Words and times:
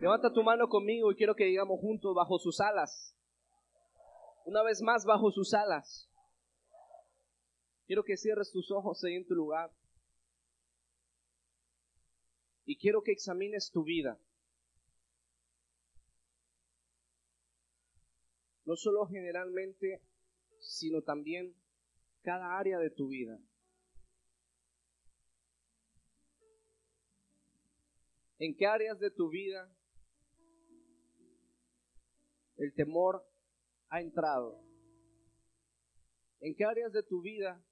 Levanta 0.00 0.32
tu 0.32 0.42
mano 0.42 0.66
conmigo 0.66 1.12
y 1.12 1.14
quiero 1.14 1.34
que 1.34 1.44
digamos 1.44 1.78
juntos 1.78 2.14
bajo 2.14 2.38
sus 2.38 2.58
alas. 2.60 3.14
Una 4.46 4.62
vez 4.62 4.80
más 4.80 5.04
bajo 5.04 5.30
sus 5.30 5.52
alas. 5.52 6.10
Quiero 7.86 8.02
que 8.02 8.16
cierres 8.16 8.50
tus 8.50 8.70
ojos 8.70 9.04
ahí 9.04 9.16
en 9.16 9.26
tu 9.26 9.34
lugar. 9.34 9.70
Y 12.64 12.78
quiero 12.78 13.02
que 13.02 13.12
examines 13.12 13.70
tu 13.70 13.84
vida. 13.84 14.18
No 18.64 18.76
solo 18.76 19.06
generalmente, 19.06 20.00
sino 20.60 21.02
también 21.02 21.54
cada 22.22 22.58
área 22.58 22.78
de 22.78 22.88
tu 22.88 23.08
vida. 23.08 23.38
¿En 28.38 28.56
qué 28.56 28.66
áreas 28.66 28.98
de 28.98 29.10
tu 29.10 29.28
vida 29.28 29.70
el 32.60 32.74
temor 32.74 33.26
ha 33.88 34.02
entrado? 34.02 34.62
¿En 36.40 36.54
qué 36.54 36.64
áreas 36.64 36.92
de 36.92 37.02
tu 37.02 37.22
vida 37.22 37.64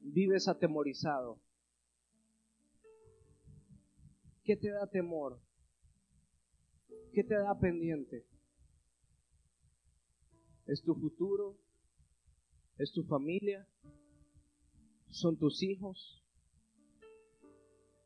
vives 0.00 0.48
atemorizado? 0.48 1.40
¿Qué 4.42 4.56
te 4.56 4.70
da 4.70 4.88
temor? 4.88 5.40
¿Qué 7.12 7.22
te 7.22 7.34
da 7.34 7.56
pendiente? 7.58 8.26
¿Es 10.66 10.82
tu 10.82 10.94
futuro? 10.96 11.56
¿Es 12.76 12.92
tu 12.92 13.04
familia? 13.04 13.68
¿Son 15.10 15.38
tus 15.38 15.62
hijos? 15.62 16.24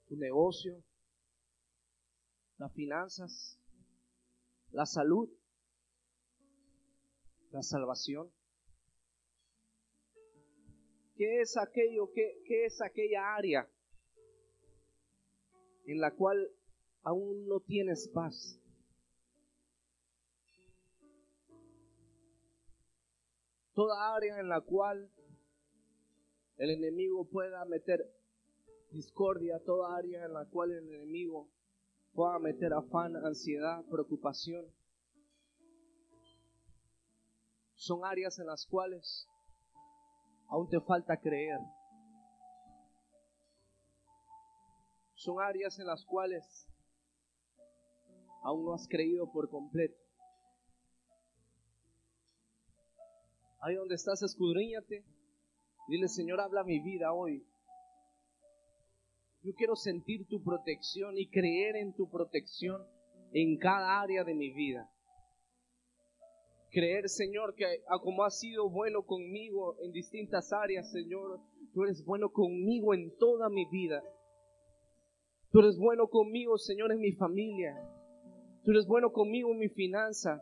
¿Tu 0.09 0.17
negocio? 0.17 0.85
¿Las 2.59 2.73
finanzas? 2.75 3.62
¿La 4.73 4.87
salud? 4.87 5.29
¿La 7.51 7.63
salvación? 7.63 8.33
¿Qué 11.15 11.43
es 11.43 11.59
aquello? 11.59 12.10
¿Qué, 12.15 12.43
qué 12.46 12.65
es 12.65 12.80
aquella 12.80 13.35
área 13.35 13.69
en 15.85 16.01
la 16.01 16.15
cual 16.15 16.51
aún 17.02 17.46
no 17.46 17.61
tienes 17.61 18.09
paz? 18.09 18.59
Toda 23.74 24.15
área 24.16 24.41
en 24.41 24.49
la 24.49 24.63
cual 24.63 25.13
el 26.57 26.71
enemigo 26.71 27.29
pueda 27.29 27.63
meter 27.66 28.11
discordia, 28.91 29.63
toda 29.65 29.99
área 29.99 30.24
en 30.24 30.33
la 30.33 30.46
cual 30.46 30.73
el 30.73 30.89
enemigo 30.95 31.51
pueda 32.13 32.38
meter 32.38 32.73
afán, 32.73 33.16
ansiedad, 33.16 33.85
preocupación. 33.91 34.65
Son 37.74 38.05
áreas 38.05 38.38
en 38.38 38.46
las 38.46 38.66
cuales 38.66 39.29
aún 40.49 40.68
te 40.68 40.80
falta 40.80 41.16
creer. 41.16 41.59
Son 45.15 45.40
áreas 45.40 45.79
en 45.79 45.87
las 45.87 46.05
cuales 46.05 46.68
aún 48.45 48.65
no 48.65 48.74
has 48.74 48.87
creído 48.88 49.30
por 49.33 49.49
completo. 49.49 49.96
Ahí 53.60 53.77
donde 53.77 53.95
estás, 53.95 54.23
escudriñate. 54.23 55.05
Dile, 55.88 56.09
Señor, 56.09 56.40
habla 56.40 56.65
mi 56.65 56.80
vida 56.80 57.13
hoy. 57.13 57.46
Yo 59.45 59.54
quiero 59.54 59.74
sentir 59.74 60.26
tu 60.29 60.43
protección 60.43 61.18
y 61.18 61.29
creer 61.29 61.74
en 61.74 61.95
tu 61.95 62.09
protección 62.09 62.80
en 63.32 63.59
cada 63.59 64.00
área 64.00 64.22
de 64.22 64.34
mi 64.34 64.53
vida. 64.53 64.88
Creer, 66.71 67.09
Señor, 67.09 67.54
que 67.56 67.66
como 68.03 68.25
has 68.25 68.38
sido 68.38 68.71
bueno 68.71 69.03
conmigo 69.04 69.76
en 69.82 69.91
distintas 69.91 70.53
áreas, 70.53 70.91
Señor, 70.93 71.41
tú 71.75 71.83
eres 71.83 72.05
bueno 72.05 72.31
conmigo 72.31 72.94
en 72.94 73.17
toda 73.19 73.49
mi 73.49 73.67
vida. 73.69 74.03
Tú 75.50 75.59
eres 75.59 75.77
bueno 75.77 76.06
conmigo, 76.09 76.56
Señor, 76.56 76.93
en 76.93 77.00
mi 77.00 77.12
familia. 77.12 77.75
Tú 78.65 78.71
eres 78.71 78.87
bueno 78.87 79.12
conmigo 79.12 79.50
en 79.50 79.59
mis 79.59 79.75
finanzas, 79.75 80.41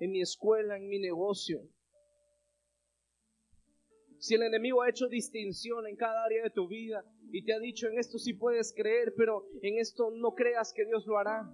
en 0.00 0.10
mi 0.10 0.20
escuela, 0.20 0.76
en 0.76 0.88
mi 0.88 0.98
negocio. 0.98 1.60
Si 4.26 4.34
el 4.34 4.42
enemigo 4.42 4.82
ha 4.82 4.90
hecho 4.90 5.06
distinción 5.06 5.86
en 5.86 5.94
cada 5.94 6.24
área 6.24 6.42
de 6.42 6.50
tu 6.50 6.66
vida 6.66 7.04
y 7.30 7.44
te 7.44 7.54
ha 7.54 7.60
dicho 7.60 7.86
en 7.86 7.96
esto 7.96 8.18
sí 8.18 8.34
puedes 8.34 8.74
creer, 8.76 9.14
pero 9.16 9.46
en 9.62 9.78
esto 9.78 10.10
no 10.10 10.34
creas 10.34 10.72
que 10.74 10.84
Dios 10.84 11.06
lo 11.06 11.16
hará. 11.16 11.48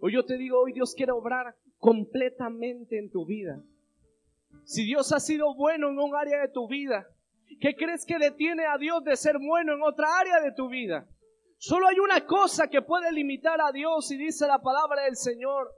O 0.00 0.08
yo 0.08 0.24
te 0.24 0.38
digo, 0.38 0.58
hoy 0.58 0.72
Dios 0.72 0.94
quiere 0.94 1.12
obrar 1.12 1.54
completamente 1.76 2.98
en 2.98 3.10
tu 3.10 3.26
vida. 3.26 3.62
Si 4.64 4.86
Dios 4.86 5.12
ha 5.12 5.20
sido 5.20 5.54
bueno 5.54 5.90
en 5.90 5.98
un 5.98 6.16
área 6.16 6.40
de 6.40 6.48
tu 6.48 6.66
vida, 6.66 7.06
¿qué 7.60 7.76
crees 7.76 8.06
que 8.06 8.18
detiene 8.18 8.64
a 8.64 8.78
Dios 8.78 9.04
de 9.04 9.16
ser 9.16 9.36
bueno 9.38 9.74
en 9.74 9.82
otra 9.82 10.18
área 10.18 10.40
de 10.40 10.52
tu 10.52 10.70
vida? 10.70 11.06
Solo 11.58 11.88
hay 11.88 11.98
una 11.98 12.24
cosa 12.24 12.68
que 12.68 12.80
puede 12.80 13.12
limitar 13.12 13.60
a 13.60 13.70
Dios 13.70 14.10
y 14.10 14.16
dice 14.16 14.46
la 14.46 14.62
palabra 14.62 15.02
del 15.02 15.16
Señor, 15.16 15.74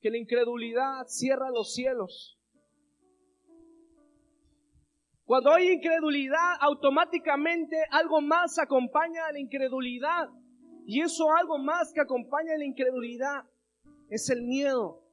que 0.00 0.10
la 0.10 0.18
incredulidad 0.18 1.06
cierra 1.06 1.50
los 1.50 1.72
cielos. 1.72 2.37
Cuando 5.28 5.52
hay 5.52 5.72
incredulidad, 5.72 6.56
automáticamente 6.58 7.76
algo 7.90 8.22
más 8.22 8.58
acompaña 8.58 9.26
a 9.26 9.32
la 9.32 9.38
incredulidad. 9.38 10.30
Y 10.86 11.02
eso 11.02 11.26
algo 11.38 11.58
más 11.58 11.92
que 11.92 12.00
acompaña 12.00 12.54
a 12.54 12.56
la 12.56 12.64
incredulidad 12.64 13.44
es 14.08 14.30
el 14.30 14.40
miedo, 14.40 15.04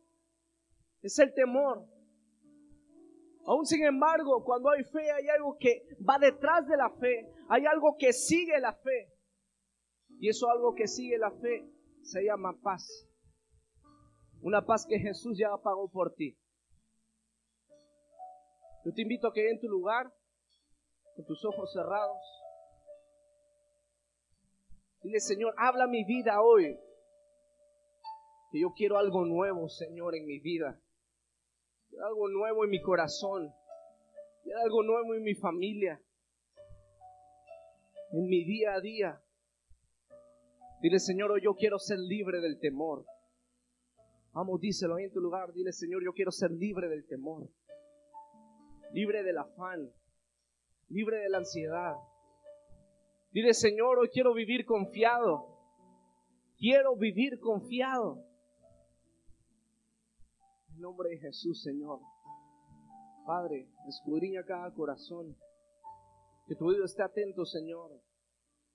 es 1.02 1.20
el 1.20 1.34
temor. 1.34 1.86
Aún 3.46 3.66
sin 3.66 3.84
embargo, 3.84 4.42
cuando 4.46 4.70
hay 4.70 4.86
fe, 4.86 5.12
hay 5.12 5.28
algo 5.28 5.58
que 5.60 5.86
va 6.10 6.18
detrás 6.18 6.66
de 6.66 6.78
la 6.78 6.90
fe, 6.92 7.30
hay 7.50 7.66
algo 7.66 7.98
que 8.00 8.14
sigue 8.14 8.58
la 8.62 8.72
fe. 8.72 9.12
Y 10.22 10.30
eso 10.30 10.50
algo 10.50 10.76
que 10.76 10.88
sigue 10.88 11.18
la 11.18 11.32
fe 11.32 11.70
se 12.04 12.24
llama 12.24 12.58
paz. 12.64 13.06
Una 14.42 14.66
paz 14.66 14.86
que 14.88 14.98
Jesús 14.98 15.38
ya 15.38 15.50
pagó 15.62 15.92
por 15.92 16.16
ti. 16.16 16.38
Yo 18.86 18.94
te 18.94 19.02
invito 19.02 19.28
a 19.28 19.34
que 19.34 19.50
en 19.50 19.60
tu 19.60 19.68
lugar, 19.68 20.14
con 21.16 21.26
tus 21.26 21.44
ojos 21.44 21.74
cerrados, 21.74 22.22
dile, 25.02 25.20
Señor, 25.20 25.56
habla 25.58 25.88
mi 25.88 26.04
vida 26.04 26.40
hoy. 26.40 26.78
Que 28.52 28.62
yo 28.62 28.74
quiero 28.76 29.00
algo 29.00 29.26
nuevo, 29.26 29.68
Señor, 29.70 30.16
en 30.16 30.28
mi 30.28 30.40
vida. 30.40 30.80
Algo 32.08 32.30
nuevo 32.30 32.64
en 32.64 32.70
mi 32.70 32.80
corazón. 32.80 33.52
Algo 34.64 34.84
nuevo 34.84 35.16
en 35.16 35.24
mi 35.24 35.34
familia. 35.34 36.00
En 38.12 38.28
mi 38.28 38.44
día 38.46 38.76
a 38.76 38.82
día. 38.82 39.20
Dile, 40.82 41.00
Señor, 41.00 41.32
hoy 41.32 41.42
yo 41.42 41.56
quiero 41.56 41.80
ser 41.80 41.98
libre 41.98 42.40
del 42.40 42.60
temor. 42.60 43.04
Vamos, 44.34 44.62
díselo 44.62 44.96
ahí 44.96 45.06
en 45.06 45.12
tu 45.12 45.22
lugar. 45.22 45.54
Dile, 45.54 45.72
Señor, 45.72 46.04
yo 46.04 46.14
quiero 46.14 46.32
ser 46.32 46.52
libre 46.52 46.88
del 46.88 47.08
temor 47.08 47.50
libre 48.92 49.24
del 49.24 49.38
afán, 49.38 49.92
libre 50.90 51.18
de 51.18 51.30
la 51.30 51.40
ansiedad. 51.40 51.96
Dile, 53.32 53.54
Señor, 53.54 54.00
hoy 54.00 54.10
quiero 54.10 54.34
vivir 54.34 54.66
confiado. 54.66 55.56
Quiero 56.58 56.96
vivir 56.96 57.40
confiado. 57.40 58.24
En 60.74 60.82
nombre 60.82 61.10
de 61.10 61.18
Jesús, 61.18 61.62
Señor. 61.62 62.00
Padre, 63.26 63.68
escudriña 63.88 64.44
cada 64.46 64.74
corazón. 64.74 65.36
Que 66.48 66.56
tu 66.56 66.68
oído 66.68 66.86
esté 66.86 67.04
atento, 67.04 67.46
Señor. 67.46 67.92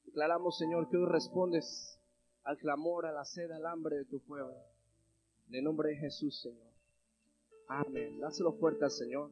Declaramos, 0.04 0.58
Señor, 0.58 0.90
que 0.90 0.96
hoy 0.96 1.06
respondes 1.06 1.98
al 2.42 2.58
clamor, 2.58 3.06
a 3.06 3.12
la 3.12 3.24
sed, 3.24 3.50
al 3.50 3.64
hambre 3.64 3.96
de 3.96 4.04
tu 4.04 4.20
pueblo. 4.20 4.56
En 5.48 5.54
el 5.54 5.64
nombre 5.64 5.90
de 5.90 5.96
Jesús, 5.96 6.40
Señor. 6.42 6.70
Amén. 7.68 8.18
Dáselo 8.18 8.52
fuerte 8.54 8.84
al 8.84 8.90
Señor. 8.90 9.30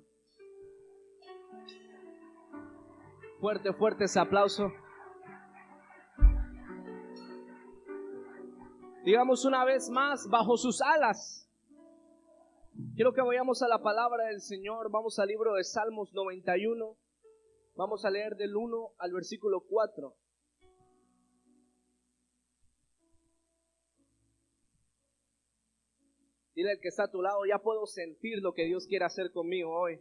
Fuerte, 3.41 3.73
fuerte 3.73 4.05
ese 4.05 4.19
aplauso. 4.19 4.73
Digamos 9.05 9.45
una 9.45 9.65
vez 9.65 9.89
más, 9.91 10.27
bajo 10.29 10.57
sus 10.57 10.83
alas. 10.83 11.49
Quiero 12.97 13.13
que 13.13 13.23
vayamos 13.23 13.63
a 13.63 13.69
la 13.69 13.81
palabra 13.81 14.25
del 14.25 14.41
Señor. 14.41 14.91
Vamos 14.91 15.21
al 15.21 15.29
libro 15.29 15.55
de 15.55 15.63
Salmos 15.63 16.13
91. 16.15 16.97
Vamos 17.77 18.05
a 18.05 18.11
leer 18.11 18.35
del 18.35 18.57
1 18.57 18.95
al 18.99 19.13
versículo 19.13 19.61
4. 19.69 20.17
Dile 26.57 26.73
al 26.73 26.81
que 26.81 26.89
está 26.89 27.05
a 27.05 27.11
tu 27.11 27.23
lado, 27.23 27.47
ya 27.47 27.61
puedo 27.61 27.87
sentir 27.87 28.43
lo 28.43 28.53
que 28.53 28.65
Dios 28.65 28.89
quiere 28.89 29.05
hacer 29.05 29.31
conmigo 29.31 29.71
hoy. 29.79 30.01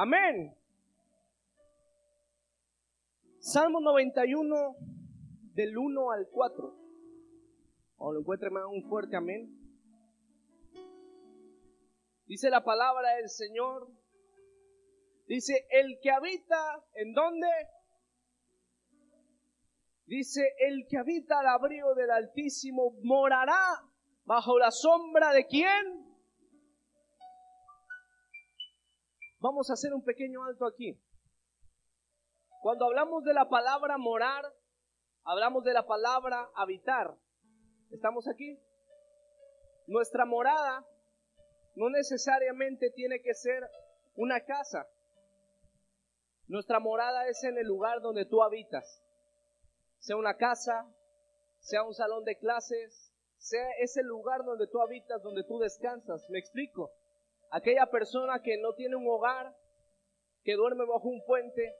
Amén. 0.00 0.56
Salmo 3.40 3.80
91 3.80 4.76
del 5.54 5.76
1 5.76 6.10
al 6.12 6.28
4. 6.30 6.74
O 7.96 8.12
lo 8.12 8.20
encuentre 8.20 8.48
más 8.48 8.62
un 8.70 8.88
fuerte 8.88 9.16
amén. 9.16 9.58
Dice 12.26 12.48
la 12.48 12.62
palabra 12.62 13.16
del 13.16 13.28
Señor. 13.28 13.88
Dice, 15.26 15.66
el 15.68 15.98
que 16.00 16.12
habita, 16.12 16.80
¿en 16.94 17.12
dónde? 17.12 17.48
Dice, 20.06 20.42
el 20.60 20.86
que 20.88 20.98
habita 20.98 21.40
al 21.40 21.48
abrigo 21.48 21.96
del 21.96 22.12
Altísimo 22.12 22.94
morará 23.02 23.82
bajo 24.24 24.60
la 24.60 24.70
sombra 24.70 25.32
de 25.32 25.44
quién? 25.46 26.07
Vamos 29.40 29.70
a 29.70 29.74
hacer 29.74 29.94
un 29.94 30.02
pequeño 30.02 30.42
alto 30.44 30.66
aquí. 30.66 31.00
Cuando 32.60 32.86
hablamos 32.86 33.22
de 33.22 33.34
la 33.34 33.48
palabra 33.48 33.96
morar, 33.96 34.44
hablamos 35.24 35.62
de 35.62 35.72
la 35.72 35.86
palabra 35.86 36.50
habitar. 36.56 37.16
¿Estamos 37.90 38.26
aquí? 38.26 38.60
Nuestra 39.86 40.24
morada 40.26 40.84
no 41.76 41.88
necesariamente 41.88 42.90
tiene 42.90 43.20
que 43.22 43.32
ser 43.34 43.62
una 44.16 44.40
casa. 44.44 44.88
Nuestra 46.48 46.80
morada 46.80 47.28
es 47.28 47.44
en 47.44 47.58
el 47.58 47.66
lugar 47.66 48.00
donde 48.00 48.26
tú 48.26 48.42
habitas. 48.42 49.04
Sea 50.00 50.16
una 50.16 50.36
casa, 50.36 50.92
sea 51.60 51.84
un 51.84 51.94
salón 51.94 52.24
de 52.24 52.36
clases, 52.38 53.14
sea 53.36 53.70
ese 53.80 54.02
lugar 54.02 54.44
donde 54.44 54.66
tú 54.66 54.80
habitas, 54.80 55.22
donde 55.22 55.44
tú 55.44 55.58
descansas. 55.58 56.28
¿Me 56.28 56.40
explico? 56.40 56.90
Aquella 57.50 57.86
persona 57.86 58.42
que 58.42 58.58
no 58.58 58.74
tiene 58.74 58.96
un 58.96 59.06
hogar, 59.08 59.56
que 60.42 60.54
duerme 60.54 60.84
bajo 60.84 61.08
un 61.08 61.24
puente, 61.24 61.74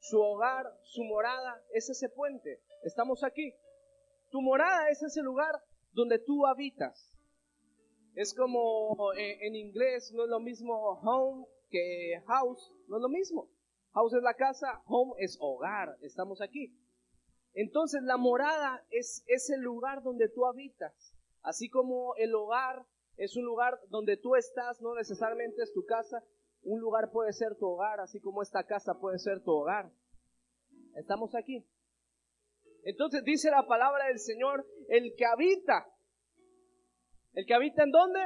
su 0.00 0.20
hogar, 0.20 0.66
su 0.82 1.04
morada 1.04 1.62
es 1.72 1.88
ese 1.90 2.08
puente. 2.08 2.60
Estamos 2.82 3.22
aquí. 3.24 3.54
Tu 4.30 4.40
morada 4.40 4.88
es 4.90 5.02
ese 5.02 5.22
lugar 5.22 5.54
donde 5.92 6.18
tú 6.18 6.46
habitas. 6.46 7.14
Es 8.14 8.34
como 8.34 9.12
eh, 9.14 9.46
en 9.46 9.54
inglés, 9.54 10.12
no 10.12 10.24
es 10.24 10.30
lo 10.30 10.40
mismo 10.40 10.74
home 11.02 11.46
que 11.70 12.20
house, 12.26 12.72
no 12.88 12.96
es 12.96 13.02
lo 13.02 13.08
mismo. 13.08 13.48
House 13.92 14.14
es 14.14 14.22
la 14.22 14.34
casa, 14.34 14.82
home 14.86 15.14
es 15.18 15.38
hogar, 15.40 15.96
estamos 16.02 16.40
aquí. 16.40 16.74
Entonces 17.54 18.02
la 18.02 18.16
morada 18.16 18.84
es 18.90 19.24
ese 19.26 19.56
lugar 19.56 20.02
donde 20.02 20.28
tú 20.28 20.46
habitas, 20.46 21.14
así 21.42 21.68
como 21.68 22.14
el 22.16 22.34
hogar 22.34 22.86
es 23.18 23.36
un 23.36 23.44
lugar 23.44 23.78
donde 23.88 24.16
tú 24.16 24.36
estás, 24.36 24.80
no 24.80 24.94
necesariamente 24.94 25.62
es 25.62 25.72
tu 25.72 25.84
casa, 25.84 26.22
un 26.62 26.80
lugar 26.80 27.10
puede 27.10 27.32
ser 27.32 27.56
tu 27.56 27.66
hogar, 27.66 28.00
así 28.00 28.20
como 28.20 28.42
esta 28.42 28.64
casa 28.64 28.94
puede 29.00 29.18
ser 29.18 29.42
tu 29.42 29.50
hogar. 29.50 29.90
Estamos 30.94 31.34
aquí. 31.34 31.66
Entonces 32.84 33.24
dice 33.24 33.50
la 33.50 33.66
palabra 33.66 34.06
del 34.06 34.20
Señor, 34.20 34.64
el 34.88 35.14
que 35.16 35.26
habita. 35.26 35.86
¿El 37.32 37.44
que 37.44 37.54
habita 37.54 37.82
en 37.82 37.90
dónde? 37.90 38.20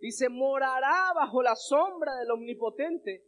Dice, 0.00 0.28
morará 0.30 1.12
bajo 1.14 1.42
la 1.42 1.54
sombra 1.54 2.14
del 2.16 2.30
Omnipotente. 2.30 3.24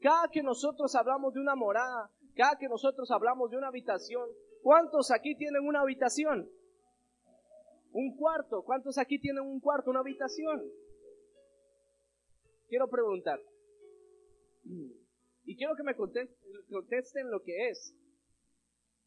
Cada 0.00 0.28
que 0.28 0.42
nosotros 0.42 0.92
hablamos 0.96 1.34
de 1.34 1.40
una 1.40 1.54
morada, 1.54 2.10
cada 2.34 2.56
que 2.58 2.68
nosotros 2.68 3.10
hablamos 3.12 3.50
de 3.50 3.58
una 3.58 3.68
habitación, 3.68 4.28
¿cuántos 4.62 5.12
aquí 5.12 5.36
tienen 5.36 5.66
una 5.66 5.80
habitación? 5.80 6.50
Un 7.94 8.16
cuarto. 8.16 8.64
¿Cuántos 8.64 8.98
aquí 8.98 9.20
tienen 9.20 9.44
un 9.44 9.60
cuarto, 9.60 9.90
una 9.90 10.00
habitación? 10.00 10.60
Quiero 12.68 12.90
preguntar. 12.90 13.40
Y 15.44 15.56
quiero 15.56 15.76
que 15.76 15.84
me 15.84 15.94
contesten, 15.94 17.30
lo 17.30 17.40
que 17.42 17.68
es. 17.68 17.94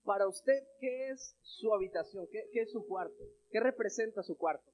Para 0.05 0.25
usted, 0.25 0.63
¿qué 0.79 1.09
es 1.09 1.35
su 1.41 1.73
habitación? 1.73 2.27
¿Qué, 2.31 2.47
¿Qué, 2.53 2.61
es 2.61 2.71
su 2.71 2.87
cuarto? 2.87 3.25
¿Qué 3.51 3.59
representa 3.59 4.23
su 4.23 4.37
cuarto? 4.37 4.71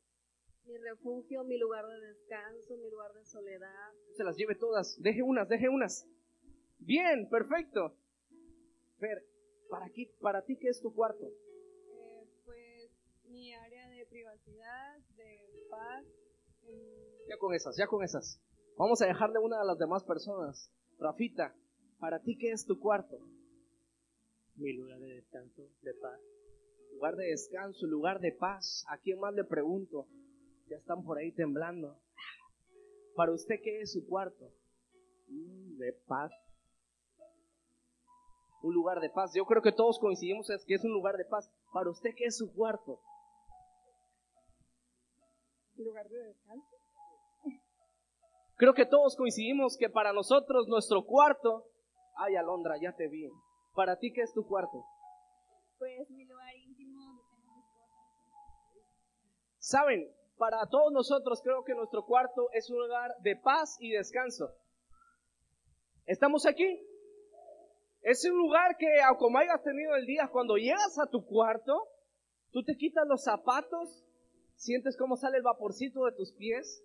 Mi 0.65 0.77
refugio, 0.77 1.43
mi 1.43 1.57
lugar 1.57 1.87
de 1.87 2.07
descanso, 2.09 2.77
mi 2.77 2.91
lugar 2.91 3.11
de 3.13 3.25
soledad. 3.25 3.91
Se 4.15 4.23
las 4.23 4.37
lleve 4.37 4.53
todas. 4.53 4.95
Deje 5.01 5.23
unas, 5.23 5.49
deje 5.49 5.69
unas. 5.69 6.07
Bien, 6.77 7.27
perfecto. 7.29 7.97
Fer, 8.99 9.25
¿para, 9.71 9.85
aquí, 9.85 10.05
para 10.21 10.45
ti 10.45 10.55
qué 10.59 10.67
es 10.67 10.79
tu 10.81 10.93
cuarto? 10.93 11.31
De 14.45 15.67
paz. 15.69 16.05
Ya 17.29 17.37
con 17.37 17.53
esas, 17.53 17.77
ya 17.77 17.87
con 17.87 18.03
esas. 18.03 18.41
Vamos 18.77 19.01
a 19.01 19.05
dejarle 19.05 19.39
una 19.39 19.61
a 19.61 19.65
las 19.65 19.77
demás 19.77 20.03
personas. 20.03 20.71
Rafita, 20.99 21.55
¿para 21.99 22.19
ti 22.21 22.37
qué 22.37 22.51
es 22.51 22.65
tu 22.65 22.79
cuarto? 22.79 23.17
Mi 24.55 24.73
lugar 24.73 24.99
de 24.99 25.15
descanso, 25.15 25.63
de 25.81 25.93
paz. 25.95 26.19
Lugar 26.93 27.15
de 27.15 27.27
descanso, 27.27 27.87
lugar 27.87 28.19
de 28.19 28.31
paz. 28.31 28.85
¿A 28.89 28.97
quién 28.97 29.19
más 29.19 29.33
le 29.33 29.43
pregunto? 29.43 30.07
Ya 30.69 30.77
están 30.77 31.03
por 31.03 31.17
ahí 31.17 31.31
temblando. 31.31 31.99
¿Para 33.15 33.31
usted 33.31 33.55
qué 33.63 33.81
es 33.81 33.93
su 33.93 34.07
cuarto? 34.07 34.51
Mm, 35.27 35.77
de 35.77 35.93
paz. 36.07 36.31
Un 38.61 38.73
lugar 38.73 38.99
de 39.01 39.09
paz. 39.09 39.33
Yo 39.35 39.45
creo 39.45 39.61
que 39.61 39.71
todos 39.71 39.99
coincidimos 39.99 40.49
en 40.49 40.57
que 40.65 40.75
es 40.75 40.83
un 40.83 40.93
lugar 40.93 41.17
de 41.17 41.25
paz. 41.25 41.51
¿Para 41.73 41.89
usted 41.89 42.11
qué 42.15 42.25
es 42.25 42.37
su 42.37 42.53
cuarto? 42.53 43.01
Lugar 45.77 46.07
de 46.07 46.17
descanso. 46.27 46.77
Creo 48.55 48.73
que 48.73 48.85
todos 48.85 49.15
coincidimos 49.15 49.75
que 49.77 49.89
para 49.89 50.13
nosotros 50.13 50.67
nuestro 50.67 51.03
cuarto, 51.05 51.65
ay 52.15 52.35
Alondra, 52.35 52.77
ya 52.79 52.95
te 52.95 53.07
vi. 53.07 53.29
¿Para 53.73 53.97
ti 53.97 54.13
qué 54.13 54.21
es 54.21 54.33
tu 54.33 54.45
cuarto? 54.45 54.85
Pues 55.79 56.09
mi 56.11 56.25
lugar 56.25 56.55
íntimo 56.55 56.99
donde 56.99 57.23
tengo 57.31 57.55
mis 57.55 57.65
cosas. 57.65 57.93
Saben, 59.57 60.15
para 60.37 60.67
todos 60.67 60.91
nosotros 60.93 61.41
creo 61.41 61.63
que 61.63 61.73
nuestro 61.73 62.05
cuarto 62.05 62.49
es 62.53 62.69
un 62.69 62.79
lugar 62.79 63.15
de 63.21 63.35
paz 63.35 63.75
y 63.79 63.91
descanso. 63.91 64.53
¿Estamos 66.05 66.45
aquí? 66.45 66.79
Es 68.01 68.25
un 68.25 68.37
lugar 68.37 68.75
que, 68.77 68.87
como 69.17 69.37
hayas 69.37 69.63
tenido 69.63 69.95
el 69.95 70.05
día, 70.05 70.29
cuando 70.31 70.57
llegas 70.57 70.99
a 70.99 71.09
tu 71.09 71.25
cuarto, 71.25 71.87
tú 72.51 72.61
te 72.63 72.75
quitas 72.75 73.07
los 73.07 73.23
zapatos, 73.23 74.05
sientes 74.55 74.97
cómo 74.97 75.15
sale 75.15 75.37
el 75.37 75.43
vaporcito 75.43 76.05
de 76.05 76.13
tus 76.13 76.33
pies. 76.33 76.83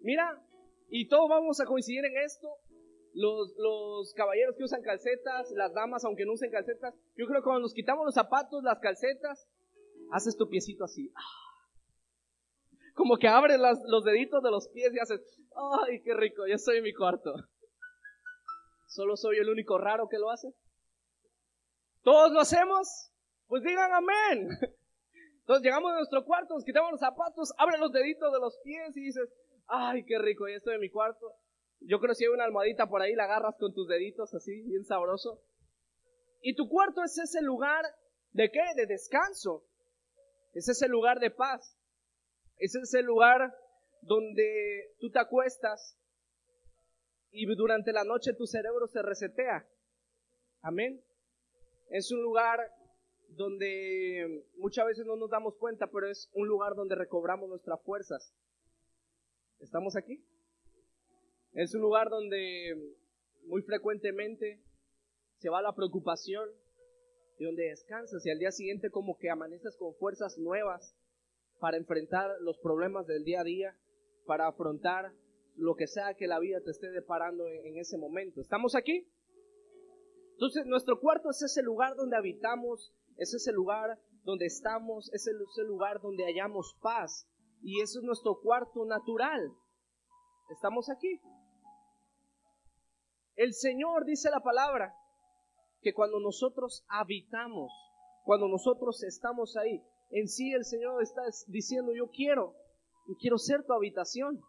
Mira, 0.00 0.42
y 0.88 1.08
todos 1.08 1.28
vamos 1.28 1.60
a 1.60 1.66
coincidir 1.66 2.04
en 2.04 2.16
esto. 2.18 2.48
Los, 3.12 3.54
los 3.58 4.14
caballeros 4.14 4.56
que 4.56 4.64
usan 4.64 4.82
calcetas, 4.82 5.50
las 5.52 5.74
damas 5.74 6.04
aunque 6.04 6.24
no 6.24 6.32
usen 6.32 6.50
calcetas. 6.50 6.94
Yo 7.16 7.26
creo 7.26 7.40
que 7.40 7.44
cuando 7.44 7.62
nos 7.62 7.74
quitamos 7.74 8.04
los 8.04 8.14
zapatos, 8.14 8.62
las 8.62 8.78
calcetas, 8.78 9.48
haces 10.12 10.36
tu 10.36 10.48
piecito 10.48 10.84
así. 10.84 11.12
Como 12.94 13.16
que 13.16 13.28
abres 13.28 13.58
los 13.58 14.04
deditos 14.04 14.42
de 14.42 14.50
los 14.50 14.68
pies 14.68 14.92
y 14.92 14.98
haces, 14.98 15.20
ay, 15.86 16.02
qué 16.02 16.14
rico, 16.14 16.46
ya 16.46 16.56
estoy 16.56 16.78
en 16.78 16.84
mi 16.84 16.92
cuarto. 16.92 17.32
¿Solo 18.86 19.16
soy 19.16 19.38
el 19.38 19.48
único 19.48 19.78
raro 19.78 20.08
que 20.08 20.18
lo 20.18 20.30
hace? 20.30 20.52
¿Todos 22.02 22.32
lo 22.32 22.40
hacemos? 22.40 23.12
Pues 23.46 23.62
digan 23.62 23.92
amén. 23.92 24.48
Entonces 25.50 25.64
llegamos 25.64 25.90
a 25.90 25.96
nuestro 25.96 26.24
cuarto, 26.24 26.54
nos 26.54 26.64
quitamos 26.64 26.92
los 26.92 27.00
zapatos, 27.00 27.52
abre 27.58 27.76
los 27.76 27.90
deditos 27.90 28.32
de 28.32 28.38
los 28.38 28.56
pies 28.62 28.96
y 28.96 29.00
dices, 29.00 29.28
ay, 29.66 30.04
qué 30.04 30.16
rico, 30.16 30.46
ya 30.46 30.54
estoy 30.54 30.74
en 30.74 30.80
mi 30.80 30.90
cuarto. 30.90 31.26
Yo 31.80 31.98
creo 31.98 32.10
que 32.10 32.14
si 32.14 32.24
hay 32.24 32.30
una 32.30 32.44
almohadita 32.44 32.88
por 32.88 33.02
ahí, 33.02 33.16
la 33.16 33.24
agarras 33.24 33.56
con 33.58 33.74
tus 33.74 33.88
deditos 33.88 34.32
así, 34.32 34.62
bien 34.62 34.84
sabroso. 34.84 35.42
Y 36.40 36.54
tu 36.54 36.68
cuarto 36.68 37.02
es 37.02 37.18
ese 37.18 37.42
lugar 37.42 37.84
de 38.30 38.48
qué? 38.52 38.60
De 38.76 38.86
descanso. 38.86 39.66
Es 40.52 40.68
ese 40.68 40.86
lugar 40.86 41.18
de 41.18 41.32
paz. 41.32 41.76
Es 42.56 42.76
ese 42.76 43.02
lugar 43.02 43.52
donde 44.02 44.94
tú 45.00 45.10
te 45.10 45.18
acuestas 45.18 45.98
y 47.32 47.44
durante 47.56 47.92
la 47.92 48.04
noche 48.04 48.34
tu 48.34 48.46
cerebro 48.46 48.86
se 48.86 49.02
resetea. 49.02 49.66
Amén. 50.62 51.02
Es 51.88 52.12
un 52.12 52.22
lugar 52.22 52.60
donde 53.36 54.44
muchas 54.56 54.86
veces 54.86 55.06
no 55.06 55.16
nos 55.16 55.30
damos 55.30 55.56
cuenta, 55.56 55.86
pero 55.86 56.08
es 56.08 56.30
un 56.34 56.48
lugar 56.48 56.74
donde 56.74 56.94
recobramos 56.94 57.48
nuestras 57.48 57.80
fuerzas. 57.82 58.34
¿Estamos 59.60 59.96
aquí? 59.96 60.24
Es 61.52 61.74
un 61.74 61.82
lugar 61.82 62.08
donde 62.08 62.96
muy 63.46 63.62
frecuentemente 63.62 64.60
se 65.38 65.48
va 65.48 65.62
la 65.62 65.74
preocupación 65.74 66.48
y 67.38 67.44
donde 67.44 67.64
descansas 67.64 68.24
y 68.24 68.30
al 68.30 68.38
día 68.38 68.52
siguiente 68.52 68.90
como 68.90 69.16
que 69.16 69.30
amaneces 69.30 69.76
con 69.76 69.94
fuerzas 69.94 70.38
nuevas 70.38 70.94
para 71.58 71.76
enfrentar 71.76 72.30
los 72.40 72.58
problemas 72.58 73.06
del 73.06 73.24
día 73.24 73.40
a 73.40 73.44
día, 73.44 73.76
para 74.26 74.46
afrontar 74.46 75.12
lo 75.56 75.74
que 75.74 75.86
sea 75.86 76.14
que 76.14 76.26
la 76.26 76.38
vida 76.38 76.60
te 76.60 76.70
esté 76.70 76.90
deparando 76.90 77.46
en, 77.46 77.76
ese 77.76 77.98
momento. 77.98 78.40
¿Estamos 78.40 78.74
aquí? 78.74 79.06
Entonces, 80.32 80.64
nuestro 80.66 80.98
cuarto 81.00 81.30
es 81.30 81.42
ese 81.42 81.62
lugar 81.62 81.96
donde 81.96 82.16
habitamos, 82.16 82.94
es 83.16 83.34
ese 83.34 83.52
lugar 83.52 83.98
donde 84.24 84.46
estamos, 84.46 85.12
es 85.12 85.26
ese 85.26 85.62
lugar 85.64 86.00
donde 86.00 86.24
hallamos 86.24 86.76
paz, 86.80 87.28
y 87.62 87.80
eso 87.80 87.98
es 87.98 88.04
nuestro 88.04 88.40
cuarto 88.40 88.84
natural. 88.84 89.52
Estamos 90.50 90.90
aquí. 90.90 91.20
El 93.36 93.54
Señor 93.54 94.04
dice 94.04 94.30
la 94.30 94.40
palabra 94.40 94.94
que 95.80 95.94
cuando 95.94 96.20
nosotros 96.20 96.84
habitamos, 96.88 97.72
cuando 98.24 98.48
nosotros 98.48 99.02
estamos 99.02 99.56
ahí, 99.56 99.82
en 100.10 100.28
sí 100.28 100.52
el 100.52 100.64
Señor 100.64 101.02
está 101.02 101.22
diciendo, 101.46 101.92
yo 101.94 102.10
quiero, 102.10 102.54
yo 103.06 103.14
quiero 103.18 103.38
ser 103.38 103.64
tu 103.64 103.72
habitación, 103.72 104.40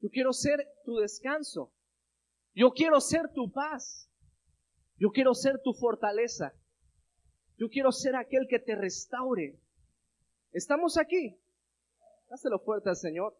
yo 0.00 0.08
quiero 0.10 0.32
ser 0.32 0.66
tu 0.84 0.96
descanso, 0.96 1.72
yo 2.54 2.70
quiero 2.70 3.00
ser 3.00 3.32
tu 3.32 3.52
paz, 3.52 4.10
yo 4.96 5.10
quiero 5.10 5.34
ser 5.34 5.60
tu 5.62 5.72
fortaleza, 5.74 6.54
yo 7.60 7.68
quiero 7.68 7.92
ser 7.92 8.16
aquel 8.16 8.48
que 8.48 8.58
te 8.58 8.74
restaure. 8.74 9.54
¿Estamos 10.50 10.96
aquí? 10.96 11.38
Dáselo 12.30 12.58
fuerte 12.58 12.88
al 12.88 12.96
Señor. 12.96 13.36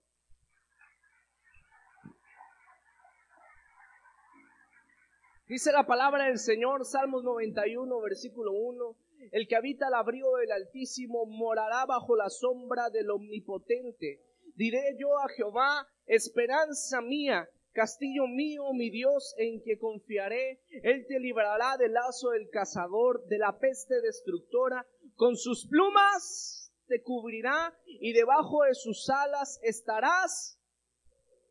Dice 5.48 5.72
la 5.72 5.86
palabra 5.86 6.26
del 6.26 6.38
Señor, 6.38 6.84
Salmos 6.84 7.24
91, 7.24 7.98
versículo 8.02 8.52
1. 8.52 8.96
El 9.32 9.48
que 9.48 9.56
habita 9.56 9.86
al 9.86 9.94
abrigo 9.94 10.36
del 10.36 10.52
Altísimo 10.52 11.24
morará 11.24 11.86
bajo 11.86 12.14
la 12.14 12.28
sombra 12.28 12.90
del 12.90 13.10
Omnipotente. 13.10 14.20
Diré 14.54 14.96
yo 14.98 15.18
a 15.18 15.30
Jehová, 15.34 15.88
esperanza 16.04 17.00
mía, 17.00 17.48
castillo 17.72 18.26
mío, 18.26 18.72
mi 18.72 18.90
Dios, 18.90 19.34
en 19.38 19.62
que 19.62 19.78
confiaré. 19.78 20.60
Él 20.82 21.06
te 21.06 21.18
librará 21.18 21.76
del 21.76 21.92
lazo 21.92 22.30
del 22.30 22.48
cazador, 22.50 23.24
de 23.26 23.38
la 23.38 23.58
peste 23.58 24.00
destructora. 24.00 24.86
Con 25.16 25.36
sus 25.36 25.66
plumas 25.66 26.72
te 26.86 27.02
cubrirá 27.02 27.76
y 27.86 28.12
debajo 28.12 28.64
de 28.64 28.74
sus 28.74 29.08
alas 29.08 29.60
estarás 29.62 30.58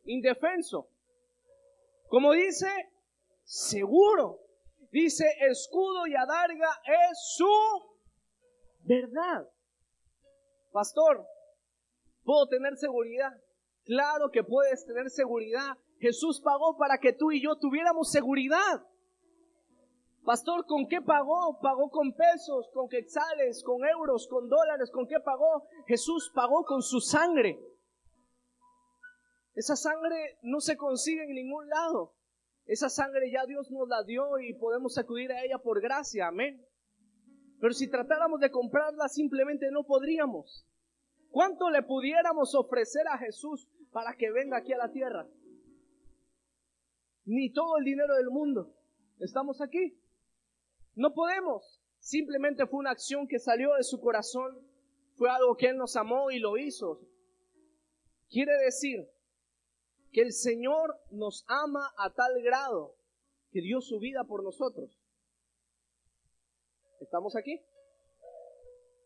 indefenso. 0.04 0.88
Como 2.08 2.32
dice, 2.32 2.68
seguro. 3.44 4.40
Dice, 4.90 5.24
escudo 5.48 6.06
y 6.08 6.16
adarga 6.16 6.68
es 6.84 7.34
su 7.36 7.46
verdad. 8.80 9.48
Pastor, 10.72 11.24
¿puedo 12.24 12.48
tener 12.48 12.76
seguridad? 12.76 13.32
Claro 13.84 14.30
que 14.30 14.42
puedes 14.42 14.84
tener 14.84 15.10
seguridad. 15.10 15.76
Jesús 16.00 16.40
pagó 16.40 16.76
para 16.78 16.98
que 16.98 17.12
tú 17.12 17.30
y 17.30 17.42
yo 17.42 17.56
tuviéramos 17.56 18.10
seguridad. 18.10 18.86
Pastor, 20.24 20.64
¿con 20.66 20.86
qué 20.88 21.00
pagó? 21.00 21.58
Pagó 21.60 21.90
con 21.90 22.14
pesos, 22.14 22.70
con 22.72 22.88
quetzales, 22.88 23.62
con 23.62 23.84
euros, 23.84 24.26
con 24.28 24.48
dólares. 24.48 24.90
¿Con 24.90 25.06
qué 25.06 25.20
pagó? 25.20 25.66
Jesús 25.86 26.30
pagó 26.34 26.64
con 26.64 26.82
su 26.82 27.00
sangre. 27.00 27.58
Esa 29.54 29.76
sangre 29.76 30.38
no 30.42 30.60
se 30.60 30.76
consigue 30.76 31.24
en 31.24 31.34
ningún 31.34 31.68
lado. 31.68 32.14
Esa 32.64 32.88
sangre 32.88 33.30
ya 33.30 33.44
Dios 33.46 33.70
nos 33.70 33.88
la 33.88 34.02
dio 34.04 34.38
y 34.38 34.54
podemos 34.54 34.96
acudir 34.96 35.32
a 35.32 35.44
ella 35.44 35.58
por 35.58 35.82
gracia, 35.82 36.28
amén. 36.28 36.64
Pero 37.60 37.74
si 37.74 37.90
tratáramos 37.90 38.40
de 38.40 38.50
comprarla 38.50 39.08
simplemente 39.08 39.70
no 39.70 39.84
podríamos. 39.84 40.66
¿Cuánto 41.30 41.68
le 41.68 41.82
pudiéramos 41.82 42.54
ofrecer 42.54 43.06
a 43.08 43.18
Jesús 43.18 43.68
para 43.92 44.14
que 44.14 44.30
venga 44.30 44.58
aquí 44.58 44.72
a 44.72 44.78
la 44.78 44.92
tierra? 44.92 45.26
Ni 47.30 47.52
todo 47.52 47.78
el 47.78 47.84
dinero 47.84 48.16
del 48.16 48.28
mundo. 48.28 48.74
Estamos 49.20 49.60
aquí. 49.60 49.96
No 50.96 51.14
podemos. 51.14 51.80
Simplemente 52.00 52.66
fue 52.66 52.80
una 52.80 52.90
acción 52.90 53.28
que 53.28 53.38
salió 53.38 53.74
de 53.74 53.84
su 53.84 54.00
corazón. 54.00 54.58
Fue 55.14 55.30
algo 55.30 55.56
que 55.56 55.68
Él 55.68 55.76
nos 55.76 55.94
amó 55.94 56.32
y 56.32 56.40
lo 56.40 56.56
hizo. 56.56 57.00
Quiere 58.30 58.52
decir 58.64 59.08
que 60.10 60.22
el 60.22 60.32
Señor 60.32 60.98
nos 61.12 61.44
ama 61.46 61.92
a 61.98 62.12
tal 62.12 62.42
grado 62.42 62.96
que 63.52 63.60
dio 63.60 63.80
su 63.80 64.00
vida 64.00 64.24
por 64.24 64.42
nosotros. 64.42 65.00
¿Estamos 67.00 67.36
aquí? 67.36 67.60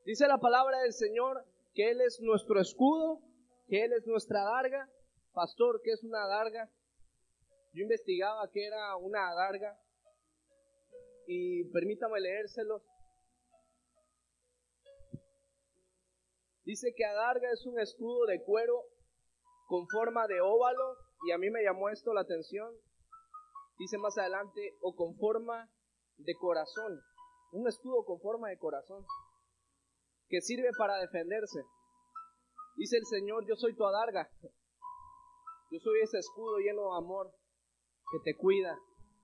Dice 0.06 0.26
la 0.28 0.38
palabra 0.38 0.80
del 0.80 0.94
Señor 0.94 1.44
que 1.74 1.90
Él 1.90 2.00
es 2.00 2.22
nuestro 2.22 2.58
escudo, 2.58 3.20
que 3.68 3.84
Él 3.84 3.92
es 3.92 4.06
nuestra 4.06 4.44
darga. 4.44 4.88
Pastor, 5.34 5.82
¿qué 5.84 5.90
es 5.90 6.02
una 6.02 6.26
darga? 6.26 6.70
Yo 7.74 7.82
investigaba 7.82 8.48
que 8.52 8.64
era 8.64 8.96
una 8.96 9.34
darga 9.34 9.76
y 11.26 11.64
permítame 11.72 12.20
leérselo. 12.20 12.82
Dice 16.64 16.94
que 16.96 17.04
adarga 17.04 17.50
es 17.52 17.66
un 17.66 17.80
escudo 17.80 18.26
de 18.26 18.44
cuero 18.44 18.80
con 19.66 19.88
forma 19.88 20.28
de 20.28 20.40
óvalo, 20.40 20.98
y 21.26 21.32
a 21.32 21.38
mí 21.38 21.50
me 21.50 21.64
llamó 21.64 21.88
esto 21.88 22.14
la 22.14 22.20
atención, 22.20 22.72
dice 23.78 23.98
más 23.98 24.16
adelante, 24.18 24.76
o 24.80 24.94
con 24.94 25.16
forma 25.16 25.68
de 26.18 26.34
corazón, 26.36 27.00
un 27.52 27.66
escudo 27.66 28.04
con 28.04 28.20
forma 28.20 28.50
de 28.50 28.58
corazón, 28.58 29.04
que 30.28 30.40
sirve 30.40 30.68
para 30.78 30.98
defenderse. 30.98 31.60
Dice 32.76 32.98
el 32.98 33.06
Señor, 33.06 33.44
yo 33.48 33.56
soy 33.56 33.74
tu 33.74 33.84
adarga, 33.84 34.30
yo 35.70 35.80
soy 35.80 36.00
ese 36.02 36.18
escudo 36.18 36.58
lleno 36.58 36.92
de 36.92 36.98
amor 36.98 37.34
que 38.10 38.18
te 38.24 38.36
cuida, 38.36 38.78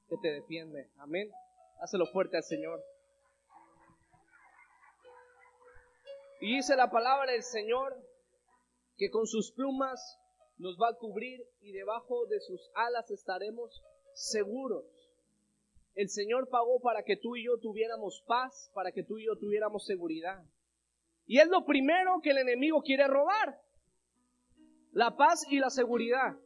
que 0.08 0.16
te 0.18 0.32
defiende. 0.32 0.90
Amén. 0.98 1.30
Hácelo 1.80 2.06
fuerte 2.06 2.36
al 2.36 2.44
Señor. 2.44 2.82
Y 6.40 6.56
dice 6.56 6.74
la 6.76 6.90
palabra 6.90 7.32
del 7.32 7.42
Señor 7.42 7.96
que 8.96 9.10
con 9.10 9.26
sus 9.26 9.52
plumas 9.52 10.18
nos 10.58 10.76
va 10.76 10.88
a 10.90 10.96
cubrir 10.96 11.40
y 11.60 11.72
debajo 11.72 12.26
de 12.26 12.40
sus 12.40 12.70
alas 12.74 13.10
estaremos 13.10 13.82
seguros. 14.14 14.84
El 15.94 16.08
Señor 16.08 16.48
pagó 16.48 16.80
para 16.80 17.02
que 17.02 17.16
tú 17.16 17.36
y 17.36 17.44
yo 17.44 17.58
tuviéramos 17.58 18.22
paz, 18.26 18.70
para 18.74 18.92
que 18.92 19.02
tú 19.02 19.18
y 19.18 19.26
yo 19.26 19.36
tuviéramos 19.36 19.84
seguridad. 19.86 20.42
Y 21.26 21.38
es 21.38 21.48
lo 21.48 21.64
primero 21.64 22.20
que 22.22 22.30
el 22.30 22.38
enemigo 22.38 22.82
quiere 22.82 23.06
robar. 23.06 23.60
La 24.92 25.16
paz 25.16 25.46
y 25.48 25.58
la 25.58 25.70
seguridad. 25.70 26.36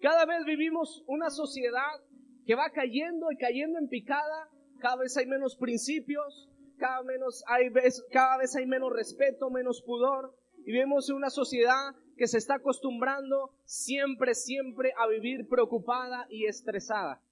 Cada 0.00 0.26
vez 0.26 0.44
vivimos 0.44 1.04
una 1.06 1.30
sociedad 1.30 2.00
que 2.44 2.54
va 2.54 2.70
cayendo 2.70 3.32
y 3.32 3.36
cayendo 3.36 3.78
en 3.78 3.88
picada. 3.88 4.50
Cada 4.80 4.96
vez 4.96 5.16
hay 5.16 5.26
menos 5.26 5.56
principios, 5.56 6.50
cada, 6.78 7.02
menos 7.02 7.42
hay, 7.48 7.70
cada 8.12 8.38
vez 8.38 8.54
hay 8.56 8.66
menos 8.66 8.92
respeto, 8.92 9.50
menos 9.50 9.82
pudor. 9.82 10.36
Y 10.64 10.72
vemos 10.72 11.08
una 11.10 11.30
sociedad 11.30 11.94
que 12.16 12.26
se 12.26 12.38
está 12.38 12.56
acostumbrando 12.56 13.54
siempre, 13.64 14.34
siempre 14.34 14.92
a 14.98 15.06
vivir 15.06 15.48
preocupada 15.48 16.26
y 16.28 16.46
estresada. 16.46 17.22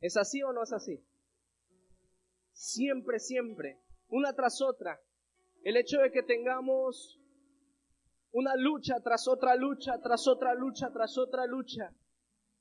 ¿Es 0.00 0.16
así 0.16 0.42
o 0.42 0.52
no 0.52 0.62
es 0.62 0.72
así? 0.72 1.02
Siempre, 2.52 3.18
siempre, 3.18 3.78
una 4.08 4.34
tras 4.34 4.60
otra. 4.60 5.00
El 5.62 5.76
hecho 5.76 5.98
de 6.00 6.12
que 6.12 6.22
tengamos 6.22 7.20
una 8.34 8.56
lucha 8.56 9.00
tras 9.00 9.28
otra 9.28 9.54
lucha, 9.54 10.00
tras 10.02 10.26
otra 10.26 10.54
lucha, 10.54 10.90
tras 10.92 11.16
otra 11.16 11.46
lucha, 11.46 11.94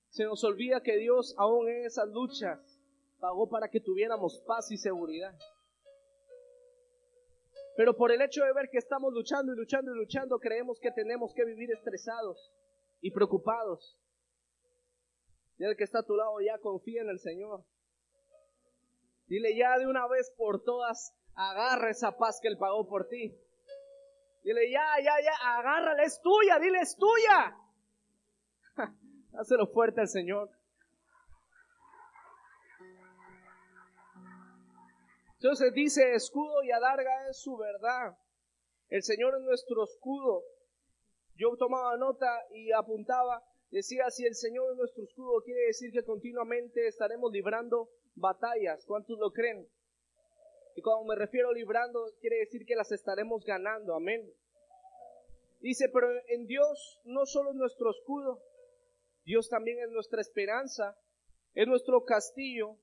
se 0.09 0.23
nos 0.23 0.43
olvida 0.43 0.83
que 0.83 0.97
Dios 0.97 1.33
aún 1.37 1.67
en 1.67 1.85
esas 1.85 2.07
luchas 2.09 2.79
pagó 3.19 3.49
para 3.49 3.69
que 3.69 3.79
tuviéramos 3.79 4.39
paz 4.45 4.69
y 4.71 4.77
seguridad. 4.77 5.35
Pero 7.75 7.97
por 7.97 8.11
el 8.11 8.21
hecho 8.21 8.43
de 8.43 8.53
ver 8.53 8.69
que 8.71 8.77
estamos 8.77 9.11
luchando 9.13 9.51
y 9.51 9.55
luchando 9.55 9.95
y 9.95 9.97
luchando, 9.97 10.37
creemos 10.37 10.79
que 10.79 10.91
tenemos 10.91 11.33
que 11.33 11.43
vivir 11.43 11.71
estresados 11.71 12.53
y 13.01 13.09
preocupados. 13.09 13.97
Y 15.57 15.63
el 15.63 15.75
que 15.75 15.85
está 15.85 15.99
a 15.99 16.05
tu 16.05 16.15
lado 16.15 16.39
ya 16.39 16.59
confía 16.59 17.01
en 17.01 17.09
el 17.09 17.19
Señor. 17.19 17.65
Dile 19.25 19.57
ya 19.57 19.79
de 19.79 19.87
una 19.87 20.07
vez 20.07 20.31
por 20.37 20.63
todas, 20.63 21.15
agarra 21.33 21.89
esa 21.89 22.15
paz 22.15 22.39
que 22.39 22.47
Él 22.47 22.59
pagó 22.59 22.87
por 22.87 23.07
ti. 23.07 23.35
Dile 24.43 24.69
ya, 24.69 24.85
ya, 25.01 25.13
ya, 25.21 25.57
agárrala, 25.57 26.03
es 26.03 26.21
tuya, 26.21 26.59
dile 26.59 26.79
es 26.81 26.97
tuya. 26.97 27.57
Hácelo 29.39 29.67
fuerte 29.67 30.01
al 30.01 30.09
Señor. 30.09 30.49
Entonces 35.35 35.73
dice, 35.73 36.13
escudo 36.13 36.63
y 36.63 36.71
adarga 36.71 37.29
es 37.29 37.41
su 37.41 37.57
verdad. 37.57 38.17
El 38.89 39.03
Señor 39.03 39.33
es 39.35 39.41
nuestro 39.41 39.83
escudo. 39.83 40.43
Yo 41.35 41.55
tomaba 41.57 41.97
nota 41.97 42.27
y 42.51 42.71
apuntaba, 42.71 43.43
decía, 43.71 44.09
si 44.09 44.25
el 44.25 44.35
Señor 44.35 44.71
es 44.71 44.77
nuestro 44.77 45.03
escudo, 45.03 45.41
quiere 45.43 45.67
decir 45.67 45.91
que 45.91 46.03
continuamente 46.03 46.87
estaremos 46.87 47.31
librando 47.31 47.89
batallas. 48.15 48.85
¿Cuántos 48.85 49.17
lo 49.19 49.31
creen? 49.31 49.67
Y 50.75 50.81
cuando 50.81 51.05
me 51.05 51.15
refiero 51.15 51.51
librando, 51.53 52.05
quiere 52.19 52.37
decir 52.37 52.65
que 52.65 52.75
las 52.75 52.91
estaremos 52.91 53.45
ganando. 53.45 53.95
Amén. 53.95 54.33
Dice, 55.59 55.87
pero 55.93 56.07
en 56.27 56.45
Dios 56.45 56.99
no 57.05 57.25
solo 57.25 57.51
es 57.51 57.55
nuestro 57.55 57.91
escudo, 57.91 58.41
Dios 59.23 59.47
también 59.49 59.79
es 59.79 59.89
nuestra 59.89 60.19
esperanza, 60.19 60.97
es 61.53 61.67
nuestro 61.67 62.03
castillo, 62.03 62.77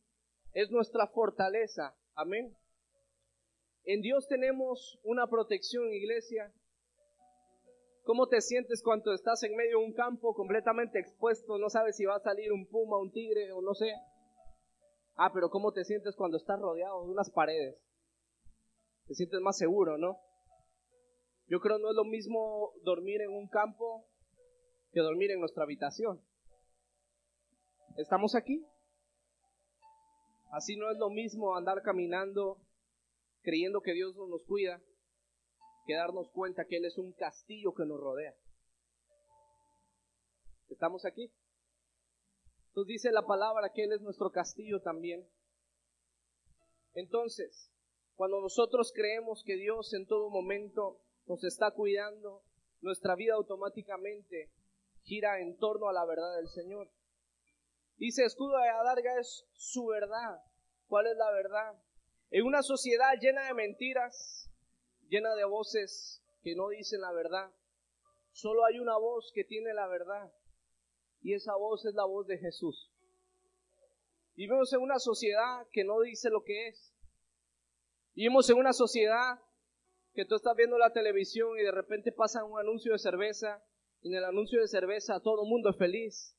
es 0.54 0.70
nuestra 0.70 1.06
fortaleza. 1.09 1.94
Amén. 2.14 2.56
En 3.85 4.00
Dios 4.00 4.28
tenemos 4.28 4.99
una 5.02 5.26
protección, 5.26 5.92
iglesia. 5.92 6.52
¿Cómo 8.04 8.28
te 8.28 8.40
sientes 8.40 8.82
cuando 8.82 9.12
estás 9.12 9.42
en 9.42 9.56
medio 9.56 9.78
de 9.78 9.85
un 9.85 9.92
campo 9.92 10.35
completamente 10.35 10.99
expuesto? 10.99 11.59
No 11.59 11.68
sabes 11.68 11.97
si 11.97 12.04
va 12.04 12.16
a 12.16 12.20
salir 12.20 12.52
un 12.52 12.66
puma, 12.66 12.99
un 12.99 13.12
tigre 13.12 13.52
o 13.52 13.61
no 13.61 13.75
sé. 13.75 13.92
Ah, 15.22 15.30
pero 15.34 15.50
¿cómo 15.50 15.70
te 15.70 15.84
sientes 15.84 16.16
cuando 16.16 16.38
estás 16.38 16.58
rodeado 16.58 17.04
de 17.04 17.10
unas 17.10 17.28
paredes? 17.28 17.76
Te 19.06 19.14
sientes 19.14 19.38
más 19.42 19.58
seguro, 19.58 19.98
¿no? 19.98 20.18
Yo 21.46 21.60
creo 21.60 21.78
no 21.78 21.90
es 21.90 21.94
lo 21.94 22.04
mismo 22.04 22.72
dormir 22.84 23.20
en 23.20 23.30
un 23.30 23.46
campo 23.46 24.08
que 24.92 25.00
dormir 25.00 25.30
en 25.30 25.40
nuestra 25.40 25.64
habitación. 25.64 26.24
¿Estamos 27.98 28.34
aquí? 28.34 28.66
Así 30.52 30.78
no 30.78 30.90
es 30.90 30.96
lo 30.96 31.10
mismo 31.10 31.54
andar 31.54 31.82
caminando 31.82 32.56
creyendo 33.42 33.82
que 33.82 33.92
Dios 33.92 34.16
nos 34.16 34.42
cuida 34.44 34.80
que 35.84 35.96
darnos 35.96 36.30
cuenta 36.30 36.64
que 36.64 36.78
Él 36.78 36.86
es 36.86 36.96
un 36.96 37.12
castillo 37.12 37.74
que 37.74 37.84
nos 37.84 38.00
rodea. 38.00 38.34
¿Estamos 40.70 41.04
aquí? 41.04 41.30
Entonces 42.70 42.88
dice 42.88 43.12
la 43.12 43.26
palabra 43.26 43.72
que 43.74 43.84
Él 43.84 43.92
es 43.92 44.00
nuestro 44.00 44.30
castillo 44.30 44.80
también. 44.80 45.28
Entonces, 46.94 47.72
cuando 48.14 48.40
nosotros 48.40 48.92
creemos 48.94 49.42
que 49.44 49.56
Dios 49.56 49.92
en 49.92 50.06
todo 50.06 50.30
momento 50.30 51.00
nos 51.26 51.42
está 51.42 51.72
cuidando, 51.72 52.44
nuestra 52.80 53.16
vida 53.16 53.34
automáticamente 53.34 54.52
gira 55.02 55.40
en 55.40 55.56
torno 55.58 55.88
a 55.88 55.92
la 55.92 56.04
verdad 56.04 56.36
del 56.36 56.48
Señor. 56.48 56.90
Dice, 57.96 58.24
escudo 58.24 58.56
de 58.56 58.68
adarga 58.68 59.18
es 59.18 59.44
su 59.52 59.86
verdad. 59.86 60.40
¿Cuál 60.86 61.08
es 61.08 61.16
la 61.16 61.30
verdad? 61.32 61.82
En 62.30 62.46
una 62.46 62.62
sociedad 62.62 63.14
llena 63.20 63.46
de 63.46 63.54
mentiras, 63.54 64.48
llena 65.08 65.34
de 65.34 65.44
voces 65.44 66.22
que 66.42 66.54
no 66.54 66.68
dicen 66.68 67.00
la 67.00 67.12
verdad, 67.12 67.50
solo 68.30 68.64
hay 68.64 68.78
una 68.78 68.96
voz 68.96 69.32
que 69.34 69.44
tiene 69.44 69.74
la 69.74 69.88
verdad. 69.88 70.32
Y 71.22 71.34
esa 71.34 71.54
voz 71.56 71.84
es 71.84 71.94
la 71.94 72.04
voz 72.04 72.26
de 72.26 72.38
Jesús. 72.38 72.90
Vivimos 74.36 74.72
en 74.72 74.80
una 74.80 74.98
sociedad 74.98 75.66
que 75.70 75.84
no 75.84 76.00
dice 76.00 76.30
lo 76.30 76.42
que 76.42 76.68
es. 76.68 76.94
Vivimos 78.14 78.48
en 78.50 78.56
una 78.56 78.72
sociedad 78.72 79.38
que 80.14 80.24
tú 80.24 80.34
estás 80.34 80.56
viendo 80.56 80.78
la 80.78 80.92
televisión 80.92 81.58
y 81.58 81.62
de 81.62 81.70
repente 81.70 82.12
pasa 82.12 82.44
un 82.44 82.58
anuncio 82.58 82.92
de 82.92 82.98
cerveza 82.98 83.62
y 84.02 84.08
en 84.08 84.14
el 84.14 84.24
anuncio 84.24 84.60
de 84.60 84.68
cerveza 84.68 85.20
todo 85.20 85.42
el 85.42 85.48
mundo 85.48 85.70
es 85.70 85.76
feliz. 85.76 86.36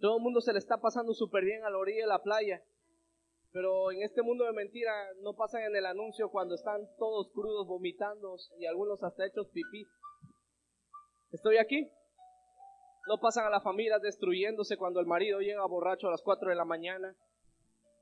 Todo 0.00 0.16
el 0.16 0.22
mundo 0.22 0.40
se 0.40 0.52
le 0.52 0.58
está 0.58 0.80
pasando 0.80 1.12
súper 1.14 1.44
bien 1.44 1.64
a 1.64 1.70
la 1.70 1.78
orilla 1.78 2.02
de 2.02 2.08
la 2.08 2.22
playa. 2.22 2.62
Pero 3.52 3.90
en 3.90 4.02
este 4.02 4.22
mundo 4.22 4.44
de 4.44 4.52
mentira 4.52 4.92
no 5.22 5.34
pasan 5.34 5.62
en 5.62 5.74
el 5.76 5.86
anuncio 5.86 6.30
cuando 6.30 6.54
están 6.54 6.88
todos 6.98 7.32
crudos 7.32 7.66
vomitando 7.66 8.36
y 8.58 8.66
algunos 8.66 9.02
hasta 9.02 9.26
hechos 9.26 9.48
pipí. 9.48 9.86
¿Estoy 11.30 11.56
aquí? 11.56 11.90
No 13.08 13.18
pasan 13.18 13.46
a 13.46 13.50
las 13.50 13.62
familias 13.62 14.02
destruyéndose 14.02 14.76
cuando 14.76 15.00
el 15.00 15.06
marido 15.06 15.40
llega 15.40 15.64
borracho 15.64 16.08
a 16.08 16.10
las 16.10 16.20
4 16.20 16.50
de 16.50 16.54
la 16.54 16.66
mañana. 16.66 17.16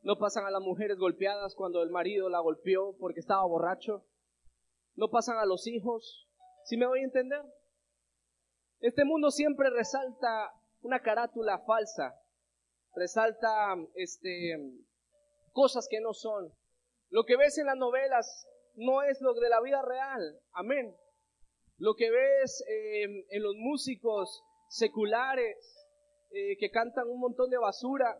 No 0.02 0.18
pasan 0.18 0.46
a 0.46 0.50
las 0.50 0.60
mujeres 0.60 0.98
golpeadas 0.98 1.54
cuando 1.54 1.80
el 1.84 1.90
marido 1.90 2.28
la 2.28 2.40
golpeó 2.40 2.96
porque 2.98 3.20
estaba 3.20 3.46
borracho. 3.46 4.04
No 4.96 5.08
pasan 5.08 5.38
a 5.38 5.46
los 5.46 5.68
hijos. 5.68 6.28
¿Sí 6.64 6.76
me 6.76 6.88
voy 6.88 7.02
a 7.02 7.04
entender? 7.04 7.40
Este 8.80 9.04
mundo 9.04 9.30
siempre 9.30 9.70
resalta 9.70 10.52
una 10.82 11.00
carátula 11.00 11.60
falsa. 11.60 12.12
Resalta 12.96 13.76
este 13.94 14.58
cosas 15.52 15.86
que 15.88 16.00
no 16.00 16.14
son. 16.14 16.52
Lo 17.10 17.22
que 17.24 17.36
ves 17.36 17.58
en 17.58 17.66
las 17.66 17.76
novelas 17.76 18.48
no 18.74 19.04
es 19.04 19.20
lo 19.20 19.34
de 19.34 19.48
la 19.50 19.60
vida 19.60 19.82
real. 19.82 20.40
Amén. 20.50 20.96
Lo 21.78 21.94
que 21.94 22.10
ves 22.10 22.64
em, 22.66 23.24
en 23.30 23.42
los 23.44 23.54
músicos 23.54 24.42
seculares 24.68 25.56
eh, 26.30 26.56
que 26.58 26.70
cantan 26.70 27.08
un 27.08 27.20
montón 27.20 27.50
de 27.50 27.58
basura, 27.58 28.18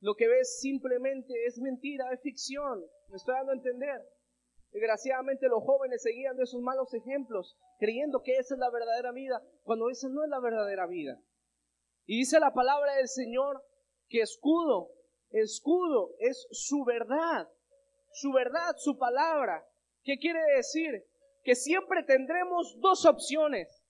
lo 0.00 0.14
que 0.14 0.28
ves 0.28 0.60
simplemente 0.60 1.32
es 1.46 1.58
mentira, 1.58 2.12
es 2.12 2.20
ficción. 2.22 2.80
Me 3.08 3.16
estoy 3.16 3.34
dando 3.34 3.52
a 3.52 3.56
entender. 3.56 4.00
Desgraciadamente 4.72 5.48
los 5.48 5.62
jóvenes 5.62 6.02
seguían 6.02 6.36
de 6.36 6.44
esos 6.44 6.60
malos 6.62 6.92
ejemplos, 6.94 7.56
creyendo 7.78 8.22
que 8.22 8.36
esa 8.38 8.54
es 8.54 8.58
la 8.58 8.70
verdadera 8.70 9.12
vida, 9.12 9.42
cuando 9.62 9.90
esa 9.90 10.08
no 10.08 10.24
es 10.24 10.30
la 10.30 10.40
verdadera 10.40 10.86
vida. 10.86 11.20
Y 12.06 12.18
dice 12.18 12.40
la 12.40 12.52
palabra 12.54 12.96
del 12.96 13.08
Señor 13.08 13.62
que 14.08 14.22
escudo 14.22 14.90
escudo 15.32 16.14
es 16.18 16.46
su 16.50 16.84
verdad, 16.84 17.48
su 18.12 18.32
verdad, 18.32 18.76
su 18.76 18.98
palabra. 18.98 19.64
¿Qué 20.02 20.18
quiere 20.18 20.40
decir? 20.56 21.04
Que 21.42 21.54
siempre 21.54 22.02
tendremos 22.04 22.78
dos 22.80 23.06
opciones. 23.06 23.81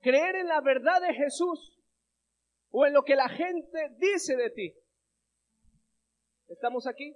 Creer 0.00 0.36
en 0.36 0.48
la 0.48 0.60
verdad 0.60 1.00
de 1.00 1.14
Jesús 1.14 1.78
o 2.70 2.86
en 2.86 2.92
lo 2.92 3.02
que 3.02 3.16
la 3.16 3.28
gente 3.28 3.90
dice 3.98 4.36
de 4.36 4.50
ti. 4.50 4.74
¿Estamos 6.48 6.86
aquí? 6.86 7.14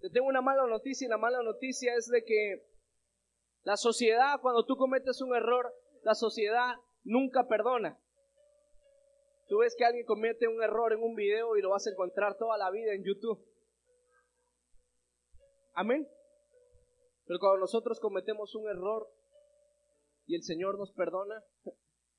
Te 0.00 0.10
tengo 0.10 0.28
una 0.28 0.42
mala 0.42 0.66
noticia 0.66 1.06
y 1.06 1.08
la 1.08 1.18
mala 1.18 1.42
noticia 1.42 1.94
es 1.94 2.08
de 2.08 2.24
que 2.24 2.66
la 3.62 3.76
sociedad, 3.76 4.40
cuando 4.40 4.64
tú 4.64 4.76
cometes 4.76 5.20
un 5.20 5.34
error, 5.34 5.74
la 6.02 6.14
sociedad 6.14 6.76
nunca 7.04 7.48
perdona. 7.48 7.98
Tú 9.48 9.58
ves 9.58 9.74
que 9.76 9.84
alguien 9.84 10.04
comete 10.04 10.46
un 10.46 10.62
error 10.62 10.92
en 10.92 11.02
un 11.02 11.14
video 11.14 11.56
y 11.56 11.62
lo 11.62 11.70
vas 11.70 11.86
a 11.86 11.90
encontrar 11.90 12.36
toda 12.36 12.58
la 12.58 12.70
vida 12.70 12.92
en 12.92 13.02
YouTube. 13.02 13.42
Amén. 15.74 16.08
Pero 17.24 17.38
cuando 17.40 17.60
nosotros 17.60 17.98
cometemos 17.98 18.54
un 18.54 18.68
error 18.68 19.10
y 20.28 20.36
el 20.36 20.42
Señor 20.42 20.78
nos 20.78 20.92
perdona, 20.92 21.42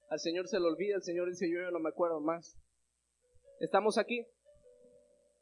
al 0.09 0.19
Señor 0.19 0.47
se 0.47 0.59
le 0.59 0.65
olvida, 0.65 0.95
el 0.95 1.03
Señor 1.03 1.29
dice 1.29 1.47
yo 1.49 1.69
no 1.71 1.79
me 1.79 1.89
acuerdo 1.89 2.19
más. 2.19 2.57
Estamos 3.59 3.99
aquí. 3.99 4.25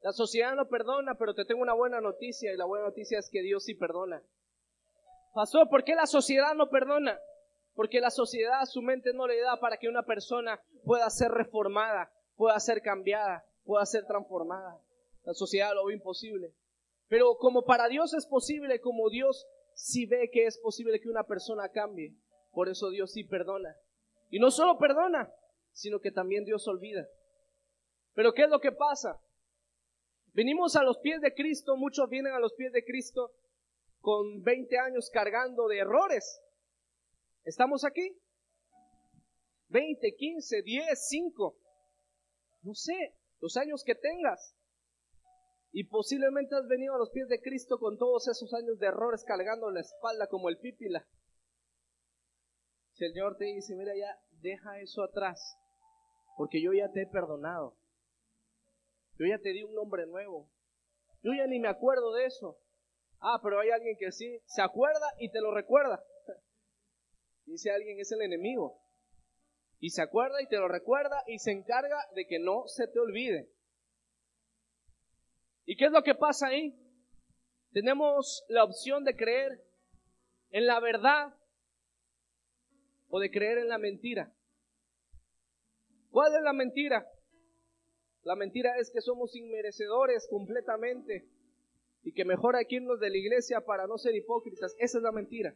La 0.01 0.11
sociedad 0.11 0.53
no 0.53 0.67
perdona, 0.67 1.15
pero 1.15 1.33
te 1.33 1.45
tengo 1.45 1.61
una 1.61 1.73
buena 1.73 2.01
noticia 2.01 2.53
y 2.53 2.57
la 2.57 2.65
buena 2.65 2.85
noticia 2.85 3.19
es 3.19 3.29
que 3.31 3.41
Dios 3.41 3.63
sí 3.63 3.73
perdona. 3.73 4.21
Pasó, 5.33 5.69
¿por 5.69 5.85
qué 5.85 5.95
la 5.95 6.07
sociedad 6.07 6.55
no 6.55 6.69
perdona? 6.69 7.17
Porque 7.73 8.01
la 8.01 8.11
sociedad 8.11 8.65
su 8.65 8.81
mente 8.81 9.13
no 9.13 9.27
le 9.27 9.39
da 9.39 9.59
para 9.61 9.77
que 9.77 9.87
una 9.87 10.03
persona 10.03 10.61
pueda 10.83 11.09
ser 11.09 11.31
reformada, 11.31 12.11
pueda 12.35 12.59
ser 12.59 12.81
cambiada, 12.81 13.45
pueda 13.63 13.85
ser 13.85 14.05
transformada. 14.05 14.81
La 15.23 15.33
sociedad 15.33 15.73
lo 15.73 15.85
ve 15.85 15.93
imposible. 15.93 16.53
Pero 17.07 17.37
como 17.37 17.63
para 17.63 17.87
Dios 17.87 18.13
es 18.13 18.25
posible, 18.27 18.81
como 18.81 19.09
Dios 19.09 19.47
sí 19.73 20.05
ve 20.05 20.29
que 20.33 20.47
es 20.47 20.57
posible 20.57 20.99
que 20.99 21.07
una 21.07 21.23
persona 21.23 21.69
cambie, 21.69 22.13
por 22.57 22.69
eso 22.69 22.89
Dios 22.89 23.11
sí 23.11 23.23
perdona. 23.23 23.77
Y 24.31 24.39
no 24.39 24.49
solo 24.49 24.79
perdona, 24.79 25.31
sino 25.73 25.99
que 25.99 26.11
también 26.11 26.43
Dios 26.43 26.67
olvida. 26.67 27.07
Pero 28.15 28.33
¿qué 28.33 28.45
es 28.45 28.49
lo 28.49 28.59
que 28.59 28.71
pasa? 28.71 29.21
Venimos 30.33 30.75
a 30.75 30.81
los 30.81 30.97
pies 30.97 31.21
de 31.21 31.35
Cristo, 31.35 31.75
muchos 31.77 32.09
vienen 32.09 32.33
a 32.33 32.39
los 32.39 32.55
pies 32.55 32.71
de 32.73 32.83
Cristo 32.83 33.31
con 33.99 34.41
20 34.41 34.75
años 34.79 35.11
cargando 35.13 35.67
de 35.67 35.77
errores, 35.77 36.41
¿Estamos 37.43 37.85
aquí? 37.85 38.19
20, 39.67 40.15
15, 40.15 40.63
10, 40.63 41.07
5. 41.09 41.57
No 42.63 42.73
sé, 42.73 43.15
los 43.39 43.55
años 43.55 43.83
que 43.85 43.93
tengas. 43.93 44.55
Y 45.71 45.83
posiblemente 45.83 46.55
has 46.55 46.67
venido 46.67 46.95
a 46.95 46.97
los 46.97 47.11
pies 47.11 47.27
de 47.27 47.39
Cristo 47.39 47.77
con 47.77 47.99
todos 47.99 48.27
esos 48.27 48.51
años 48.55 48.79
de 48.79 48.87
errores 48.87 49.23
cargando 49.23 49.69
la 49.69 49.81
espalda 49.81 50.25
como 50.25 50.49
el 50.49 50.57
pípila. 50.57 51.07
Señor 52.97 53.37
te 53.37 53.45
dice, 53.45 53.75
mira 53.75 53.95
ya, 53.95 54.19
deja 54.41 54.79
eso 54.79 55.03
atrás, 55.03 55.55
porque 56.35 56.61
yo 56.61 56.73
ya 56.73 56.91
te 56.91 57.03
he 57.03 57.07
perdonado. 57.07 57.77
Yo 59.19 59.25
ya 59.27 59.37
te 59.37 59.49
di 59.49 59.63
un 59.63 59.73
nombre 59.75 60.07
nuevo. 60.07 60.49
Yo 61.21 61.31
ya 61.33 61.45
ni 61.45 61.59
me 61.59 61.67
acuerdo 61.67 62.13
de 62.13 62.25
eso. 62.25 62.57
Ah, 63.19 63.39
pero 63.43 63.59
hay 63.59 63.69
alguien 63.69 63.97
que 63.97 64.11
sí, 64.11 64.39
se 64.45 64.61
acuerda 64.61 65.07
y 65.19 65.29
te 65.29 65.41
lo 65.41 65.53
recuerda. 65.53 66.03
Dice 67.45 67.71
alguien, 67.71 67.99
es 67.99 68.11
el 68.11 68.21
enemigo. 68.21 68.79
Y 69.79 69.91
se 69.91 70.01
acuerda 70.01 70.41
y 70.41 70.47
te 70.47 70.57
lo 70.57 70.67
recuerda 70.67 71.23
y 71.27 71.37
se 71.37 71.51
encarga 71.51 71.97
de 72.15 72.25
que 72.25 72.39
no 72.39 72.67
se 72.67 72.87
te 72.87 72.99
olvide. 72.99 73.47
¿Y 75.65 75.75
qué 75.77 75.85
es 75.85 75.91
lo 75.91 76.01
que 76.01 76.15
pasa 76.15 76.47
ahí? 76.47 76.75
Tenemos 77.73 78.43
la 78.47 78.63
opción 78.63 79.03
de 79.03 79.15
creer 79.15 79.63
en 80.49 80.65
la 80.65 80.79
verdad 80.79 81.36
o 83.09 83.19
de 83.19 83.31
creer 83.31 83.57
en 83.59 83.69
la 83.69 83.77
mentira. 83.77 84.33
¿Cuál 86.09 86.35
es 86.35 86.41
la 86.41 86.53
mentira? 86.53 87.07
La 88.23 88.35
mentira 88.35 88.77
es 88.77 88.91
que 88.91 89.01
somos 89.01 89.35
inmerecedores 89.35 90.27
completamente 90.29 91.29
y 92.03 92.13
que 92.13 92.25
mejor 92.25 92.55
hay 92.55 92.65
que 92.65 92.75
irnos 92.75 92.99
de 92.99 93.09
la 93.09 93.17
iglesia 93.17 93.61
para 93.61 93.87
no 93.87 93.97
ser 93.97 94.15
hipócritas. 94.15 94.75
Esa 94.79 94.97
es 94.97 95.03
la 95.03 95.11
mentira. 95.11 95.55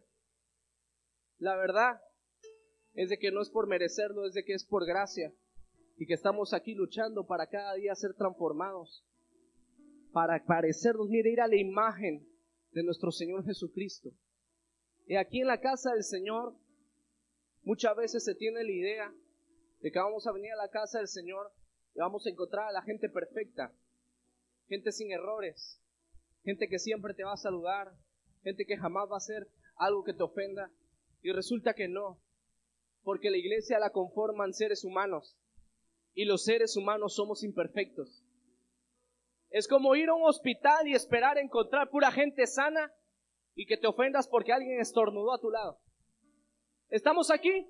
La 1.37 1.55
verdad 1.55 2.01
es 2.93 3.09
de 3.09 3.17
que 3.17 3.31
no 3.31 3.41
es 3.41 3.49
por 3.49 3.67
merecerlo, 3.67 4.25
es 4.25 4.33
de 4.33 4.43
que 4.43 4.53
es 4.53 4.65
por 4.65 4.85
gracia 4.85 5.33
y 5.97 6.05
que 6.05 6.13
estamos 6.13 6.53
aquí 6.53 6.73
luchando 6.73 7.25
para 7.25 7.47
cada 7.47 7.73
día 7.75 7.95
ser 7.95 8.13
transformados, 8.13 9.05
para 10.11 10.43
parecernos, 10.43 11.09
mire, 11.09 11.31
ir 11.31 11.41
a 11.41 11.47
la 11.47 11.57
imagen 11.57 12.27
de 12.71 12.83
nuestro 12.83 13.11
Señor 13.11 13.45
Jesucristo. 13.45 14.11
Y 15.07 15.15
aquí 15.15 15.41
en 15.41 15.47
la 15.47 15.59
casa 15.59 15.91
del 15.91 16.03
Señor 16.03 16.55
Muchas 17.63 17.95
veces 17.95 18.23
se 18.23 18.35
tiene 18.35 18.63
la 18.63 18.71
idea 18.71 19.13
de 19.81 19.91
que 19.91 19.99
vamos 19.99 20.25
a 20.25 20.31
venir 20.31 20.51
a 20.51 20.63
la 20.63 20.69
casa 20.69 20.97
del 20.97 21.07
Señor 21.07 21.51
y 21.93 21.99
vamos 21.99 22.25
a 22.25 22.29
encontrar 22.29 22.67
a 22.67 22.71
la 22.71 22.81
gente 22.81 23.09
perfecta, 23.09 23.73
gente 24.67 24.91
sin 24.91 25.11
errores, 25.11 25.81
gente 26.43 26.67
que 26.67 26.79
siempre 26.79 27.13
te 27.13 27.23
va 27.23 27.33
a 27.33 27.37
saludar, 27.37 27.91
gente 28.43 28.65
que 28.65 28.77
jamás 28.77 29.09
va 29.09 29.15
a 29.15 29.17
hacer 29.17 29.47
algo 29.75 30.03
que 30.03 30.13
te 30.13 30.23
ofenda. 30.23 30.71
Y 31.21 31.31
resulta 31.33 31.75
que 31.75 31.87
no, 31.87 32.19
porque 33.03 33.29
la 33.29 33.37
iglesia 33.37 33.77
la 33.77 33.91
conforman 33.91 34.53
seres 34.53 34.83
humanos 34.83 35.37
y 36.13 36.25
los 36.25 36.43
seres 36.43 36.75
humanos 36.77 37.15
somos 37.15 37.43
imperfectos. 37.43 38.23
Es 39.49 39.67
como 39.67 39.95
ir 39.95 40.09
a 40.09 40.13
un 40.13 40.23
hospital 40.23 40.87
y 40.87 40.95
esperar 40.95 41.37
encontrar 41.37 41.89
pura 41.89 42.11
gente 42.11 42.47
sana 42.47 42.91
y 43.53 43.65
que 43.65 43.77
te 43.77 43.87
ofendas 43.87 44.27
porque 44.27 44.53
alguien 44.53 44.79
estornudó 44.79 45.33
a 45.33 45.41
tu 45.41 45.49
lado. 45.49 45.80
¿Estamos 46.91 47.31
aquí? 47.31 47.67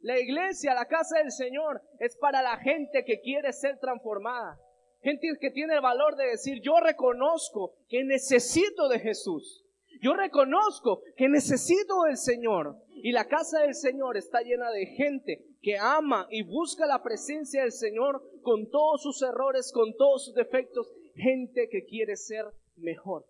La 0.00 0.18
iglesia, 0.18 0.74
la 0.74 0.86
casa 0.86 1.18
del 1.18 1.30
Señor, 1.30 1.80
es 2.00 2.16
para 2.16 2.42
la 2.42 2.58
gente 2.58 3.04
que 3.04 3.20
quiere 3.20 3.52
ser 3.52 3.78
transformada. 3.78 4.60
Gente 5.02 5.28
que 5.40 5.52
tiene 5.52 5.74
el 5.74 5.80
valor 5.80 6.16
de 6.16 6.26
decir, 6.26 6.60
yo 6.62 6.80
reconozco 6.80 7.76
que 7.88 8.02
necesito 8.02 8.88
de 8.88 8.98
Jesús. 8.98 9.64
Yo 10.02 10.14
reconozco 10.14 11.02
que 11.16 11.28
necesito 11.28 12.02
del 12.02 12.16
Señor. 12.16 12.76
Y 12.90 13.12
la 13.12 13.28
casa 13.28 13.60
del 13.60 13.76
Señor 13.76 14.16
está 14.16 14.40
llena 14.40 14.70
de 14.72 14.86
gente 14.86 15.46
que 15.62 15.78
ama 15.78 16.26
y 16.28 16.42
busca 16.42 16.86
la 16.86 17.04
presencia 17.04 17.62
del 17.62 17.72
Señor 17.72 18.20
con 18.42 18.68
todos 18.68 19.02
sus 19.02 19.22
errores, 19.22 19.70
con 19.72 19.96
todos 19.96 20.24
sus 20.24 20.34
defectos. 20.34 20.92
Gente 21.14 21.68
que 21.68 21.84
quiere 21.84 22.16
ser 22.16 22.46
mejor. 22.74 23.26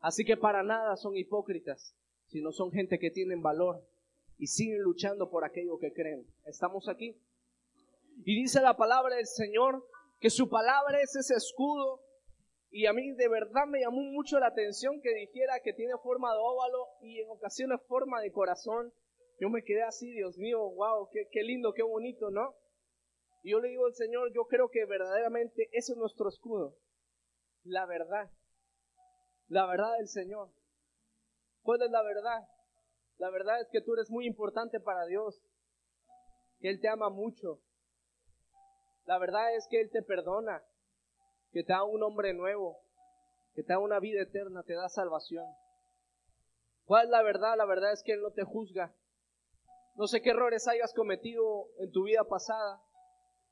Así 0.00 0.24
que 0.24 0.36
para 0.36 0.64
nada 0.64 0.96
son 0.96 1.16
hipócritas, 1.16 1.94
sino 2.32 2.50
son 2.50 2.72
gente 2.72 2.98
que 2.98 3.10
tienen 3.10 3.42
valor 3.42 3.86
y 4.38 4.46
siguen 4.46 4.80
luchando 4.80 5.28
por 5.28 5.44
aquello 5.44 5.78
que 5.78 5.92
creen. 5.92 6.26
Estamos 6.46 6.88
aquí. 6.88 7.14
Y 8.24 8.40
dice 8.40 8.62
la 8.62 8.74
palabra 8.74 9.16
del 9.16 9.26
Señor 9.26 9.86
que 10.18 10.30
su 10.30 10.48
palabra 10.48 10.98
es 11.02 11.14
ese 11.14 11.34
escudo. 11.34 12.00
Y 12.70 12.86
a 12.86 12.94
mí 12.94 13.12
de 13.12 13.28
verdad 13.28 13.66
me 13.68 13.80
llamó 13.80 14.00
mucho 14.00 14.38
la 14.40 14.46
atención 14.46 15.02
que 15.02 15.12
dijera 15.14 15.60
que 15.62 15.74
tiene 15.74 15.92
forma 16.02 16.32
de 16.32 16.38
óvalo 16.40 16.86
y 17.02 17.20
en 17.20 17.28
ocasiones 17.28 17.80
forma 17.86 18.22
de 18.22 18.32
corazón. 18.32 18.94
Yo 19.38 19.50
me 19.50 19.62
quedé 19.62 19.82
así, 19.82 20.10
Dios 20.10 20.38
mío, 20.38 20.58
wow, 20.70 21.10
qué, 21.12 21.42
lindo, 21.42 21.74
qué 21.74 21.82
bonito, 21.82 22.30
¿no? 22.30 22.54
Y 23.42 23.50
yo 23.50 23.60
le 23.60 23.68
digo 23.68 23.84
al 23.84 23.94
Señor, 23.94 24.32
yo 24.32 24.46
creo 24.46 24.70
que 24.70 24.86
verdaderamente 24.86 25.68
ese 25.72 25.92
es 25.92 25.98
nuestro 25.98 26.30
escudo. 26.30 26.78
La 27.64 27.84
verdad. 27.84 28.30
La 29.48 29.66
verdad 29.66 29.98
del 29.98 30.08
Señor. 30.08 30.48
¿Cuál 31.62 31.82
es 31.82 31.90
la 31.90 32.02
verdad? 32.02 32.48
La 33.18 33.30
verdad 33.30 33.60
es 33.60 33.68
que 33.70 33.80
tú 33.80 33.94
eres 33.94 34.10
muy 34.10 34.26
importante 34.26 34.80
para 34.80 35.06
Dios, 35.06 35.40
que 36.60 36.68
Él 36.68 36.80
te 36.80 36.88
ama 36.88 37.08
mucho. 37.08 37.60
La 39.04 39.18
verdad 39.18 39.54
es 39.54 39.66
que 39.68 39.80
Él 39.80 39.90
te 39.90 40.02
perdona, 40.02 40.62
que 41.52 41.62
te 41.62 41.72
da 41.72 41.84
un 41.84 42.02
hombre 42.02 42.34
nuevo, 42.34 42.80
que 43.54 43.62
te 43.62 43.72
da 43.72 43.78
una 43.78 44.00
vida 44.00 44.22
eterna, 44.22 44.62
te 44.64 44.74
da 44.74 44.88
salvación. 44.88 45.46
¿Cuál 46.84 47.04
es 47.04 47.10
la 47.10 47.22
verdad? 47.22 47.56
La 47.56 47.64
verdad 47.64 47.92
es 47.92 48.02
que 48.02 48.12
Él 48.12 48.22
no 48.22 48.32
te 48.32 48.42
juzga. 48.42 48.92
No 49.94 50.08
sé 50.08 50.20
qué 50.20 50.30
errores 50.30 50.66
hayas 50.66 50.92
cometido 50.94 51.68
en 51.78 51.92
tu 51.92 52.04
vida 52.04 52.24
pasada, 52.24 52.82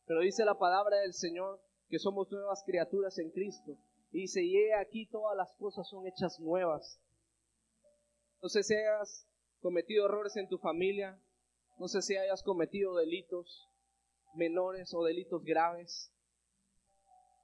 pero 0.07 0.20
dice 0.20 0.44
la 0.44 0.59
palabra 0.59 0.96
del 0.99 1.12
Señor 1.12 1.61
que 1.88 1.99
somos 1.99 2.31
nuevas 2.33 2.62
criaturas 2.64 3.18
en 3.18 3.31
Cristo. 3.31 3.77
Y 4.11 4.23
dice, 4.23 4.42
y 4.42 4.73
aquí 4.73 5.07
todas 5.07 5.37
las 5.37 5.55
cosas 5.57 5.88
son 5.88 6.07
hechas 6.07 6.40
nuevas. 6.40 7.01
No 8.42 8.48
sé 8.48 8.62
si 8.62 8.74
hayas 8.74 9.26
cometido 9.61 10.07
errores 10.07 10.37
en 10.37 10.48
tu 10.48 10.59
familia, 10.59 11.20
no 11.79 11.88
sé 11.88 12.03
si 12.03 12.16
hayas 12.16 12.42
cometido 12.42 12.96
delitos 12.96 13.68
menores 14.35 14.94
o 14.94 15.05
delitos 15.05 15.42
graves. 15.44 16.12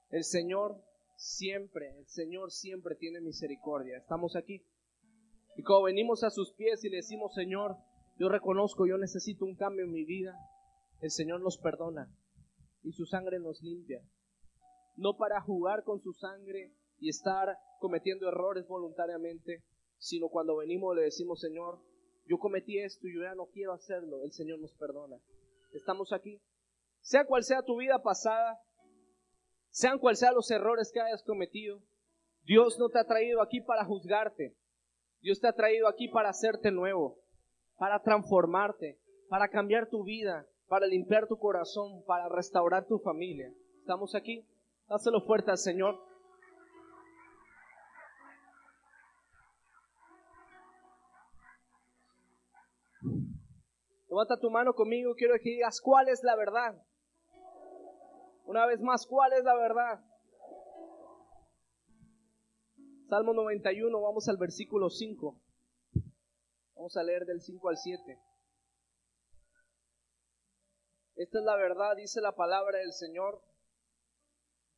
El 0.09 0.23
Señor 0.23 0.81
siempre, 1.17 1.97
el 1.99 2.07
Señor 2.07 2.51
siempre 2.51 2.95
tiene 2.95 3.21
misericordia. 3.21 3.97
Estamos 3.97 4.35
aquí. 4.35 4.65
Y 5.55 5.63
cuando 5.63 5.85
venimos 5.85 6.23
a 6.23 6.29
sus 6.29 6.53
pies 6.53 6.83
y 6.83 6.89
le 6.89 6.97
decimos, 6.97 7.33
Señor, 7.33 7.77
yo 8.17 8.29
reconozco, 8.29 8.87
yo 8.87 8.97
necesito 8.97 9.45
un 9.45 9.55
cambio 9.55 9.85
en 9.85 9.91
mi 9.91 10.05
vida, 10.05 10.35
el 11.01 11.11
Señor 11.11 11.41
nos 11.41 11.57
perdona 11.57 12.11
y 12.83 12.91
su 12.93 13.05
sangre 13.05 13.39
nos 13.39 13.61
limpia. 13.61 14.01
No 14.95 15.17
para 15.17 15.41
jugar 15.41 15.83
con 15.83 16.01
su 16.01 16.13
sangre 16.13 16.73
y 16.99 17.09
estar 17.09 17.55
cometiendo 17.79 18.27
errores 18.27 18.67
voluntariamente, 18.67 19.63
sino 19.97 20.29
cuando 20.29 20.57
venimos 20.57 20.95
le 20.95 21.03
decimos, 21.03 21.39
Señor, 21.39 21.79
yo 22.25 22.37
cometí 22.39 22.79
esto 22.79 23.07
y 23.07 23.15
yo 23.15 23.21
ya 23.21 23.35
no 23.35 23.47
quiero 23.47 23.73
hacerlo, 23.73 24.23
el 24.23 24.31
Señor 24.31 24.59
nos 24.59 24.73
perdona. 24.73 25.17
Estamos 25.73 26.13
aquí. 26.13 26.41
Sea 27.01 27.25
cual 27.25 27.43
sea 27.43 27.61
tu 27.61 27.77
vida 27.77 28.01
pasada, 28.01 28.59
sean 29.69 29.99
cual 29.99 30.15
sean 30.15 30.35
los 30.35 30.49
errores 30.51 30.91
que 30.91 30.99
hayas 30.99 31.23
cometido, 31.23 31.81
Dios 32.43 32.77
no 32.79 32.89
te 32.89 32.99
ha 32.99 33.05
traído 33.05 33.41
aquí 33.41 33.61
para 33.61 33.85
juzgarte. 33.85 34.55
Dios 35.21 35.39
te 35.39 35.47
ha 35.47 35.53
traído 35.53 35.87
aquí 35.87 36.07
para 36.07 36.29
hacerte 36.29 36.71
nuevo, 36.71 37.19
para 37.77 38.01
transformarte, 38.01 38.99
para 39.29 39.49
cambiar 39.49 39.89
tu 39.89 40.03
vida, 40.03 40.47
para 40.67 40.85
limpiar 40.85 41.27
tu 41.27 41.37
corazón, 41.37 42.03
para 42.05 42.29
restaurar 42.29 42.85
tu 42.87 42.99
familia. 42.99 43.53
¿Estamos 43.79 44.15
aquí? 44.15 44.45
Dáselo 44.87 45.21
fuerte 45.21 45.51
al 45.51 45.57
Señor. 45.57 45.99
Levanta 54.09 54.39
tu 54.39 54.49
mano 54.49 54.73
conmigo, 54.73 55.15
quiero 55.15 55.35
que 55.35 55.49
digas 55.49 55.81
cuál 55.81 56.07
es 56.07 56.23
la 56.23 56.35
verdad. 56.35 56.81
Una 58.45 58.65
vez 58.65 58.79
más, 58.79 59.05
¿cuál 59.05 59.33
es 59.33 59.43
la 59.43 59.55
verdad? 59.55 59.99
Salmo 63.09 63.33
91, 63.33 64.01
vamos 64.01 64.29
al 64.29 64.37
versículo 64.37 64.89
5. 64.89 65.37
Vamos 66.75 66.95
a 66.95 67.03
leer 67.03 67.25
del 67.25 67.41
5 67.41 67.69
al 67.69 67.77
7. 67.77 68.19
Esta 71.15 71.39
es 71.39 71.43
la 71.43 71.57
verdad, 71.57 71.95
dice 71.97 72.21
la 72.21 72.33
palabra 72.33 72.79
del 72.79 72.93
Señor. 72.93 73.43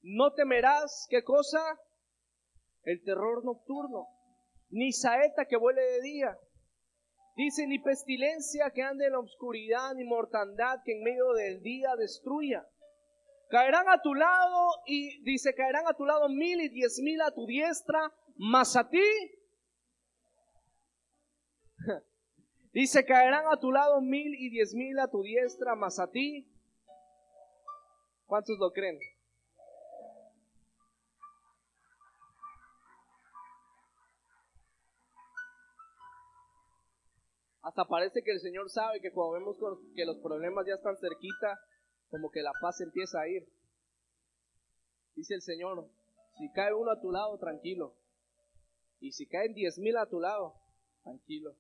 No 0.02 0.34
temerás, 0.34 1.06
¿qué 1.10 1.24
cosa? 1.24 1.60
El 2.84 3.04
terror 3.04 3.46
nocturno, 3.46 4.08
ni 4.70 4.92
saeta 4.92 5.46
que 5.46 5.58
vuele 5.58 5.82
de 5.82 6.02
día 6.02 6.40
Dice, 7.40 7.66
ni 7.68 7.80
pestilencia 7.80 8.70
que 8.76 8.82
ande 8.84 9.06
en 9.06 9.14
la 9.14 9.20
oscuridad, 9.20 9.94
ni 9.96 10.04
mortandad 10.04 10.80
que 10.84 10.92
en 10.92 11.04
medio 11.04 11.32
del 11.32 11.62
día 11.62 11.96
destruya. 11.98 12.68
Caerán 13.50 13.88
a 13.88 14.02
tu 14.02 14.14
lado 14.14 14.68
y 14.86 15.24
dice, 15.24 15.56
caerán 15.56 15.88
a 15.88 15.94
tu 15.94 16.06
lado 16.06 16.28
mil 16.28 16.60
y 16.60 16.68
diez 16.68 17.00
mil 17.02 17.22
a 17.22 17.32
tu 17.32 17.46
diestra, 17.46 18.14
mas 18.36 18.76
a 18.76 18.90
ti. 18.90 19.02
dice, 22.74 23.06
caerán 23.06 23.46
a 23.50 23.58
tu 23.58 23.72
lado 23.72 24.02
mil 24.02 24.36
y 24.38 24.50
diez 24.50 24.76
mil 24.76 25.00
a 25.00 25.08
tu 25.08 25.24
diestra, 25.24 25.76
mas 25.76 25.98
a 25.98 26.12
ti. 26.12 26.46
¿Cuántos 28.26 28.60
lo 28.60 28.70
creen? 28.72 29.00
Hasta 37.70 37.86
parece 37.86 38.24
que 38.24 38.32
el 38.32 38.40
Señor 38.40 38.68
sabe 38.72 39.00
que 39.00 39.12
cuando 39.12 39.34
vemos 39.34 39.56
que 39.96 40.04
los 40.04 40.18
problemas 40.18 40.66
ya 40.66 40.74
están 40.74 40.98
cerquita, 40.98 41.60
como 42.10 42.32
que 42.32 42.42
la 42.42 42.52
paz 42.60 42.82
empieza 42.82 43.22
a 43.22 43.28
ir. 43.28 43.48
Dice 45.14 45.36
el 45.36 45.44
Señor, 45.44 45.88
si 46.40 46.52
cae 46.52 46.74
uno 46.74 46.90
a 46.90 47.00
tu 47.00 47.12
lado, 47.12 47.38
tranquilo. 47.38 47.94
Y 49.00 49.12
si 49.12 49.28
caen 49.28 49.54
diez 49.54 49.78
mil 49.78 49.96
a 49.98 50.08
tu 50.08 50.20
lado, 50.20 50.56
tranquilo. 51.04 51.56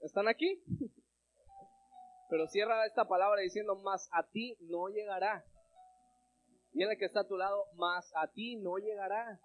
¿Están 0.00 0.28
aquí? 0.28 0.62
Pero 2.28 2.46
cierra 2.48 2.84
esta 2.84 3.08
palabra 3.08 3.40
diciendo, 3.40 3.74
más 3.76 4.06
a 4.12 4.28
ti 4.28 4.58
no 4.60 4.88
llegará. 4.88 5.46
Y 6.74 6.82
el 6.82 6.98
que 6.98 7.06
está 7.06 7.20
a 7.20 7.26
tu 7.26 7.38
lado, 7.38 7.64
más 7.76 8.12
a 8.16 8.30
ti 8.30 8.56
no 8.56 8.76
llegará. 8.76 9.40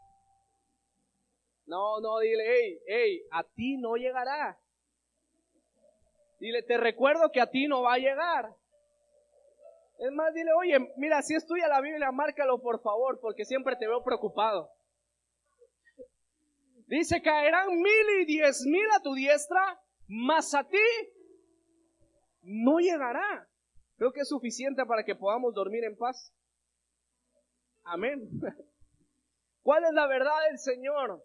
No, 1.65 1.99
no, 1.99 2.19
dile, 2.19 2.43
hey, 2.45 2.80
hey, 2.88 3.21
a 3.32 3.43
ti 3.43 3.78
no 3.78 3.95
llegará. 3.95 4.60
Dile, 6.39 6.62
te 6.63 6.78
recuerdo 6.78 7.32
que 7.32 7.41
a 7.41 7.49
ti 7.49 7.67
no 7.67 7.82
va 7.82 7.93
a 7.93 7.97
llegar. 7.97 8.56
Es 9.97 10.12
más, 10.12 10.34
dile, 10.34 10.51
oye, 10.54 10.93
mira, 10.97 11.21
si 11.21 11.34
es 11.36 11.45
tuya 11.45 11.67
la 11.67 11.82
Biblia, 11.82 12.12
márcalo 12.12 12.62
por 12.62 12.82
favor, 12.82 13.19
porque 13.19 13.45
siempre 13.45 13.75
te 13.78 13.88
veo 13.88 14.04
preocupado. 14.04 14.69
Dice, 16.88 17.21
caerán 17.21 17.69
mil 17.69 18.21
y 18.21 18.25
diez 18.25 18.63
mil 18.65 18.86
a 18.95 19.01
tu 19.01 19.15
diestra, 19.15 19.82
mas 20.08 20.54
a 20.54 20.67
ti 20.67 20.78
no 22.43 22.80
llegará. 22.80 23.47
Creo 23.97 24.12
que 24.12 24.21
es 24.21 24.30
suficiente 24.30 24.86
para 24.86 25.04
que 25.04 25.15
podamos 25.15 25.54
dormir 25.54 25.84
en 25.84 25.97
paz. 25.97 26.32
Amén. 27.84 28.30
¿Cuál 29.63 29.86
es 29.86 29.93
la 29.93 30.06
verdad 30.06 30.47
del 30.49 30.60
Señor? 30.60 31.23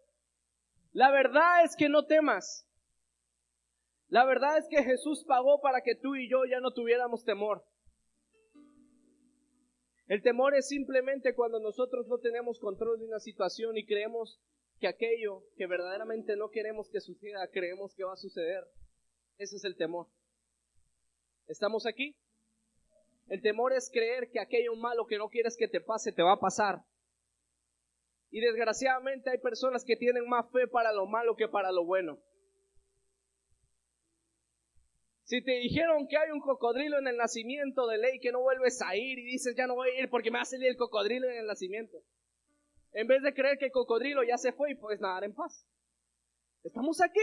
La 0.93 1.11
verdad 1.11 1.65
es 1.65 1.77
que 1.77 1.89
no 1.89 2.07
temas. 2.07 2.67
La 4.09 4.25
verdad 4.25 4.59
es 4.59 4.67
que 4.69 4.83
Jesús 4.83 5.25
pagó 5.25 5.61
para 5.61 5.83
que 5.83 5.95
tú 5.95 6.17
y 6.17 6.29
yo 6.29 6.45
ya 6.45 6.61
no 6.61 6.73
tuviéramos 6.73 7.25
temor. 7.25 7.65
El 10.09 10.23
temor 10.23 10.57
es 10.57 10.67
simplemente 10.67 11.37
cuando 11.37 11.61
nosotros 11.61 12.09
no 12.09 12.19
tenemos 12.19 12.59
control 12.59 12.99
de 12.99 13.07
una 13.07 13.21
situación 13.21 13.79
y 13.79 13.87
creemos 13.87 14.41
que 14.81 14.89
aquello 14.89 15.45
que 15.57 15.69
verdaderamente 15.69 16.35
no 16.35 16.51
queremos 16.51 16.89
que 16.91 17.01
suceda, 17.01 17.47
creemos 17.53 17.95
que 17.95 18.03
va 18.03 18.15
a 18.15 18.17
suceder. 18.17 18.65
Ese 19.39 19.57
es 19.57 19.65
el 19.65 19.77
temor. 19.77 20.09
¿Estamos 21.47 21.87
aquí? 21.87 22.17
El 23.29 23.43
temor 23.43 23.73
es 23.73 23.89
creer 23.93 24.29
que 24.33 24.41
aquello 24.41 24.75
malo 24.75 25.07
que 25.07 25.19
no 25.19 25.29
quieres 25.29 25.57
que 25.57 25.69
te 25.69 25.81
pase 25.81 26.11
te 26.11 26.23
va 26.25 26.33
a 26.33 26.41
pasar. 26.41 26.83
Y 28.31 28.41
desgraciadamente 28.41 29.31
hay 29.31 29.39
personas 29.39 29.85
que 29.85 29.97
tienen 29.97 30.29
más 30.29 30.51
fe 30.53 30.69
para 30.69 30.93
lo 30.93 31.07
malo 31.07 31.35
que 31.37 31.49
para 31.49 31.73
lo 31.73 31.85
bueno. 31.85 32.19
Si 35.25 35.43
te 35.43 35.53
dijeron 35.53 36.09
que 36.09 36.17
hay 36.17 36.31
un 36.33 36.41
cocodrilo 36.41 36.99
en 36.99 37.07
el 37.07 37.17
nacimiento 37.17 37.87
de 37.87 37.99
ley 37.99 38.19
que 38.19 38.33
no 38.33 38.41
vuelves 38.41 38.83
a 38.83 38.97
ir 38.97 39.19
y 39.19 39.25
dices 39.25 39.55
ya 39.57 39.67
no 39.67 39.77
voy 39.77 39.91
a 39.91 40.03
ir 40.03 40.11
porque 40.11 40.31
me 40.31 40.39
va 40.39 40.43
a 40.43 40.45
salir 40.45 40.69
el 40.69 40.77
cocodrilo 40.77 41.29
en 41.31 41.39
el 41.39 41.47
nacimiento. 41.47 41.99
En 42.93 43.07
vez 43.07 43.23
de 43.23 43.33
creer 43.33 43.57
que 43.59 43.67
el 43.67 43.71
cocodrilo 43.71 44.25
ya 44.25 44.37
se 44.39 44.53
fue 44.53 44.73
y 44.73 44.75
puedes 44.75 45.01
nadar 45.01 45.23
en 45.23 45.35
paz. 45.35 45.65
¿Estamos 46.65 47.01
aquí? 47.01 47.21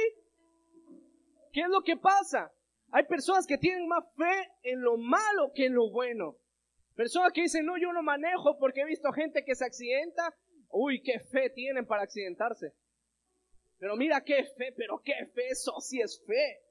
¿Qué 1.52 1.62
es 1.62 1.70
lo 1.70 1.82
que 1.82 1.98
pasa? 1.98 2.52
Hay 2.92 3.04
personas 3.06 3.46
que 3.46 3.58
tienen 3.58 3.88
más 3.88 4.04
fe 4.16 4.52
en 4.64 4.82
lo 4.82 4.98
malo 4.98 5.52
que 5.54 5.66
en 5.66 5.74
lo 5.74 5.90
bueno. 5.92 6.38
Personas 6.96 7.32
que 7.34 7.42
dicen, 7.42 7.66
no, 7.66 7.78
yo 7.78 7.92
no 7.94 8.02
manejo 8.02 8.58
porque 8.58 8.82
he 8.82 8.86
visto 8.86 9.12
gente 9.12 9.44
que 9.46 9.54
se 9.56 9.66
accidenta. 9.66 10.34
Uy, 10.70 11.02
qué 11.02 11.20
fe 11.20 11.50
tienen 11.50 11.86
para 11.86 12.04
accidentarse. 12.04 12.74
Pero 13.80 13.96
mira 13.96 14.24
qué 14.24 14.44
fe, 14.44 14.74
pero 14.76 15.02
qué 15.04 15.14
fe, 15.34 15.48
eso 15.50 15.80
sí 15.80 16.02
es 16.02 16.24
fe 16.26 16.62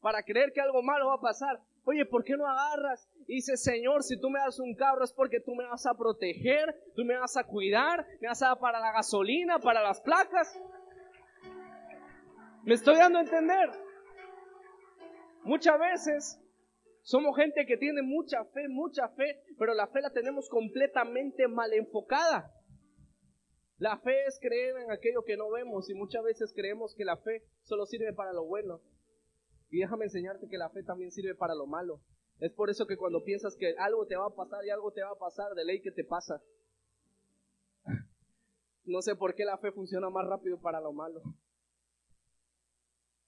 para 0.00 0.22
creer 0.22 0.52
que 0.52 0.60
algo 0.60 0.82
malo 0.82 1.06
va 1.06 1.14
a 1.14 1.20
pasar. 1.20 1.58
Oye, 1.84 2.04
¿por 2.04 2.24
qué 2.24 2.36
no 2.36 2.46
agarras? 2.46 3.08
Y 3.26 3.36
dice, 3.36 3.56
Señor, 3.56 4.02
si 4.02 4.20
tú 4.20 4.28
me 4.28 4.38
das 4.38 4.58
un 4.58 4.74
carro 4.74 5.02
es 5.02 5.12
porque 5.12 5.40
tú 5.40 5.54
me 5.54 5.64
vas 5.64 5.86
a 5.86 5.94
proteger, 5.94 6.74
tú 6.94 7.04
me 7.04 7.16
vas 7.16 7.36
a 7.38 7.44
cuidar, 7.44 8.06
me 8.20 8.28
vas 8.28 8.42
a 8.42 8.48
dar 8.48 8.58
para 8.58 8.80
la 8.80 8.92
gasolina, 8.92 9.58
para 9.58 9.82
las 9.82 10.02
placas. 10.02 10.60
Me 12.64 12.74
estoy 12.74 12.96
dando 12.96 13.18
a 13.18 13.22
entender. 13.22 13.70
Muchas 15.42 15.78
veces 15.78 16.40
somos 17.02 17.36
gente 17.36 17.64
que 17.66 17.76
tiene 17.76 18.02
mucha 18.02 18.44
fe, 18.46 18.68
mucha 18.68 19.08
fe, 19.08 19.42
pero 19.58 19.72
la 19.72 19.86
fe 19.86 20.00
la 20.00 20.10
tenemos 20.10 20.48
completamente 20.48 21.48
mal 21.48 21.72
enfocada. 21.72 22.50
La 23.78 23.98
fe 23.98 24.24
es 24.26 24.38
creer 24.40 24.76
en 24.76 24.90
aquello 24.90 25.24
que 25.24 25.36
no 25.36 25.50
vemos 25.50 25.90
y 25.90 25.94
muchas 25.94 26.22
veces 26.22 26.52
creemos 26.54 26.94
que 26.94 27.04
la 27.04 27.16
fe 27.16 27.44
solo 27.62 27.86
sirve 27.86 28.12
para 28.12 28.32
lo 28.32 28.44
bueno. 28.44 28.80
Y 29.70 29.80
déjame 29.80 30.04
enseñarte 30.04 30.48
que 30.48 30.58
la 30.58 30.70
fe 30.70 30.84
también 30.84 31.10
sirve 31.10 31.34
para 31.34 31.54
lo 31.54 31.66
malo. 31.66 32.00
Es 32.38 32.52
por 32.52 32.70
eso 32.70 32.86
que 32.86 32.96
cuando 32.96 33.24
piensas 33.24 33.56
que 33.56 33.74
algo 33.78 34.06
te 34.06 34.16
va 34.16 34.26
a 34.26 34.34
pasar 34.34 34.64
y 34.64 34.70
algo 34.70 34.92
te 34.92 35.02
va 35.02 35.10
a 35.10 35.18
pasar, 35.18 35.52
de 35.54 35.64
ley 35.64 35.80
que 35.80 35.90
te 35.90 36.04
pasa. 36.04 36.40
No 38.84 39.02
sé 39.02 39.16
por 39.16 39.34
qué 39.34 39.44
la 39.44 39.58
fe 39.58 39.72
funciona 39.72 40.10
más 40.10 40.26
rápido 40.26 40.60
para 40.60 40.80
lo 40.80 40.92
malo. 40.92 41.22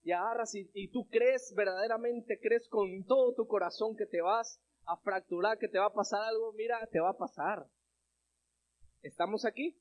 Y 0.03 0.13
agarras 0.13 0.55
y, 0.55 0.71
y 0.75 0.89
tú 0.93 1.09
crees, 1.09 1.53
verdaderamente 1.57 2.39
crees 2.41 2.69
con 2.69 3.05
todo 3.07 3.35
tu 3.35 3.49
corazón 3.49 3.97
que 3.97 4.07
te 4.07 4.21
vas 4.21 4.61
a 4.85 4.97
fracturar, 4.99 5.59
que 5.59 5.67
te 5.67 5.79
va 5.79 5.87
a 5.87 5.93
pasar 5.93 6.23
algo, 6.23 6.53
mira, 6.53 6.87
te 6.93 7.01
va 7.01 7.11
a 7.11 7.17
pasar. 7.17 7.67
¿Estamos 9.03 9.45
aquí? 9.45 9.77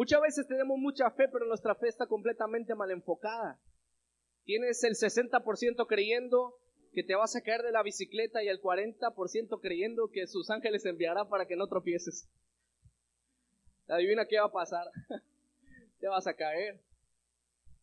Muchas 0.00 0.22
veces 0.22 0.46
tenemos 0.48 0.78
mucha 0.78 1.10
fe, 1.10 1.28
pero 1.28 1.44
nuestra 1.44 1.74
fe 1.74 1.86
está 1.88 2.06
completamente 2.06 2.74
mal 2.74 2.90
enfocada. 2.90 3.60
Tienes 4.44 4.82
el 4.82 4.94
60% 4.94 5.86
creyendo 5.86 6.58
que 6.94 7.04
te 7.04 7.14
vas 7.14 7.36
a 7.36 7.42
caer 7.42 7.60
de 7.60 7.70
la 7.70 7.82
bicicleta 7.82 8.42
y 8.42 8.48
el 8.48 8.62
40% 8.62 9.60
creyendo 9.60 10.08
que 10.10 10.26
sus 10.26 10.48
ángeles 10.48 10.86
enviará 10.86 11.28
para 11.28 11.44
que 11.44 11.54
no 11.54 11.66
tropieces. 11.66 12.30
Adivina 13.88 14.24
qué 14.24 14.38
va 14.38 14.46
a 14.46 14.52
pasar. 14.52 14.86
te 16.00 16.08
vas 16.08 16.26
a 16.26 16.32
caer. 16.32 16.80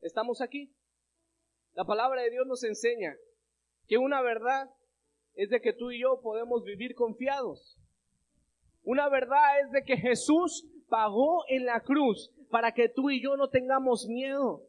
Estamos 0.02 0.42
aquí. 0.42 0.74
La 1.76 1.86
palabra 1.86 2.24
de 2.24 2.32
Dios 2.32 2.48
nos 2.48 2.64
enseña 2.64 3.16
que 3.88 4.00
una 4.00 4.24
verdad 4.24 4.72
es 5.36 5.52
de 5.52 5.62
que 5.62 5.72
tú 5.72 5.92
y 5.92 6.02
yo 6.02 6.20
podemos 6.24 6.64
vivir 6.64 6.96
confiados. 6.96 7.78
Una 8.82 9.08
verdad 9.08 9.60
es 9.64 9.72
de 9.72 9.84
que 9.84 9.98
Jesús 9.98 10.66
pagó 10.90 11.44
en 11.48 11.66
la 11.66 11.82
cruz 11.82 12.32
para 12.50 12.74
que 12.74 12.90
tú 12.90 13.10
y 13.10 13.22
yo 13.22 13.36
no 13.38 13.50
tengamos 13.50 14.08
miedo. 14.08 14.64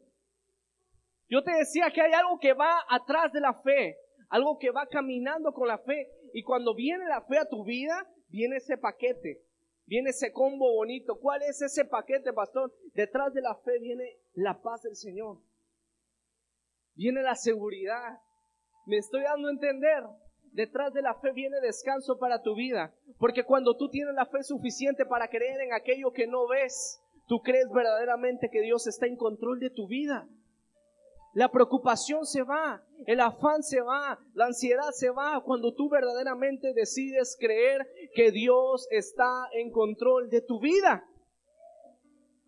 Yo 1.29 1.43
te 1.43 1.51
decía 1.51 1.91
que 1.93 2.01
hay 2.01 2.13
algo 2.13 2.39
que 2.39 2.53
va 2.53 2.83
atrás 2.89 3.31
de 3.31 3.39
la 3.39 3.53
fe, 3.53 3.97
algo 4.29 4.57
que 4.57 4.71
va 4.71 4.87
caminando 4.87 5.53
con 5.53 5.67
la 5.67 5.77
fe. 5.77 6.09
Y 6.33 6.43
cuando 6.43 6.73
viene 6.73 7.05
la 7.05 7.21
fe 7.21 7.37
a 7.37 7.47
tu 7.47 7.63
vida, 7.63 8.07
viene 8.29 8.57
ese 8.57 8.77
paquete, 8.77 9.41
viene 9.85 10.09
ese 10.09 10.31
combo 10.31 10.73
bonito. 10.73 11.19
¿Cuál 11.19 11.43
es 11.43 11.61
ese 11.61 11.85
paquete, 11.85 12.33
pastor? 12.33 12.73
Detrás 12.93 13.33
de 13.33 13.41
la 13.41 13.55
fe 13.55 13.79
viene 13.79 14.17
la 14.33 14.59
paz 14.61 14.81
del 14.81 14.95
Señor. 14.95 15.37
Viene 16.95 17.21
la 17.21 17.35
seguridad. 17.35 18.19
Me 18.85 18.97
estoy 18.97 19.21
dando 19.21 19.47
a 19.47 19.51
entender. 19.51 20.03
Detrás 20.53 20.93
de 20.93 21.01
la 21.01 21.15
fe 21.15 21.31
viene 21.31 21.59
descanso 21.61 22.17
para 22.17 22.41
tu 22.41 22.55
vida. 22.55 22.93
Porque 23.17 23.43
cuando 23.43 23.77
tú 23.77 23.89
tienes 23.89 24.13
la 24.15 24.25
fe 24.25 24.43
suficiente 24.43 25.05
para 25.05 25.29
creer 25.29 25.61
en 25.61 25.73
aquello 25.73 26.11
que 26.11 26.27
no 26.27 26.47
ves, 26.47 27.01
tú 27.27 27.39
crees 27.41 27.69
verdaderamente 27.73 28.49
que 28.49 28.61
Dios 28.61 28.87
está 28.87 29.05
en 29.05 29.15
control 29.15 29.59
de 29.59 29.69
tu 29.69 29.87
vida. 29.87 30.27
La 31.33 31.49
preocupación 31.49 32.25
se 32.25 32.41
va, 32.41 32.83
el 33.05 33.19
afán 33.19 33.61
se 33.61 33.81
va, 33.81 34.19
la 34.33 34.47
ansiedad 34.47 34.89
se 34.91 35.11
va 35.11 35.41
cuando 35.43 35.75
tú 35.75 35.87
verdaderamente 35.87 36.73
decides 36.73 37.37
creer 37.39 37.87
que 38.15 38.31
Dios 38.31 38.87
está 38.89 39.47
en 39.53 39.71
control 39.71 40.29
de 40.29 40.41
tu 40.41 40.59
vida. 40.59 41.05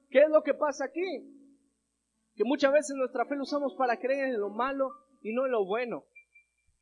¿Qué 0.10 0.24
es 0.24 0.30
lo 0.30 0.42
que 0.42 0.56
pasa 0.56 0.86
aquí? 0.86 1.26
Que 2.36 2.44
muchas 2.44 2.74
veces 2.74 2.96
nuestra 2.98 3.26
fe 3.26 3.36
la 3.36 3.44
usamos 3.44 3.76
para 3.76 3.98
creer 3.98 4.26
en 4.26 4.40
lo 4.40 4.50
malo 4.50 4.90
y 5.22 5.32
no 5.32 5.46
en 5.46 5.52
lo 5.52 5.64
bueno. 5.66 6.06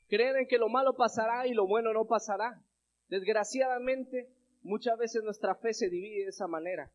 Creer 0.10 0.36
en 0.36 0.48
que 0.48 0.58
lo 0.58 0.68
malo 0.68 0.96
pasará 0.96 1.48
y 1.48 1.54
lo 1.54 1.68
bueno 1.68 1.94
no 1.94 2.06
pasará. 2.06 2.62
Desgraciadamente, 3.08 4.30
muchas 4.62 4.98
veces 4.98 5.24
nuestra 5.24 5.56
fe 5.56 5.74
se 5.74 5.90
divide 5.90 6.24
de 6.24 6.30
esa 6.30 6.48
manera. 6.48 6.92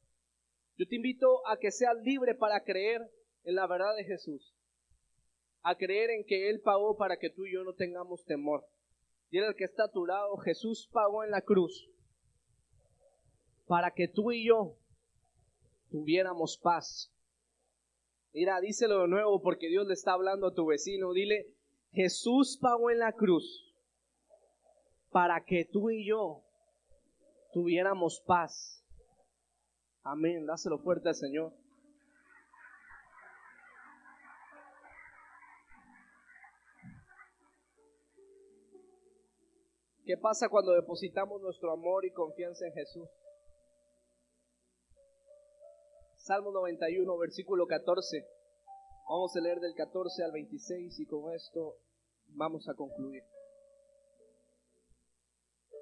Yo 0.77 0.87
te 0.87 0.97
invito 0.97 1.47
a 1.47 1.57
que 1.57 1.71
seas 1.71 1.97
libre 2.03 2.35
para 2.35 2.63
creer 2.65 3.11
en 3.45 3.55
la 3.55 3.67
verdad 3.67 3.95
de 3.97 4.05
Jesús 4.05 4.55
a 5.65 5.77
creer 5.77 6.11
en 6.11 6.25
que 6.25 6.51
Él 6.51 6.61
pagó 6.61 6.97
para 6.97 7.17
que 7.17 7.31
tú 7.31 7.47
y 7.47 7.55
yo 7.55 7.65
no 7.65 7.73
tengamos 7.73 8.25
temor. 8.27 8.67
Dile 9.31 9.47
al 9.47 9.57
que 9.57 9.65
está 9.65 9.85
a 9.85 9.91
tu 9.91 10.05
lado, 10.05 10.37
Jesús 10.37 10.89
pagó 10.93 11.25
en 11.25 11.31
la 11.31 11.41
cruz 11.41 11.91
para 13.67 13.91
que 13.93 14.07
tú 14.07 14.31
y 14.31 14.47
yo 14.47 14.77
tuviéramos 15.91 16.59
paz. 16.59 17.11
Mira, 18.35 18.61
díselo 18.61 19.03
de 19.03 19.09
nuevo 19.09 19.41
porque 19.41 19.69
Dios 19.69 19.87
le 19.87 19.95
está 19.95 20.13
hablando 20.13 20.49
a 20.49 20.55
tu 20.55 20.67
vecino. 20.67 21.15
Dile, 21.15 21.47
Jesús 21.95 22.59
pagó 22.61 22.91
en 22.91 22.99
la 22.99 23.13
cruz 23.13 23.73
para 25.11 25.45
que 25.45 25.65
tú 25.65 25.91
y 25.91 26.05
yo 26.07 26.43
tuviéramos 27.53 28.21
paz. 28.27 28.85
Amén. 30.03 30.45
Dáselo 30.45 30.79
fuerte 30.79 31.09
al 31.09 31.15
Señor. 31.15 31.53
¿Qué 40.05 40.19
pasa 40.19 40.49
cuando 40.49 40.73
depositamos 40.73 41.41
nuestro 41.41 41.73
amor 41.73 42.05
y 42.05 42.13
confianza 42.13 42.67
en 42.67 42.75
Jesús? 42.75 43.09
Salmo 46.17 46.51
91, 46.51 47.17
versículo 47.19 47.67
14. 47.67 48.34
Vamos 49.07 49.37
a 49.37 49.41
leer 49.41 49.61
del 49.61 49.75
14 49.75 50.25
al 50.25 50.33
26 50.33 50.99
y 51.01 51.07
con 51.07 51.35
esto 51.35 51.77
vamos 52.29 52.69
a 52.69 52.75
concluir. 52.75 53.23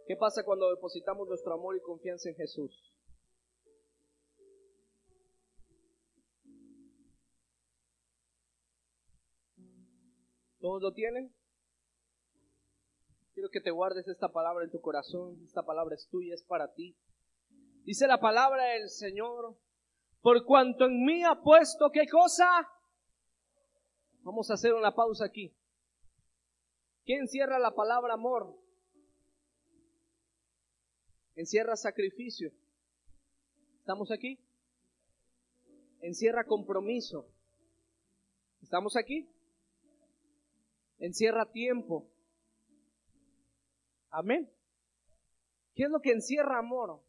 ¿Qué 0.06 0.16
pasa 0.16 0.44
cuando 0.44 0.68
depositamos 0.70 1.28
nuestro 1.28 1.54
amor 1.54 1.76
y 1.76 1.80
confianza 1.80 2.28
en 2.28 2.34
Jesús? 2.34 2.92
¿Todos 10.60 10.82
lo 10.82 10.92
tienen? 10.92 11.32
Quiero 13.34 13.50
que 13.50 13.60
te 13.60 13.70
guardes 13.70 14.06
esta 14.08 14.32
palabra 14.32 14.64
en 14.64 14.70
tu 14.70 14.80
corazón. 14.80 15.40
Esta 15.44 15.64
palabra 15.64 15.94
es 15.94 16.08
tuya, 16.08 16.34
es 16.34 16.42
para 16.42 16.72
ti. 16.72 16.96
Dice 17.84 18.06
la 18.06 18.20
palabra 18.20 18.64
del 18.64 18.88
Señor, 18.90 19.56
por 20.20 20.44
cuanto 20.44 20.86
en 20.86 21.04
mí 21.04 21.22
ha 21.24 21.40
puesto 21.40 21.90
qué 21.92 22.06
cosa. 22.08 22.68
Vamos 24.22 24.50
a 24.50 24.54
hacer 24.54 24.72
una 24.74 24.94
pausa 24.94 25.24
aquí. 25.24 25.54
¿Qué 27.04 27.16
encierra 27.16 27.58
la 27.58 27.74
palabra 27.74 28.14
amor? 28.14 28.56
Encierra 31.34 31.76
sacrificio. 31.76 32.52
¿Estamos 33.78 34.10
aquí? 34.10 34.38
Encierra 36.00 36.44
compromiso. 36.44 37.26
¿Estamos 38.62 38.96
aquí? 38.96 39.28
encierra 41.02 41.50
tiempo. 41.50 42.08
Amén. 44.10 44.48
¿Qué 45.74 45.84
es 45.84 45.90
lo 45.90 46.00
que 46.00 46.12
encierra 46.12 46.58
amor? 46.58 47.02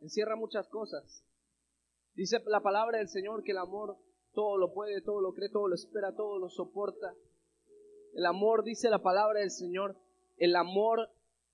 Encierra 0.00 0.34
muchas 0.34 0.66
cosas. 0.68 1.24
Dice 2.14 2.42
la 2.46 2.60
palabra 2.60 2.98
del 2.98 3.08
Señor 3.08 3.44
que 3.44 3.52
el 3.52 3.58
amor 3.58 3.96
todo 4.32 4.56
lo 4.56 4.72
puede, 4.72 5.00
todo 5.02 5.20
lo 5.20 5.32
cree, 5.32 5.48
todo 5.48 5.68
lo 5.68 5.74
espera, 5.74 6.14
todo 6.14 6.38
lo 6.38 6.48
soporta. 6.48 7.14
El 8.14 8.26
amor, 8.26 8.64
dice 8.64 8.90
la 8.90 9.02
palabra 9.02 9.40
del 9.40 9.50
Señor, 9.50 9.96
el 10.36 10.56
amor 10.56 11.10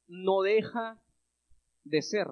no 0.06 0.42
deja 0.42 1.00
de 1.84 2.02
ser. 2.02 2.28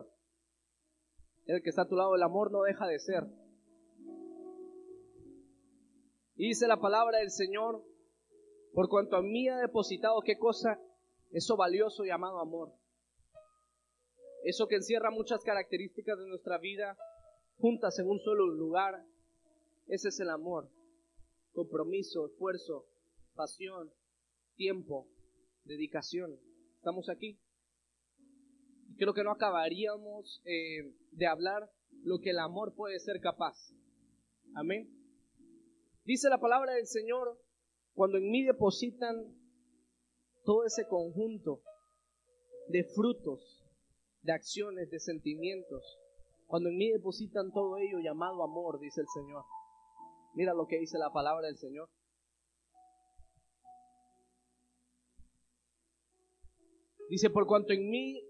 El 1.47 1.63
que 1.63 1.71
está 1.71 1.83
a 1.83 1.89
tu 1.89 1.97
lado, 1.97 2.15
el 2.15 2.23
amor 2.23 2.51
no 2.51 2.63
deja 2.63 2.87
de 2.87 2.99
ser. 2.99 3.25
Y 6.37 6.49
dice 6.49 6.67
la 6.67 6.81
palabra 6.81 7.19
del 7.19 7.31
Señor, 7.31 7.85
por 8.73 8.89
cuanto 8.89 9.17
a 9.17 9.23
mí 9.23 9.49
ha 9.49 9.59
depositado 9.59 10.21
qué 10.23 10.39
cosa, 10.39 10.81
eso 11.31 11.57
valioso 11.57 12.05
llamado 12.05 12.41
amor. 12.41 12.73
Eso 14.45 14.67
que 14.67 14.77
encierra 14.77 15.11
muchas 15.11 15.43
características 15.45 16.19
de 16.19 16.27
nuestra 16.27 16.59
vida 16.59 16.97
juntas 17.59 17.99
en 17.99 18.09
un 18.09 18.19
solo 18.21 18.47
lugar. 18.47 19.05
Ese 19.93 20.09
es 20.09 20.21
el 20.21 20.31
amor. 20.31 20.71
Compromiso, 21.53 22.25
esfuerzo, 22.25 22.87
pasión, 23.35 23.93
tiempo, 24.57 25.07
dedicación. 25.65 26.41
¿Estamos 26.77 27.11
aquí? 27.11 27.39
Creo 28.97 29.13
que 29.13 29.23
no 29.23 29.33
acabaríamos 29.33 30.41
eh, 30.47 30.97
de 31.11 31.27
hablar 31.27 31.71
lo 32.05 32.21
que 32.21 32.31
el 32.31 32.39
amor 32.39 32.75
puede 32.75 32.99
ser 33.01 33.21
capaz. 33.21 33.75
Amén. 34.55 34.89
Dice 36.07 36.31
la 36.31 36.41
palabra 36.41 36.73
del 36.73 36.87
Señor, 36.87 37.39
cuando 37.93 38.17
en 38.17 38.31
mí 38.31 38.45
depositan 38.45 39.15
todo 40.43 40.65
ese 40.65 40.87
conjunto 40.89 41.61
de 42.69 42.85
frutos, 42.95 43.63
de 44.23 44.33
acciones, 44.33 44.89
de 44.89 45.01
sentimientos, 45.01 45.99
cuando 46.47 46.71
en 46.71 46.79
mí 46.79 46.91
depositan 46.91 47.53
todo 47.53 47.77
ello 47.77 47.99
llamado 48.03 48.43
amor, 48.43 48.81
dice 48.81 49.03
el 49.03 49.09
Señor. 49.13 49.45
Mira 50.35 50.55
lo 50.55 50.67
que 50.67 50.79
dice 50.79 50.99
la 50.99 51.13
palabra 51.13 51.47
del 51.47 51.57
Señor. 51.57 51.89
Dice, 57.11 57.29
por 57.29 57.47
cuanto 57.47 57.75
en 57.75 57.91
mí 57.91 58.23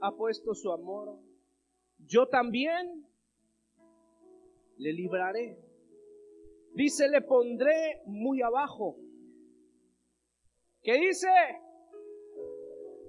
ha 0.00 0.12
puesto 0.12 0.54
su 0.54 0.70
amor, 0.70 1.18
yo 1.98 2.28
también 2.28 3.04
le 4.76 4.92
libraré. 4.92 5.58
Dice, 6.74 7.08
le 7.08 7.22
pondré 7.22 8.02
muy 8.06 8.40
abajo. 8.42 8.96
¿Qué 10.82 10.94
dice? 11.00 11.26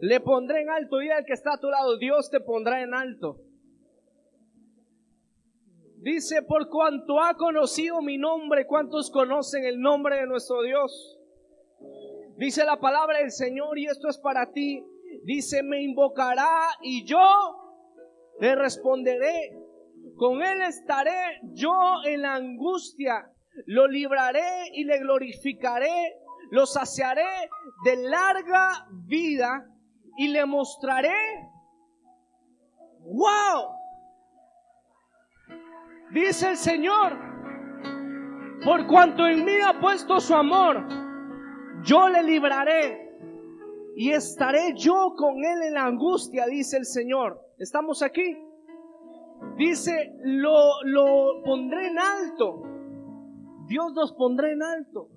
Le 0.01 0.19
pondré 0.21 0.61
en 0.61 0.69
alto. 0.71 0.99
Y 1.03 1.09
el 1.09 1.23
que 1.25 1.33
está 1.33 1.53
a 1.53 1.59
tu 1.59 1.69
lado, 1.69 1.99
Dios 1.99 2.31
te 2.31 2.39
pondrá 2.39 2.81
en 2.81 2.95
alto. 2.95 3.48
Dice, 6.01 6.43
por 6.43 6.69
cuanto 6.69 7.21
ha 7.21 7.33
conocido 7.35 8.01
mi 8.01 8.17
nombre, 8.17 8.65
¿cuántos 8.65 9.11
conocen 9.11 9.65
el 9.65 9.81
nombre 9.81 10.21
de 10.21 10.27
nuestro 10.27 10.61
Dios? 10.61 11.19
Dice 12.37 12.63
la 12.63 12.79
palabra 12.79 13.19
del 13.19 13.31
Señor 13.31 13.77
y 13.77 13.85
esto 13.85 14.07
es 14.07 14.17
para 14.17 14.49
ti. 14.53 14.81
Dice, 15.25 15.61
me 15.61 15.81
invocará 15.81 16.69
y 16.81 17.05
yo 17.05 17.19
le 18.39 18.55
responderé. 18.55 19.57
Con 20.15 20.41
él 20.41 20.61
estaré 20.61 21.41
yo 21.51 21.73
en 22.05 22.21
la 22.21 22.35
angustia. 22.35 23.33
Lo 23.65 23.85
libraré 23.85 24.69
y 24.73 24.85
le 24.85 24.99
glorificaré. 24.99 26.15
Lo 26.51 26.65
saciaré 26.65 27.49
de 27.83 27.97
larga 27.97 28.87
vida 29.05 29.65
y 30.17 30.29
le 30.29 30.45
mostraré. 30.45 31.13
¡Wow! 33.01 33.78
Dice 36.11 36.49
el 36.49 36.57
Señor, 36.57 37.17
por 38.63 38.87
cuanto 38.87 39.27
en 39.27 39.45
mí 39.45 39.53
ha 39.65 39.79
puesto 39.79 40.19
su 40.19 40.33
amor, 40.33 40.87
yo 41.83 42.09
le 42.09 42.23
libraré 42.23 43.09
y 43.95 44.11
estaré 44.11 44.73
yo 44.75 45.13
con 45.15 45.43
él 45.43 45.63
en 45.67 45.73
la 45.75 45.85
angustia, 45.85 46.45
dice 46.47 46.77
el 46.77 46.85
Señor. 46.85 47.39
¿Estamos 47.59 48.01
aquí? 48.01 48.37
Dice, 49.57 50.15
lo, 50.23 50.83
lo 50.83 51.43
pondré 51.43 51.87
en 51.87 51.99
alto. 51.99 52.63
Dios 53.67 53.93
nos 53.93 54.13
pondrá 54.13 54.51
en 54.51 54.63
alto. 54.63 55.09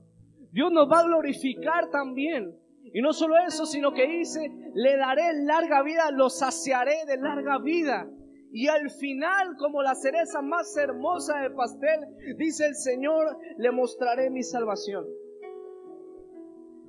Dios 0.50 0.70
nos 0.70 0.90
va 0.90 1.00
a 1.00 1.04
glorificar 1.04 1.88
también. 1.90 2.54
Y 2.92 3.00
no 3.00 3.14
solo 3.14 3.36
eso, 3.38 3.64
sino 3.64 3.94
que 3.94 4.06
dice, 4.06 4.52
le 4.74 4.96
daré 4.98 5.32
larga 5.44 5.82
vida, 5.82 6.10
lo 6.10 6.28
saciaré 6.28 7.06
de 7.06 7.16
larga 7.16 7.58
vida. 7.58 8.06
Y 8.54 8.68
al 8.68 8.90
final, 8.90 9.56
como 9.56 9.82
la 9.82 9.94
cereza 9.94 10.42
más 10.42 10.76
hermosa 10.76 11.38
del 11.38 11.54
pastel, 11.54 12.00
dice 12.36 12.66
el 12.66 12.74
Señor, 12.74 13.38
le 13.56 13.70
mostraré 13.70 14.28
mi 14.28 14.42
salvación. 14.42 15.06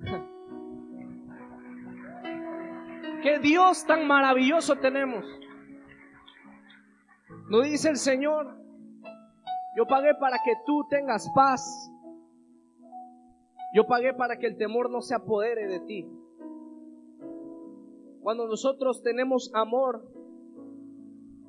Qué 3.24 3.40
Dios 3.40 3.86
tan 3.86 4.06
maravilloso 4.06 4.76
tenemos. 4.76 5.24
No 7.50 7.62
dice 7.62 7.92
el 7.92 7.96
Señor, 7.96 8.58
yo 9.78 9.86
pagué 9.88 10.14
para 10.16 10.40
que 10.44 10.52
tú 10.66 10.86
tengas 10.90 11.32
paz. 11.34 11.90
Yo 13.74 13.88
pagué 13.88 14.14
para 14.14 14.38
que 14.38 14.48
el 14.48 14.58
temor 14.58 14.90
no 14.90 15.00
se 15.02 15.16
apodere 15.16 15.68
de 15.68 15.80
ti. 15.80 16.06
Cuando 18.22 18.48
nosotros 18.48 19.02
tenemos 19.02 19.50
amor 19.54 20.23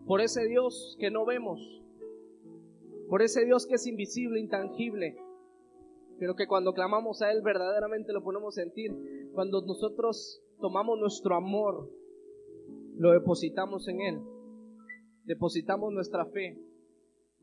por 0.07 0.21
ese 0.21 0.47
Dios 0.47 0.97
que 1.01 1.11
no 1.11 1.25
vemos, 1.25 1.61
por 3.09 3.23
ese 3.23 3.45
Dios 3.45 3.67
que 3.67 3.75
es 3.75 3.87
invisible, 3.87 4.41
intangible, 4.41 5.17
pero 6.19 6.35
que 6.35 6.47
cuando 6.47 6.73
clamamos 6.73 7.23
a 7.23 7.33
Él 7.33 7.43
verdaderamente 7.43 8.13
lo 8.13 8.23
podemos 8.23 8.55
sentir, 8.55 8.93
cuando 9.33 9.63
nosotros 9.63 10.43
tomamos 10.61 10.99
nuestro 10.99 11.35
amor, 11.35 11.91
lo 12.97 13.13
depositamos 13.13 13.89
en 13.89 14.01
Él, 14.01 14.21
depositamos 15.25 15.93
nuestra 15.93 16.27
fe. 16.27 16.59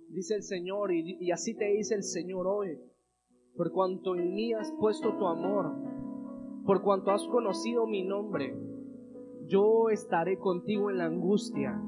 Dice 0.09 0.35
el 0.35 0.43
Señor, 0.43 0.91
y, 0.93 1.31
así 1.31 1.55
te 1.55 1.65
dice 1.65 1.95
el 1.95 2.03
Señor 2.03 2.45
hoy, 2.47 2.77
por 3.55 3.71
cuanto 3.71 4.15
en 4.15 4.33
mí 4.33 4.53
has 4.53 4.71
puesto 4.79 5.17
tu 5.17 5.25
amor, 5.27 5.73
por 6.65 6.81
cuanto 6.81 7.11
has 7.11 7.25
conocido 7.27 7.87
mi 7.87 8.03
nombre, 8.03 8.55
yo 9.47 9.89
estaré 9.89 10.37
contigo 10.37 10.89
en 10.89 10.97
la 10.97 11.05
angustia, 11.05 11.81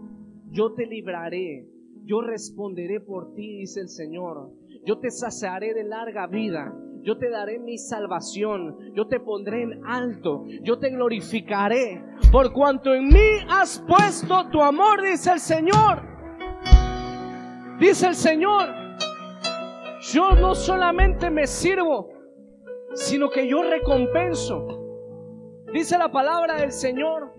yo 0.54 0.74
te 0.74 0.86
libraré, 0.86 1.68
yo 2.06 2.22
responderé 2.22 3.02
por 3.02 3.34
ti, 3.34 3.58
dice 3.58 3.82
el 3.82 3.90
Señor, 3.90 4.52
yo 4.86 5.00
te 5.00 5.12
saciaré 5.12 5.74
de 5.74 5.84
larga 5.84 6.28
vida 6.28 6.74
yo 7.04 7.18
te 7.18 7.30
daré 7.30 7.60
mi 7.60 7.78
salvación, 7.78 8.78
yo 8.96 9.08
te 9.08 9.20
pondré 9.20 9.64
en 9.64 9.86
alto, 9.86 10.46
yo 10.64 10.80
te 10.80 10.90
glorificaré, 10.90 12.02
por 12.32 12.54
cuanto 12.54 12.94
en 12.94 13.10
mí 13.10 13.30
has 13.50 13.84
puesto 13.86 14.50
tu 14.50 14.62
amor, 14.62 15.02
dice 15.02 15.34
el 15.34 15.40
Señor. 15.40 16.02
Dice 17.78 18.08
el 18.08 18.16
Señor, 18.16 18.70
yo 20.14 20.32
no 20.36 20.56
solamente 20.56 21.30
me 21.30 21.46
sirvo, 21.46 22.10
sino 22.94 23.30
que 23.30 23.50
yo 23.50 23.64
recompenso. 23.64 24.66
Dice 25.74 25.98
la 25.98 26.10
palabra 26.10 26.56
del 26.62 26.72
Señor 26.72 27.34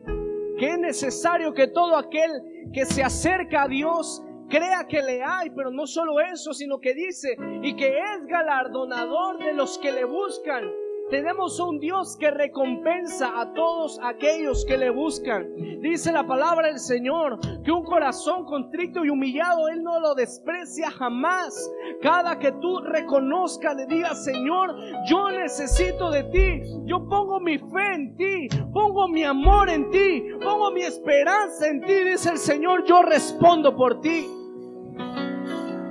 que 0.59 0.71
es 0.71 0.79
necesario 0.79 1.53
que 1.53 1.69
todo 1.69 1.97
aquel 1.97 2.31
que 2.73 2.85
se 2.85 3.03
acerca 3.03 3.62
a 3.62 3.69
Dios 3.69 4.23
crea 4.49 4.87
que 4.88 5.03
le 5.03 5.23
hay, 5.23 5.51
pero 5.51 5.71
no 5.71 5.87
solo 5.87 6.21
eso, 6.21 6.53
sino 6.53 6.79
que 6.81 6.95
dice, 6.95 7.37
y 7.63 7.75
que 7.77 7.98
es 7.98 8.27
galardonador 8.27 9.38
de 9.38 9.52
los 9.52 9.79
que 9.79 9.92
le 9.92 10.05
buscan. 10.05 10.71
Tenemos 11.11 11.61
un 11.61 11.79
Dios 11.81 12.17
que 12.17 12.31
recompensa 12.31 13.38
a 13.38 13.52
todos 13.52 14.00
aquellos 14.02 14.65
que 14.65 14.79
le 14.79 14.88
buscan. 14.88 15.46
Dice 15.81 16.11
la 16.11 16.27
palabra 16.27 16.69
del 16.69 16.79
Señor 16.79 17.38
que 17.63 17.71
un 17.71 17.85
corazón 17.85 18.46
contrito 18.46 19.05
y 19.05 19.11
humillado 19.11 19.69
Él 19.69 19.83
no 19.83 20.00
lo 20.00 20.15
desprecia 20.15 20.90
jamás. 20.90 21.71
Cada 22.00 22.38
que 22.38 22.52
tú 22.52 22.79
reconozcas, 22.79 23.77
le 23.77 23.87
digas, 23.87 24.25
Señor, 24.25 24.75
yo 25.07 25.31
necesito 25.31 26.11
de 26.11 26.25
ti. 26.25 26.63
Yo 26.87 27.07
pongo 27.07 27.38
mi 27.38 27.59
fe 27.59 27.94
en 27.94 28.17
ti. 28.17 28.48
Pongo 28.73 29.07
mi 29.07 29.25
amor 29.25 29.69
en 29.69 29.90
ti. 29.90 30.25
Pongo 30.42 30.71
mi 30.71 30.83
esperanza 30.83 31.69
en 31.69 31.83
ti. 31.83 31.92
Dice 31.92 32.31
el 32.31 32.38
Señor, 32.38 32.85
yo 32.87 33.02
respondo 33.02 33.77
por 33.77 34.00
ti. 34.00 34.27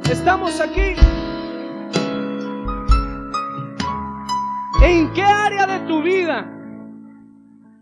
Estamos 0.09 0.59
aquí. 0.59 0.95
¿En 4.85 5.13
qué 5.13 5.23
área 5.23 5.65
de 5.65 5.87
tu 5.87 6.03
vida? 6.03 6.41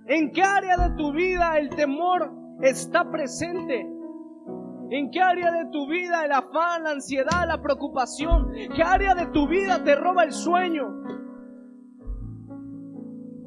¿En 0.05 0.31
qué 0.31 0.43
área 0.43 0.77
de 0.77 0.95
tu 0.95 1.11
vida 1.11 1.57
el 1.57 1.69
temor 1.69 2.31
está 2.61 3.09
presente? 3.09 3.87
¿En 4.91 5.09
qué 5.09 5.19
área 5.19 5.51
de 5.51 5.71
tu 5.71 5.87
vida 5.87 6.23
el 6.25 6.31
afán, 6.31 6.83
la 6.83 6.91
ansiedad, 6.91 7.47
la 7.47 7.59
preocupación? 7.59 8.51
¿Qué 8.75 8.83
área 8.83 9.15
de 9.15 9.25
tu 9.27 9.47
vida 9.47 9.83
te 9.83 9.95
roba 9.95 10.25
el 10.25 10.31
sueño? 10.31 10.85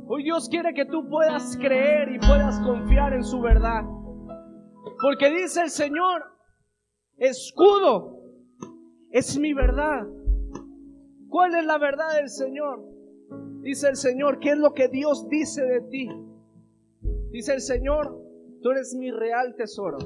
Hoy 0.09 0.25
Dios 0.25 0.49
quiere 0.49 0.75
que 0.75 0.87
tú 0.87 1.09
puedas 1.09 1.57
creer 1.57 2.11
y 2.11 2.19
puedas 2.19 2.59
confiar 2.59 3.13
en 3.13 3.23
su 3.23 3.41
verdad. 3.41 3.85
Porque 5.01 5.31
dice 5.31 5.63
el 5.63 5.71
Señor, 5.71 6.25
escudo 7.19 8.19
es 9.13 9.39
mi 9.39 9.55
verdad. 9.55 10.09
¿Cuál 11.29 11.55
es 11.55 11.65
la 11.65 11.79
verdad 11.79 12.17
del 12.17 12.31
Señor? 12.31 12.94
Dice 13.63 13.89
el 13.89 13.97
Señor, 13.97 14.39
¿qué 14.41 14.51
es 14.51 14.59
lo 14.59 14.75
que 14.75 14.89
Dios 14.89 15.29
dice 15.29 15.63
de 15.63 15.81
ti? 15.83 16.09
Dice 17.31 17.55
el 17.55 17.61
Señor, 17.61 18.21
tú 18.63 18.71
eres 18.71 18.95
mi 18.95 19.11
real 19.11 19.55
tesoro. 19.57 19.99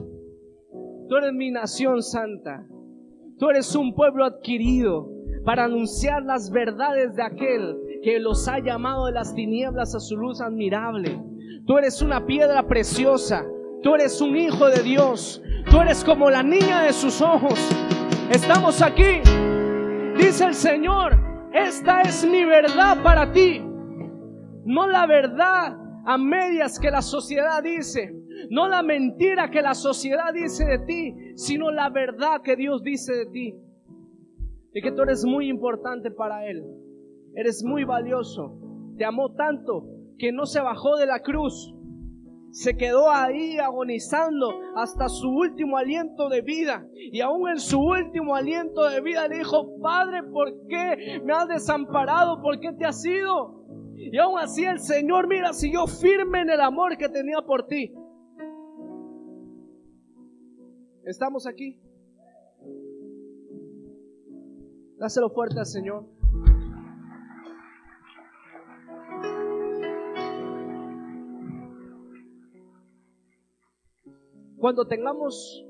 Tú 1.09 1.16
eres 1.16 1.33
mi 1.33 1.51
nación 1.51 2.03
santa. 2.03 2.66
Tú 3.39 3.51
eres 3.51 3.74
un 3.74 3.95
pueblo 3.95 4.24
adquirido 4.24 5.11
para 5.45 5.64
anunciar 5.64 6.22
las 6.22 6.51
verdades 6.51 7.16
de 7.16 7.22
aquel 7.22 7.76
que 8.03 8.18
los 8.18 8.47
ha 8.49 8.59
llamado 8.59 9.07
de 9.07 9.12
las 9.12 9.35
tinieblas 9.35 9.95
a 9.95 10.01
su 10.01 10.16
luz 10.16 10.41
admirable. 10.41 11.20
Tú 11.66 11.79
eres 11.79 12.03
una 12.03 12.26
piedra 12.26 12.66
preciosa. 12.66 13.45
Tú 13.83 13.95
eres 13.95 14.20
un 14.20 14.37
hijo 14.37 14.68
de 14.68 14.83
Dios. 14.83 15.43
Tú 15.70 15.81
eres 15.81 16.05
como 16.05 16.31
la 16.31 16.43
niña 16.43 16.83
de 16.83 16.93
sus 16.93 17.20
ojos. 17.20 17.59
Estamos 18.31 18.83
aquí. 18.83 19.20
Dice 20.16 20.45
el 20.45 20.55
Señor, 20.55 21.28
esta 21.53 22.03
es 22.03 22.28
mi 22.28 22.44
verdad 22.44 23.03
para 23.03 23.32
ti. 23.32 23.61
No 24.64 24.86
la 24.86 25.07
verdad 25.07 25.76
a 26.05 26.18
medias 26.18 26.78
que 26.78 26.90
la 26.90 27.03
sociedad 27.03 27.62
dice. 27.62 28.14
No 28.51 28.68
la 28.68 28.82
mentira 28.82 29.51
que 29.51 29.62
la 29.62 29.74
sociedad 29.74 30.32
dice 30.32 30.64
de 30.64 30.78
ti, 30.80 31.14
sino 31.34 31.70
la 31.70 31.90
verdad 31.90 32.42
que 32.42 32.57
Dios 32.57 32.82
dice 32.82 33.12
de 33.14 33.26
ti. 33.26 33.55
Y 34.74 34.82
que 34.82 34.92
tú 34.92 35.03
eres 35.03 35.24
muy 35.24 35.49
importante 35.49 36.11
para 36.11 36.46
Él. 36.46 36.62
Eres 37.34 37.64
muy 37.64 37.84
valioso. 37.84 38.59
Te 38.96 39.05
amó 39.05 39.34
tanto 39.34 39.84
que 40.18 40.32
no 40.32 40.46
se 40.46 40.61
bajó 40.61 40.96
de 40.96 41.07
la 41.07 41.20
cruz. 41.20 41.74
Se 42.51 42.76
quedó 42.76 43.11
ahí 43.11 43.59
agonizando 43.59 44.53
hasta 44.74 45.09
su 45.09 45.28
último 45.28 45.76
aliento 45.76 46.28
de 46.28 46.40
vida. 46.40 46.86
Y 46.94 47.20
aún 47.20 47.49
en 47.49 47.61
su 47.61 47.78
último 47.78 48.34
aliento 48.34 48.88
de 48.88 49.01
vida 49.01 49.28
le 49.28 49.38
dijo, 49.38 49.78
Padre, 49.80 50.22
¿por 50.22 50.66
qué 50.66 51.20
me 51.24 51.32
has 51.32 51.49
desamparado? 51.49 52.40
¿Por 52.40 52.59
qué 52.61 52.72
te 52.72 52.84
has 52.86 53.05
ido? 53.05 53.64
Y 53.96 54.16
aún 54.18 54.38
así 54.38 54.64
el 54.64 54.80
Señor, 54.80 55.28
mira, 55.28 55.53
siguió 55.53 55.86
firme 55.86 56.40
en 56.40 56.51
el 56.51 56.61
amor 56.61 56.96
que 56.96 57.09
tenía 57.09 57.42
por 57.42 57.66
ti. 57.66 57.92
¿Estamos 61.05 61.46
aquí? 61.46 61.80
Dáselo 64.99 65.30
fuerte 65.30 65.59
al 65.59 65.66
Señor. 65.66 66.18
Cuando 74.59 74.89
tengamos, 74.89 75.65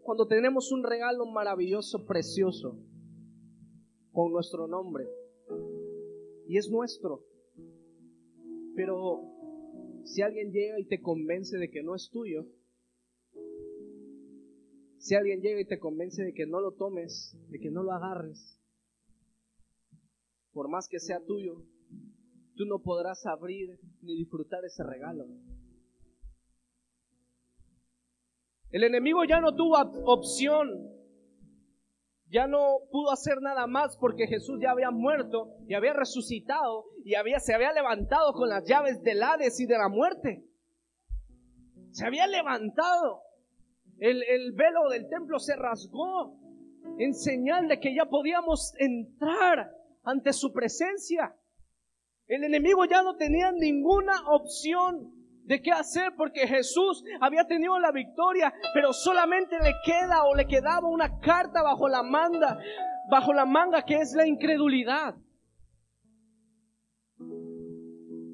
cuando 0.00 0.26
tenemos 0.26 0.72
un 0.72 0.82
regalo 0.82 1.26
maravilloso, 1.26 2.06
precioso, 2.06 2.78
con 4.10 4.32
nuestro 4.32 4.66
nombre, 4.66 5.04
y 6.48 6.56
es 6.56 6.70
nuestro, 6.70 7.26
pero 8.74 9.22
si 10.04 10.22
alguien 10.22 10.50
llega 10.50 10.80
y 10.80 10.86
te 10.86 11.02
convence 11.02 11.58
de 11.58 11.70
que 11.70 11.82
no 11.82 11.94
es 11.94 12.08
tuyo, 12.10 12.46
si 14.96 15.14
alguien 15.14 15.42
llega 15.42 15.60
y 15.60 15.66
te 15.66 15.78
convence 15.78 16.24
de 16.24 16.32
que 16.32 16.46
no 16.46 16.60
lo 16.60 16.72
tomes, 16.72 17.36
de 17.50 17.58
que 17.58 17.70
no 17.70 17.82
lo 17.82 17.92
agarres, 17.92 18.58
por 20.52 20.70
más 20.70 20.88
que 20.88 21.00
sea 21.00 21.22
tuyo, 21.26 21.66
tú 22.54 22.64
no 22.64 22.78
podrás 22.78 23.26
abrir 23.26 23.78
ni 24.00 24.16
disfrutar 24.16 24.64
ese 24.64 24.84
regalo. 24.84 25.26
El 28.72 28.84
enemigo 28.84 29.24
ya 29.24 29.38
no 29.40 29.54
tuvo 29.54 29.76
opción, 30.06 30.90
ya 32.28 32.46
no 32.46 32.78
pudo 32.90 33.12
hacer 33.12 33.42
nada 33.42 33.66
más 33.66 33.98
porque 33.98 34.26
Jesús 34.26 34.58
ya 34.62 34.70
había 34.70 34.90
muerto 34.90 35.54
y 35.68 35.74
había 35.74 35.92
resucitado 35.92 36.86
y 37.04 37.14
había, 37.14 37.38
se 37.38 37.54
había 37.54 37.74
levantado 37.74 38.32
con 38.32 38.48
las 38.48 38.64
llaves 38.66 39.02
del 39.02 39.22
Hades 39.22 39.60
y 39.60 39.66
de 39.66 39.76
la 39.76 39.90
muerte. 39.90 40.42
Se 41.90 42.06
había 42.06 42.26
levantado. 42.26 43.20
El, 43.98 44.52
velo 44.52 44.88
del 44.88 45.06
templo 45.10 45.38
se 45.38 45.54
rasgó 45.54 46.40
en 46.98 47.14
señal 47.14 47.68
de 47.68 47.78
que 47.78 47.94
ya 47.94 48.06
podíamos 48.06 48.72
entrar 48.78 49.70
ante 50.02 50.32
su 50.32 50.50
presencia. 50.50 51.36
El 52.26 52.44
enemigo 52.44 52.86
ya 52.86 53.02
no 53.02 53.16
tenía 53.16 53.52
ninguna 53.52 54.14
opción 54.30 55.21
de 55.44 55.60
qué 55.60 55.72
hacer 55.72 56.12
porque 56.16 56.46
Jesús 56.46 57.04
había 57.20 57.44
tenido 57.46 57.78
la 57.78 57.90
victoria, 57.90 58.52
pero 58.74 58.92
solamente 58.92 59.56
le 59.58 59.72
queda 59.84 60.24
o 60.24 60.34
le 60.34 60.46
quedaba 60.46 60.88
una 60.88 61.18
carta 61.20 61.62
bajo 61.62 61.88
la 61.88 62.02
manga, 62.02 62.58
bajo 63.10 63.32
la 63.32 63.44
manga 63.44 63.82
que 63.82 63.96
es 63.96 64.14
la 64.14 64.26
incredulidad. 64.26 65.14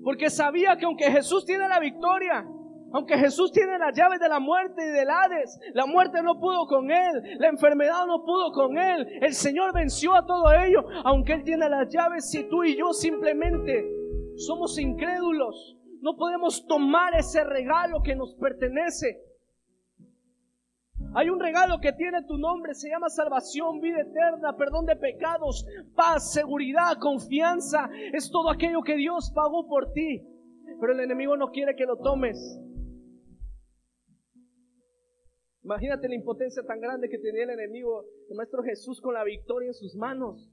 Porque 0.04 0.30
sabía 0.30 0.76
que 0.76 0.86
aunque 0.86 1.10
Jesús 1.10 1.44
tiene 1.44 1.68
la 1.68 1.80
victoria, 1.80 2.46
aunque 2.92 3.18
Jesús 3.18 3.52
tiene 3.52 3.78
las 3.78 3.94
llaves 3.94 4.18
de 4.20 4.28
la 4.28 4.40
muerte 4.40 4.82
y 4.82 4.90
del 4.90 5.10
Hades, 5.10 5.58
la 5.74 5.84
muerte 5.84 6.22
no 6.22 6.40
pudo 6.40 6.66
con 6.66 6.90
él, 6.90 7.36
la 7.38 7.48
enfermedad 7.48 8.06
no 8.06 8.24
pudo 8.24 8.50
con 8.52 8.78
él, 8.78 9.06
el 9.20 9.34
Señor 9.34 9.74
venció 9.74 10.14
a 10.14 10.24
todo 10.24 10.50
ello, 10.52 10.84
aunque 11.04 11.34
Él 11.34 11.44
tiene 11.44 11.68
las 11.68 11.92
llaves, 11.92 12.30
si 12.30 12.48
tú 12.48 12.64
y 12.64 12.76
yo 12.78 12.94
simplemente 12.94 13.84
somos 14.36 14.78
incrédulos, 14.78 15.76
no 16.00 16.16
podemos 16.16 16.66
tomar 16.66 17.14
ese 17.14 17.44
regalo 17.44 18.02
que 18.02 18.14
nos 18.14 18.34
pertenece. 18.36 19.22
Hay 21.14 21.30
un 21.30 21.40
regalo 21.40 21.80
que 21.80 21.92
tiene 21.92 22.22
tu 22.24 22.36
nombre, 22.36 22.74
se 22.74 22.90
llama 22.90 23.08
salvación, 23.08 23.80
vida 23.80 24.00
eterna, 24.00 24.56
perdón 24.56 24.84
de 24.84 24.96
pecados, 24.96 25.66
paz, 25.94 26.32
seguridad, 26.32 26.98
confianza. 27.00 27.88
Es 28.12 28.30
todo 28.30 28.50
aquello 28.50 28.82
que 28.82 28.96
Dios 28.96 29.32
pagó 29.34 29.66
por 29.66 29.92
ti. 29.92 30.22
Pero 30.80 30.92
el 30.92 31.00
enemigo 31.00 31.36
no 31.36 31.50
quiere 31.50 31.74
que 31.74 31.86
lo 31.86 31.96
tomes. 31.96 32.60
Imagínate 35.64 36.08
la 36.08 36.14
impotencia 36.14 36.62
tan 36.62 36.80
grande 36.80 37.08
que 37.08 37.18
tenía 37.18 37.44
el 37.44 37.50
enemigo, 37.50 38.04
el 38.28 38.36
Maestro 38.36 38.62
Jesús 38.62 39.00
con 39.00 39.14
la 39.14 39.24
victoria 39.24 39.68
en 39.68 39.74
sus 39.74 39.96
manos. 39.96 40.50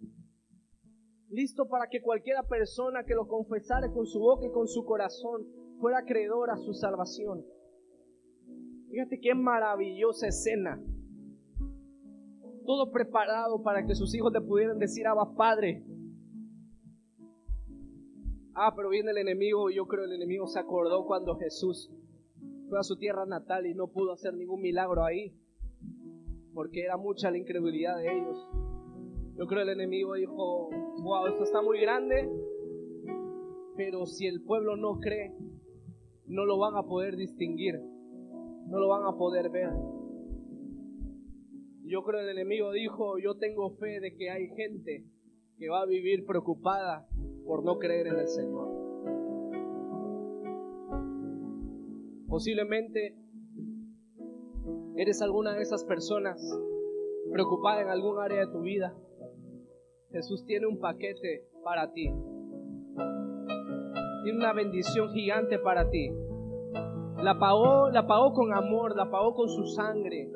Listo 1.30 1.68
para 1.68 1.88
que 1.90 2.02
cualquiera 2.02 2.44
persona 2.44 3.04
que 3.04 3.16
lo 3.16 3.28
confesara 3.28 3.92
con 3.92 4.06
su 4.06 4.20
boca 4.20 4.46
y 4.46 4.52
con 4.52 4.68
su 4.68 4.86
corazón 4.86 5.46
fuera 5.80 6.00
acreedor 6.00 6.52
a 6.52 6.58
su 6.58 6.74
salvación. 6.74 7.46
Fíjate 8.92 9.20
qué 9.20 9.34
maravillosa 9.34 10.28
escena. 10.28 10.82
Todo 12.66 12.92
preparado 12.92 13.62
para 13.62 13.86
que 13.86 13.96
sus 13.96 14.14
hijos 14.16 14.32
le 14.32 14.42
pudieran 14.42 14.80
decir, 14.80 15.06
Abba 15.08 15.36
Padre. 15.36 15.84
Ah, 18.54 18.74
pero 18.76 18.90
viene 18.90 19.12
el 19.12 19.18
enemigo, 19.18 19.70
yo 19.70 19.86
creo 19.86 20.06
el 20.06 20.14
enemigo 20.14 20.48
se 20.48 20.60
acordó 20.60 21.06
cuando 21.06 21.36
Jesús 21.36 21.92
fue 22.70 22.80
a 22.80 22.84
su 22.84 22.98
tierra 22.98 23.26
natal 23.26 23.66
y 23.66 23.74
no 23.74 23.88
pudo 23.88 24.14
hacer 24.14 24.34
ningún 24.34 24.62
milagro 24.62 25.04
ahí, 25.04 25.36
porque 26.54 26.84
era 26.84 26.96
mucha 26.96 27.30
la 27.30 27.38
incredulidad 27.38 27.98
de 27.98 28.18
ellos. 28.18 28.65
Yo 29.38 29.48
creo 29.48 29.64
el 29.64 29.70
enemigo 29.70 30.14
dijo, 30.14 30.70
wow, 31.02 31.28
esto 31.28 31.44
está 31.44 31.62
muy 31.62 31.82
grande, 31.82 32.30
pero 33.76 34.06
si 34.06 34.28
el 34.28 34.42
pueblo 34.42 34.78
no 34.78 35.00
cree, 35.00 35.36
no 36.28 36.46
lo 36.46 36.58
van 36.58 36.76
a 36.76 36.84
poder 36.84 37.18
distinguir, 37.18 37.76
no 38.68 38.80
lo 38.80 38.88
van 38.88 39.04
a 39.04 39.18
poder 39.18 39.50
ver. 39.50 39.72
Yo 41.84 42.02
creo 42.04 42.22
el 42.22 42.30
enemigo 42.30 42.72
dijo, 42.72 43.20
yo 43.20 43.36
tengo 43.36 43.72
fe 43.72 44.00
de 44.00 44.16
que 44.16 44.30
hay 44.30 44.48
gente 44.56 45.06
que 45.58 45.70
va 45.70 45.82
a 45.82 45.86
vivir 45.86 46.26
preocupada 46.26 47.08
por 47.46 47.66
no 47.66 47.78
creer 47.78 48.08
en 48.08 48.20
el 48.20 48.28
Señor. 48.28 48.70
Posiblemente 52.30 53.18
eres 54.96 55.22
alguna 55.22 55.54
de 55.54 55.62
esas 55.62 55.84
personas 55.84 56.42
preocupada 57.32 57.82
en 57.82 57.90
algún 57.90 58.18
área 58.20 58.46
de 58.46 58.52
tu 58.52 58.62
vida. 58.62 58.96
Jesús 60.16 60.46
tiene 60.46 60.66
un 60.66 60.80
paquete 60.80 61.46
para 61.62 61.92
ti. 61.92 62.10
Tiene 64.24 64.38
una 64.38 64.54
bendición 64.54 65.12
gigante 65.12 65.60
para 65.60 65.90
ti. 65.90 66.10
La 67.22 67.38
pagó, 67.38 67.90
la 67.90 68.08
pagó 68.08 68.32
con 68.32 68.54
amor, 68.54 68.96
la 68.96 69.12
pagó 69.12 69.34
con 69.34 69.50
su 69.50 69.66
sangre, 69.66 70.32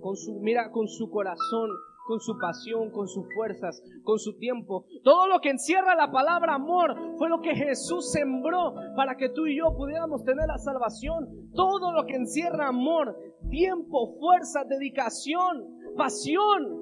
con 0.00 0.16
su, 0.16 0.40
mira, 0.40 0.72
con 0.72 0.88
su 0.88 1.08
corazón 1.10 1.70
con 2.06 2.18
su 2.18 2.36
pasión, 2.38 2.90
con 2.90 3.06
sus 3.06 3.24
fuerzas, 3.32 3.84
con 4.02 4.18
su 4.18 4.36
tiempo. 4.36 4.84
Todo 5.04 5.28
lo 5.28 5.38
que 5.38 5.50
encierra 5.50 5.94
la 5.94 6.10
palabra 6.10 6.56
amor 6.56 6.96
fue 7.16 7.28
lo 7.28 7.40
que 7.40 7.54
Jesús 7.54 8.10
sembró 8.10 8.74
para 8.96 9.16
que 9.16 9.28
tú 9.28 9.46
y 9.46 9.56
yo 9.56 9.76
pudiéramos 9.76 10.24
tener 10.24 10.48
la 10.48 10.58
salvación. 10.58 11.28
Todo 11.54 11.92
lo 11.92 12.06
que 12.06 12.16
encierra 12.16 12.66
amor, 12.66 13.16
tiempo, 13.48 14.16
fuerza, 14.18 14.64
dedicación, 14.64 15.68
pasión. 15.96 16.79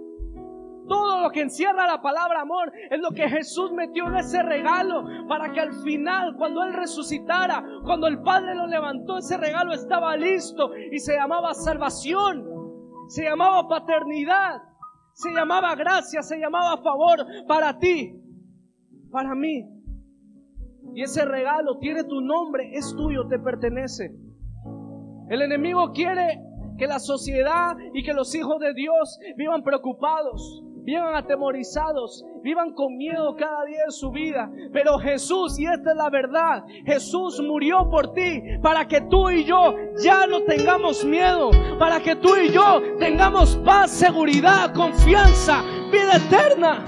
Todo 0.88 1.20
lo 1.20 1.30
que 1.30 1.42
encierra 1.42 1.86
la 1.86 2.00
palabra 2.00 2.40
amor 2.40 2.72
es 2.90 2.98
lo 2.98 3.10
que 3.10 3.28
Jesús 3.28 3.72
metió 3.72 4.06
en 4.08 4.16
ese 4.16 4.42
regalo 4.42 5.04
para 5.28 5.52
que 5.52 5.60
al 5.60 5.72
final, 5.82 6.34
cuando 6.36 6.64
Él 6.64 6.72
resucitara, 6.72 7.62
cuando 7.84 8.06
el 8.06 8.22
Padre 8.22 8.54
lo 8.54 8.66
levantó, 8.66 9.18
ese 9.18 9.36
regalo 9.36 9.74
estaba 9.74 10.16
listo 10.16 10.70
y 10.90 10.98
se 10.98 11.14
llamaba 11.14 11.52
salvación, 11.54 12.44
se 13.08 13.24
llamaba 13.24 13.68
paternidad, 13.68 14.62
se 15.12 15.30
llamaba 15.32 15.74
gracia, 15.74 16.22
se 16.22 16.38
llamaba 16.38 16.82
favor 16.82 17.26
para 17.46 17.78
ti, 17.78 18.14
para 19.10 19.34
mí. 19.34 19.68
Y 20.94 21.02
ese 21.02 21.24
regalo 21.24 21.78
tiene 21.78 22.04
tu 22.04 22.20
nombre, 22.20 22.70
es 22.72 22.94
tuyo, 22.96 23.28
te 23.28 23.38
pertenece. 23.38 24.14
El 25.28 25.42
enemigo 25.42 25.92
quiere 25.92 26.40
que 26.78 26.86
la 26.86 26.98
sociedad 26.98 27.76
y 27.92 28.02
que 28.02 28.14
los 28.14 28.34
hijos 28.34 28.58
de 28.60 28.72
Dios 28.72 29.18
vivan 29.36 29.62
preocupados, 29.62 30.62
vivan 30.88 31.14
atemorizados, 31.14 32.24
vivan 32.42 32.72
con 32.72 32.96
miedo 32.96 33.36
cada 33.36 33.66
día 33.66 33.84
de 33.84 33.92
su 33.92 34.10
vida. 34.10 34.50
Pero 34.72 34.98
Jesús, 34.98 35.58
y 35.60 35.66
esta 35.66 35.90
es 35.90 35.96
la 35.96 36.08
verdad, 36.08 36.64
Jesús 36.86 37.42
murió 37.46 37.90
por 37.90 38.14
ti 38.14 38.42
para 38.62 38.88
que 38.88 39.02
tú 39.02 39.28
y 39.28 39.44
yo 39.44 39.74
ya 40.02 40.26
no 40.26 40.44
tengamos 40.44 41.04
miedo, 41.04 41.50
para 41.78 42.00
que 42.00 42.16
tú 42.16 42.34
y 42.36 42.50
yo 42.50 42.80
tengamos 42.98 43.56
paz, 43.66 43.90
seguridad, 43.90 44.72
confianza, 44.72 45.62
vida 45.92 46.16
eterna. 46.16 46.86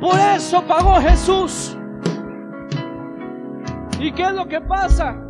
Por 0.00 0.18
eso 0.34 0.62
pagó 0.66 0.94
Jesús. 0.94 1.76
¿Y 4.00 4.10
qué 4.12 4.22
es 4.22 4.32
lo 4.32 4.48
que 4.48 4.62
pasa? 4.62 5.22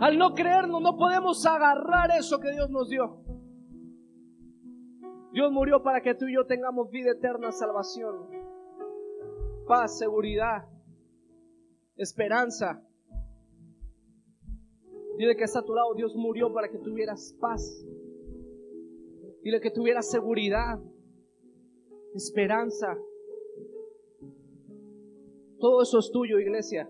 Al 0.00 0.16
no 0.16 0.32
creernos 0.32 0.80
no 0.80 0.96
podemos 0.96 1.44
agarrar 1.44 2.12
eso 2.18 2.40
que 2.40 2.50
Dios 2.50 2.70
nos 2.70 2.88
dio. 2.88 3.23
Dios 5.34 5.50
murió 5.50 5.82
para 5.82 6.00
que 6.00 6.14
tú 6.14 6.26
y 6.26 6.34
yo 6.34 6.46
tengamos 6.46 6.90
vida 6.90 7.10
eterna, 7.10 7.50
salvación, 7.50 8.28
paz, 9.66 9.98
seguridad, 9.98 10.68
esperanza. 11.96 12.80
Dile 15.18 15.34
que 15.34 15.42
está 15.42 15.58
a 15.58 15.64
tu 15.64 15.74
lado, 15.74 15.92
Dios 15.96 16.14
murió 16.14 16.52
para 16.52 16.70
que 16.70 16.78
tuvieras 16.78 17.36
paz. 17.40 17.84
Dile 19.42 19.60
que 19.60 19.72
tuvieras 19.72 20.08
seguridad, 20.08 20.78
esperanza. 22.14 22.96
Todo 25.58 25.82
eso 25.82 25.98
es 25.98 26.12
tuyo, 26.12 26.38
iglesia. 26.38 26.88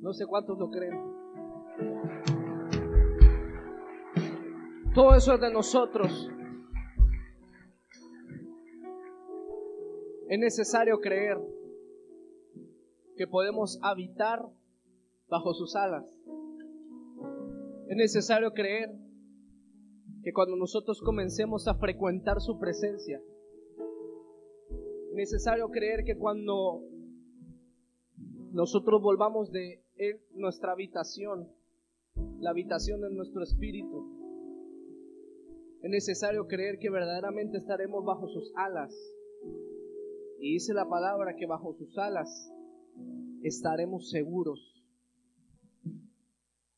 No 0.00 0.12
sé 0.12 0.26
cuántos 0.26 0.58
lo 0.58 0.70
creen. 0.70 1.11
Todo 4.94 5.14
eso 5.14 5.32
es 5.32 5.40
de 5.40 5.50
nosotros. 5.50 6.28
Es 10.28 10.38
necesario 10.38 11.00
creer 11.00 11.38
que 13.16 13.26
podemos 13.26 13.78
habitar 13.82 14.40
bajo 15.28 15.54
sus 15.54 15.76
alas. 15.76 16.04
Es 17.88 17.96
necesario 17.96 18.52
creer 18.52 18.90
que 20.22 20.32
cuando 20.34 20.56
nosotros 20.56 21.00
comencemos 21.00 21.68
a 21.68 21.74
frecuentar 21.74 22.42
su 22.42 22.58
presencia, 22.58 23.18
es 25.08 25.14
necesario 25.14 25.70
creer 25.70 26.04
que 26.04 26.18
cuando 26.18 26.82
nosotros 28.52 29.00
volvamos 29.00 29.50
de 29.52 29.82
en 29.96 30.20
nuestra 30.34 30.72
habitación, 30.72 31.48
la 32.40 32.50
habitación 32.50 33.00
de 33.00 33.10
nuestro 33.10 33.42
espíritu. 33.42 34.21
Es 35.82 35.90
necesario 35.90 36.46
creer 36.46 36.78
que 36.78 36.90
verdaderamente 36.90 37.58
estaremos 37.58 38.04
bajo 38.04 38.28
sus 38.28 38.52
alas. 38.54 38.94
Y 40.38 40.52
dice 40.52 40.74
la 40.74 40.88
palabra 40.88 41.34
que 41.36 41.46
bajo 41.46 41.74
sus 41.74 41.98
alas 41.98 42.52
estaremos 43.42 44.08
seguros. 44.10 44.60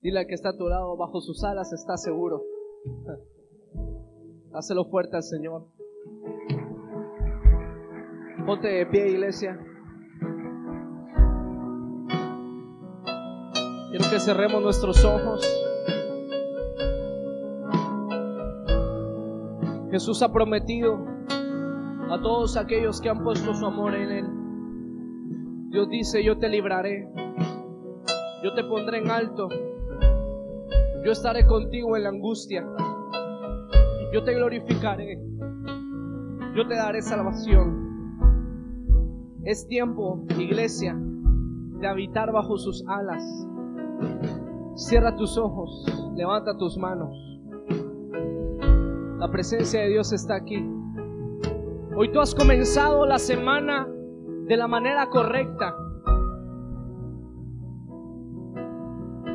Dile 0.00 0.20
al 0.20 0.26
que 0.26 0.34
está 0.34 0.50
a 0.50 0.56
tu 0.56 0.68
lado, 0.68 0.96
bajo 0.96 1.20
sus 1.20 1.44
alas 1.44 1.70
está 1.74 1.98
seguro. 1.98 2.44
Hácelo 4.54 4.86
fuerte 4.86 5.16
al 5.16 5.22
Señor. 5.22 5.66
Ponte 8.46 8.68
de 8.68 8.86
pie, 8.86 9.10
iglesia. 9.10 9.58
Quiero 13.90 14.10
que 14.10 14.18
cerremos 14.18 14.62
nuestros 14.62 15.04
ojos. 15.04 15.73
Jesús 19.94 20.20
ha 20.22 20.32
prometido 20.32 21.06
a 22.10 22.20
todos 22.20 22.56
aquellos 22.56 23.00
que 23.00 23.08
han 23.08 23.22
puesto 23.22 23.54
su 23.54 23.64
amor 23.64 23.94
en 23.94 24.10
Él. 24.10 24.26
Dios 25.70 25.88
dice, 25.88 26.24
yo 26.24 26.36
te 26.36 26.48
libraré, 26.48 27.08
yo 28.42 28.52
te 28.54 28.64
pondré 28.64 28.98
en 28.98 29.08
alto, 29.08 29.46
yo 31.04 31.12
estaré 31.12 31.46
contigo 31.46 31.96
en 31.96 32.02
la 32.02 32.08
angustia, 32.08 32.66
yo 34.12 34.24
te 34.24 34.34
glorificaré, 34.34 35.16
yo 36.56 36.66
te 36.66 36.74
daré 36.74 37.00
salvación. 37.00 38.18
Es 39.44 39.68
tiempo, 39.68 40.24
iglesia, 40.36 40.96
de 40.98 41.86
habitar 41.86 42.32
bajo 42.32 42.56
sus 42.58 42.84
alas 42.88 43.22
Cierra 44.74 45.14
tus 45.14 45.38
ojos, 45.38 45.86
levanta 46.16 46.56
tus 46.56 46.76
manos. 46.76 47.33
La 49.24 49.30
presencia 49.30 49.80
de 49.80 49.88
Dios 49.88 50.12
está 50.12 50.34
aquí. 50.34 50.62
Hoy 51.96 52.12
tú 52.12 52.20
has 52.20 52.34
comenzado 52.34 53.06
la 53.06 53.18
semana 53.18 53.88
de 54.46 54.54
la 54.54 54.68
manera 54.68 55.08
correcta. 55.08 55.74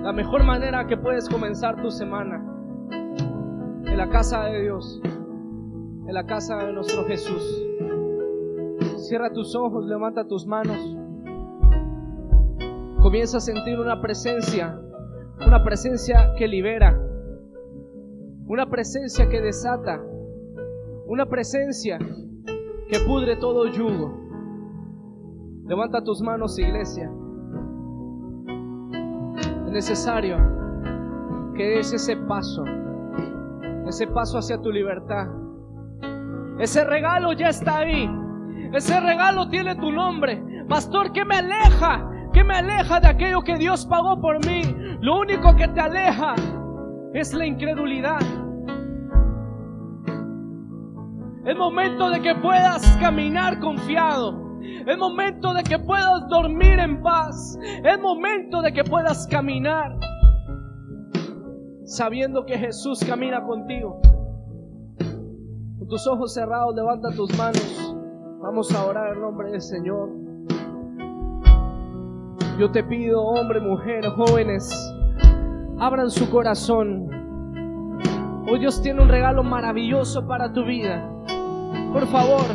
La 0.04 0.14
mejor 0.14 0.44
manera 0.44 0.86
que 0.86 0.96
puedes 0.96 1.28
comenzar 1.28 1.82
tu 1.82 1.90
semana 1.90 2.40
en 2.92 3.98
la 3.98 4.10
casa 4.10 4.44
de 4.44 4.62
Dios, 4.62 5.02
en 5.04 6.14
la 6.14 6.24
casa 6.28 6.58
de 6.58 6.72
nuestro 6.72 7.06
Jesús. 7.06 7.42
Cierra 8.98 9.34
tus 9.34 9.56
ojos, 9.56 9.88
levanta 9.88 10.28
tus 10.28 10.46
manos. 10.46 10.78
Comienza 13.02 13.38
a 13.38 13.42
sentir 13.42 13.80
una 13.80 14.00
presencia 14.00 14.80
una 15.46 15.64
presencia 15.64 16.34
que 16.38 16.48
libera, 16.48 17.00
una 18.50 18.66
presencia 18.68 19.30
que 19.30 19.40
desata, 19.42 20.02
una 21.06 21.28
presencia 21.28 22.00
que 22.00 23.00
pudre 23.06 23.36
todo 23.36 23.68
yugo. 23.68 24.12
Levanta 25.68 26.04
tus 26.04 26.20
manos, 26.24 26.58
iglesia. 26.58 27.12
Es 29.68 29.72
necesario 29.72 30.38
que 31.56 31.64
des 31.64 31.94
ese 31.94 32.18
paso, 32.18 32.64
ese 33.88 34.08
paso 34.08 34.40
hacia 34.40 34.60
tu 34.60 34.72
libertad. 34.72 35.28
Ese 36.58 36.84
regalo 36.84 37.34
ya 37.34 37.50
está 37.50 37.78
ahí. 37.78 38.10
Ese 38.74 39.00
regalo 39.00 39.48
tiene 39.50 39.76
tu 39.76 39.92
nombre. 39.92 40.44
Pastor, 40.68 41.12
¿qué 41.12 41.24
me 41.24 41.36
aleja? 41.36 42.04
¿Qué 42.34 42.44
me 42.44 42.56
aleja 42.56 43.00
de 43.00 43.10
aquello 43.10 43.44
que 43.44 43.58
Dios 43.58 43.86
pagó 43.86 44.20
por 44.20 44.44
mí? 44.44 44.62
Lo 45.02 45.20
único 45.20 45.56
que 45.56 45.68
te 45.68 45.82
aleja 45.82 46.34
es 47.14 47.34
la 47.34 47.46
incredulidad. 47.46 48.20
Es 51.46 51.58
momento 51.58 52.10
de 52.10 52.22
que 52.22 52.36
puedas 52.36 52.98
caminar 52.98 53.60
confiado. 53.60 54.60
Es 54.86 54.98
momento 54.98 55.54
de 55.54 55.64
que 55.64 55.80
puedas 55.80 56.28
dormir 56.30 56.80
en 56.80 57.02
paz. 57.02 57.58
Es 57.84 58.00
momento 58.00 58.62
de 58.62 58.72
que 58.72 58.84
puedas 58.84 59.28
caminar 59.28 59.98
sabiendo 61.90 62.46
que 62.46 62.58
Jesús 62.58 63.04
camina 63.04 63.44
contigo. 63.44 64.00
Con 65.80 65.88
tus 65.88 66.06
ojos 66.08 66.34
cerrados, 66.34 66.76
levanta 66.76 67.10
tus 67.16 67.36
manos. 67.36 67.96
Vamos 68.42 68.74
a 68.74 68.86
orar 68.86 69.16
en 69.16 69.22
nombre 69.22 69.52
del 69.52 69.62
Señor. 69.62 70.10
Yo 72.60 72.70
te 72.72 72.84
pido, 72.84 73.24
hombre, 73.24 73.60
mujer, 73.60 74.06
jóvenes, 74.10 74.70
abran 75.80 76.12
su 76.12 76.30
corazón. 76.30 77.08
Hoy 78.48 78.60
Dios 78.60 78.82
tiene 78.82 79.02
un 79.02 79.10
regalo 79.10 79.44
maravilloso 79.44 80.28
para 80.28 80.52
tu 80.52 80.66
vida. 80.66 81.08
Por 81.94 82.06
favor, 82.08 82.46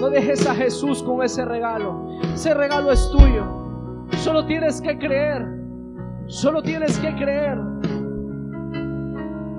no 0.00 0.10
dejes 0.10 0.46
a 0.46 0.54
Jesús 0.54 1.02
con 1.02 1.22
ese 1.22 1.44
regalo. 1.44 2.06
Ese 2.34 2.54
regalo 2.54 2.90
es 2.92 3.10
tuyo. 3.10 3.44
Solo 4.18 4.46
tienes 4.46 4.80
que 4.80 4.98
creer. 4.98 5.46
Solo 6.26 6.62
tienes 6.62 6.98
que 6.98 7.14
creer. 7.14 7.58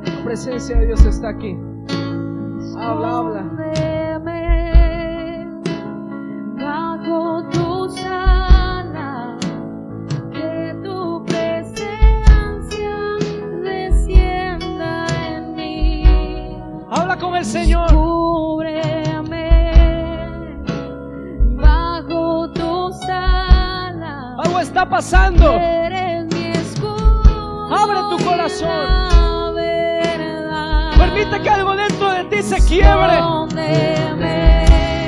La 0.03 0.23
presencia 0.23 0.77
de 0.77 0.87
Dios 0.87 1.05
está 1.05 1.29
aquí. 1.29 1.57
Habla, 2.77 3.17
habla. 3.17 3.60
Pasando. 25.01 25.59
Abre 27.71 27.99
tu 28.11 28.23
corazón. 28.23 28.69
Permite 30.95 31.41
que 31.41 31.49
algo 31.49 31.75
dentro 31.75 32.11
de 32.11 32.23
ti 32.25 32.43
se 32.43 32.57
quiebre. 32.67 33.15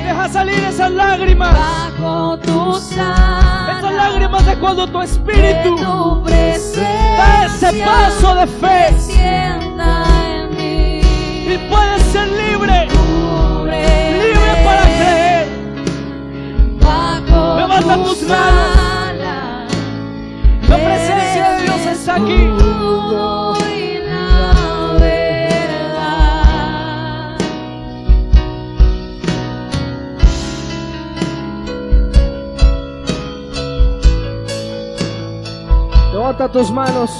Deja 0.06 0.28
salir 0.28 0.64
esas 0.64 0.90
lágrimas. 0.90 1.56
Esas 3.78 3.94
lágrimas 3.94 4.44
de 4.46 4.56
cuando 4.56 4.88
tu 4.88 5.00
espíritu 5.00 5.76
da 6.26 7.44
ese 7.44 7.84
paso 7.84 8.34
de 8.34 8.46
fe 8.48 8.96
y 11.52 11.58
puedes 11.70 12.02
ser 12.12 12.28
libre. 12.42 12.88
Libre 14.22 14.52
para 14.64 14.82
creer. 14.98 15.48
Levanta 17.56 17.94
tus 18.02 18.22
manos. 18.22 18.93
presença 21.84 22.14
aqui. 22.14 22.48
Levanta 36.12 36.48
tus 36.48 36.70
manos. 36.70 37.13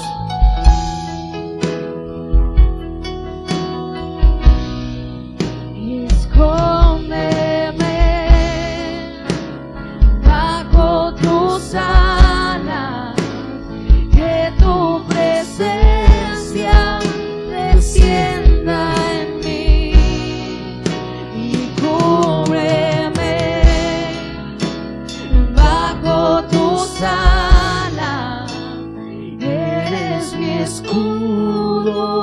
Escudo 30.65 32.14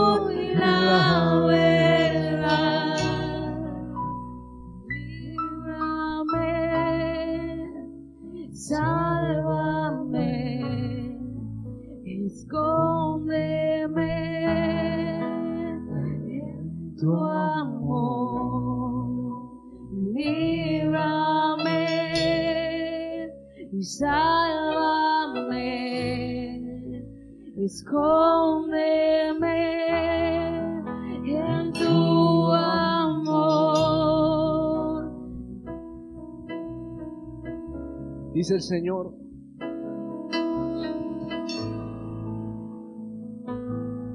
Dice 38.43 38.55
el 38.55 38.63
Señor. 38.63 39.15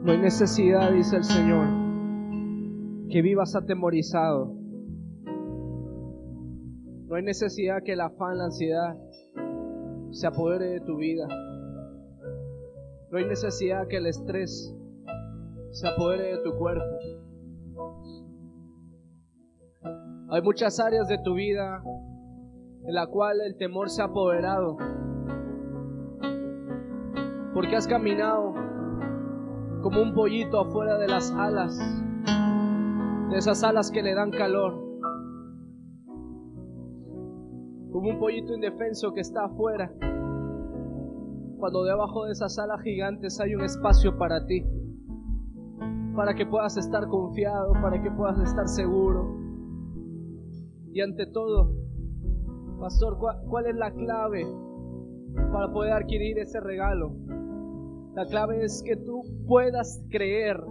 No 0.03 0.11
hay 0.11 0.17
necesidad, 0.17 0.91
dice 0.91 1.15
el 1.15 1.23
Señor, 1.23 1.65
que 3.09 3.21
vivas 3.21 3.55
atemorizado. 3.55 4.53
No 7.05 7.15
hay 7.15 7.23
necesidad 7.23 7.81
que 7.85 7.93
el 7.93 8.01
afán, 8.01 8.39
la 8.39 8.43
ansiedad 8.47 8.97
se 10.11 10.27
apodere 10.27 10.71
de 10.71 10.81
tu 10.81 10.97
vida. 10.97 11.25
No 13.09 13.19
hay 13.19 13.23
necesidad 13.27 13.87
que 13.87 13.95
el 13.95 14.07
estrés 14.07 14.75
se 15.71 15.87
apodere 15.87 16.35
de 16.35 16.43
tu 16.43 16.53
cuerpo. 16.57 16.83
Hay 20.31 20.41
muchas 20.41 20.81
áreas 20.81 21.07
de 21.07 21.17
tu 21.19 21.33
vida 21.33 21.81
en 22.87 22.93
la 22.93 23.05
cual 23.05 23.41
el 23.41 23.57
temor 23.57 23.89
se 23.89 24.01
ha 24.01 24.05
apoderado. 24.05 24.77
Porque 27.53 27.75
has 27.75 27.85
caminado 27.85 28.53
como 29.81 30.01
un 30.01 30.13
pollito 30.13 30.61
afuera 30.61 30.97
de 30.97 31.07
las 31.09 31.31
alas, 31.33 31.77
de 33.29 33.37
esas 33.37 33.61
alas 33.65 33.91
que 33.91 34.01
le 34.01 34.15
dan 34.15 34.31
calor. 34.31 34.73
Como 37.91 38.09
un 38.09 38.19
pollito 38.19 38.53
indefenso 38.53 39.13
que 39.13 39.19
está 39.19 39.45
afuera, 39.45 39.91
cuando 41.59 41.83
debajo 41.83 42.25
de 42.25 42.31
esas 42.31 42.57
alas 42.57 42.81
gigantes 42.83 43.37
hay 43.41 43.53
un 43.53 43.63
espacio 43.63 44.17
para 44.17 44.45
ti, 44.45 44.63
para 46.15 46.33
que 46.35 46.45
puedas 46.45 46.77
estar 46.77 47.07
confiado, 47.07 47.73
para 47.81 48.01
que 48.01 48.11
puedas 48.11 48.39
estar 48.39 48.67
seguro. 48.69 49.35
Y 50.93 51.01
ante 51.01 51.25
todo, 51.27 51.76
Pastor, 52.79 53.17
¿cuál, 53.17 53.65
es 53.65 53.75
la 53.75 53.91
clave 53.91 54.45
para 55.51 55.71
poder 55.71 55.93
adquirir 55.93 56.37
ese 56.37 56.59
regalo? 56.59 57.11
La 58.13 58.25
clave 58.27 58.63
es 58.63 58.83
que 58.85 58.95
tú 58.95 59.23
puedas 59.47 60.03
creer 60.11 60.63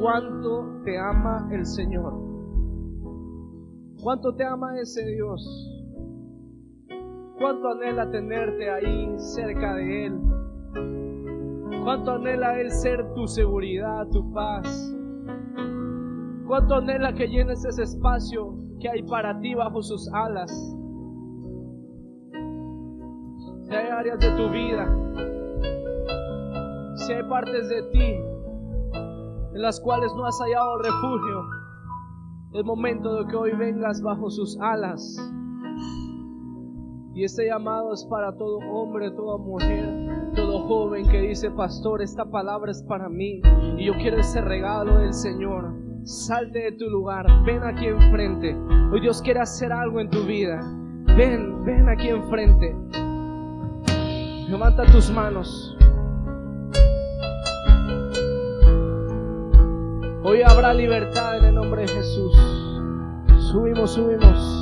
cuánto 0.00 0.80
te 0.84 0.98
ama 0.98 1.48
el 1.52 1.66
Señor. 1.66 2.14
Cuánto 4.02 4.34
te 4.34 4.44
ama 4.44 4.78
ese 4.80 5.04
Dios. 5.04 5.42
Cuánto 7.38 7.68
anhela 7.68 8.10
tenerte 8.10 8.70
ahí 8.70 9.14
cerca 9.18 9.74
de 9.74 10.06
Él. 10.06 10.20
Cuánto 11.84 12.12
anhela 12.12 12.58
Él 12.58 12.70
ser 12.70 13.12
tu 13.12 13.26
seguridad, 13.26 14.06
tu 14.08 14.32
paz. 14.32 14.96
Cuánto 16.46 16.76
anhela 16.76 17.12
que 17.12 17.28
llenes 17.28 17.64
ese 17.66 17.82
espacio 17.82 18.69
que 18.80 18.88
hay 18.88 19.02
para 19.02 19.38
ti 19.40 19.54
bajo 19.54 19.82
sus 19.82 20.08
alas. 20.12 20.50
Si 23.62 23.74
hay 23.74 23.86
áreas 23.88 24.18
de 24.18 24.30
tu 24.32 24.50
vida, 24.50 24.88
si 26.96 27.12
hay 27.12 27.22
partes 27.28 27.68
de 27.68 27.82
ti 27.92 28.14
en 29.54 29.62
las 29.62 29.80
cuales 29.80 30.12
no 30.16 30.24
has 30.24 30.38
hallado 30.40 30.78
refugio, 30.78 31.44
es 32.54 32.64
momento 32.64 33.14
de 33.16 33.30
que 33.30 33.36
hoy 33.36 33.52
vengas 33.52 34.02
bajo 34.02 34.30
sus 34.30 34.58
alas. 34.60 35.18
Y 37.12 37.24
este 37.24 37.46
llamado 37.46 37.92
es 37.92 38.04
para 38.04 38.34
todo 38.36 38.58
hombre, 38.58 39.10
toda 39.10 39.36
mujer, 39.36 40.32
todo 40.34 40.60
joven 40.66 41.08
que 41.08 41.20
dice, 41.20 41.50
pastor, 41.50 42.02
esta 42.02 42.24
palabra 42.24 42.70
es 42.70 42.82
para 42.84 43.08
mí 43.08 43.42
y 43.76 43.84
yo 43.84 43.92
quiero 43.94 44.18
ese 44.18 44.40
regalo 44.40 44.98
del 44.98 45.12
Señor. 45.12 45.79
Salte 46.04 46.58
de 46.58 46.72
tu 46.72 46.88
lugar, 46.88 47.26
ven 47.44 47.62
aquí 47.62 47.86
enfrente. 47.86 48.56
Hoy 48.92 49.00
Dios 49.00 49.20
quiere 49.22 49.40
hacer 49.40 49.72
algo 49.72 50.00
en 50.00 50.08
tu 50.08 50.24
vida. 50.24 50.60
Ven, 51.16 51.64
ven 51.64 51.88
aquí 51.88 52.08
enfrente. 52.08 52.74
Levanta 54.48 54.84
tus 54.86 55.10
manos. 55.10 55.76
Hoy 60.22 60.42
habrá 60.42 60.72
libertad 60.72 61.38
en 61.38 61.44
el 61.44 61.54
nombre 61.54 61.82
de 61.82 61.88
Jesús. 61.88 62.36
Subimos, 63.50 63.92
subimos. 63.92 64.60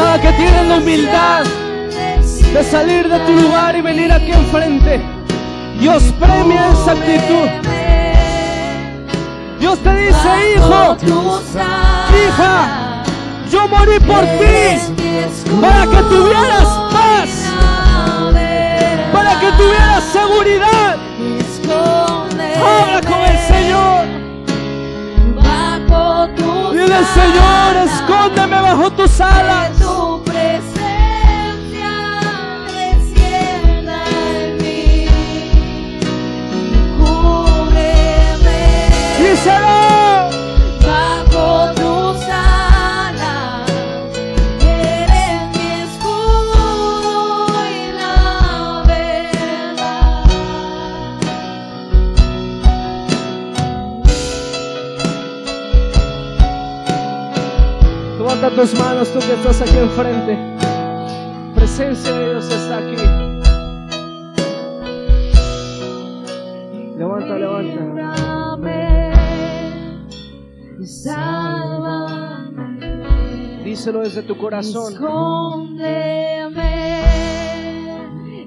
Cada 0.00 0.18
que 0.18 0.32
tienes 0.32 0.66
la 0.66 0.78
humildad 0.78 1.44
de 2.54 2.64
salir 2.64 3.06
de 3.06 3.18
tu 3.18 3.32
lugar 3.32 3.76
y 3.76 3.82
venir 3.82 4.10
aquí 4.10 4.32
enfrente. 4.32 4.98
Dios 5.78 6.02
premia 6.18 6.68
esa 6.72 6.92
actitud. 6.92 7.48
Dios 9.58 9.78
te 9.80 9.94
dice, 9.96 10.56
hijo, 10.56 10.96
hija, 12.16 13.02
yo 13.52 13.68
morí 13.68 14.00
por 14.00 14.22
ti 14.40 14.78
para 15.60 15.82
que 15.82 16.02
tuvieras 16.08 16.68
paz, 16.94 17.30
para 19.12 19.38
que 19.38 19.52
tuvieras 19.52 20.04
seguridad. 20.04 20.96
Habla 22.56 23.00
con 23.02 23.20
el 23.20 23.38
Señor. 23.38 24.19
Señor, 26.90 27.76
escóndeme 27.76 28.60
bajo 28.60 28.90
tus 28.90 29.20
alas. 29.20 29.70
Tus 58.60 58.78
manos, 58.78 59.10
tú 59.10 59.18
que 59.20 59.32
estás 59.32 59.62
aquí 59.62 59.78
enfrente. 59.78 60.36
Presencia 61.54 62.12
de 62.12 62.30
Dios 62.30 62.44
está 62.44 62.76
aquí. 62.76 62.96
Levanta, 66.98 67.38
levanta. 67.38 67.80
Díselo 73.64 74.00
desde 74.00 74.22
tu 74.24 74.36
corazón. 74.36 74.92
Escóndeme 74.92 76.60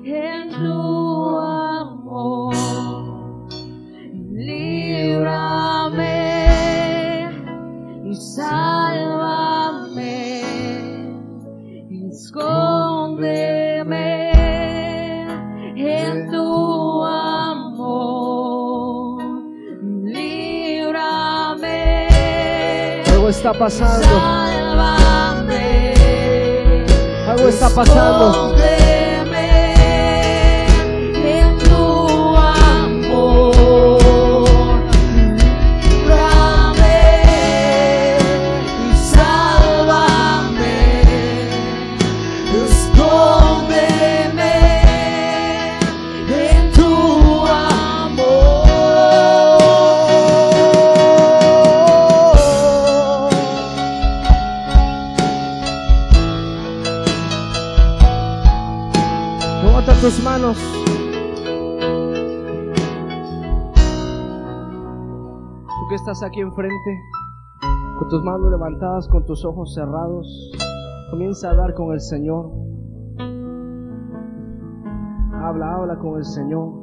en 0.05 0.49
tu 0.51 1.39
amor. 1.39 2.53
Líbrame 4.31 6.13
y 8.05 8.15
está 23.43 23.53
pasando. 23.53 24.07
Algo 27.27 27.49
está 27.49 27.69
pasando. 27.71 28.82
Tus 60.03 60.21
manos. 60.21 60.57
Tú 65.65 65.87
que 65.87 65.95
estás 65.95 66.21
aquí 66.23 66.41
enfrente, 66.41 66.99
con 67.97 68.09
tus 68.09 68.21
manos 68.21 68.51
levantadas, 68.51 69.07
con 69.07 69.25
tus 69.25 69.45
ojos 69.45 69.73
cerrados, 69.73 70.51
comienza 71.09 71.47
a 71.47 71.51
hablar 71.51 71.73
con 71.73 71.93
el 71.93 72.01
Señor. 72.01 72.51
Habla, 75.41 75.73
habla 75.73 75.97
con 75.97 76.17
el 76.17 76.25
Señor. 76.25 76.73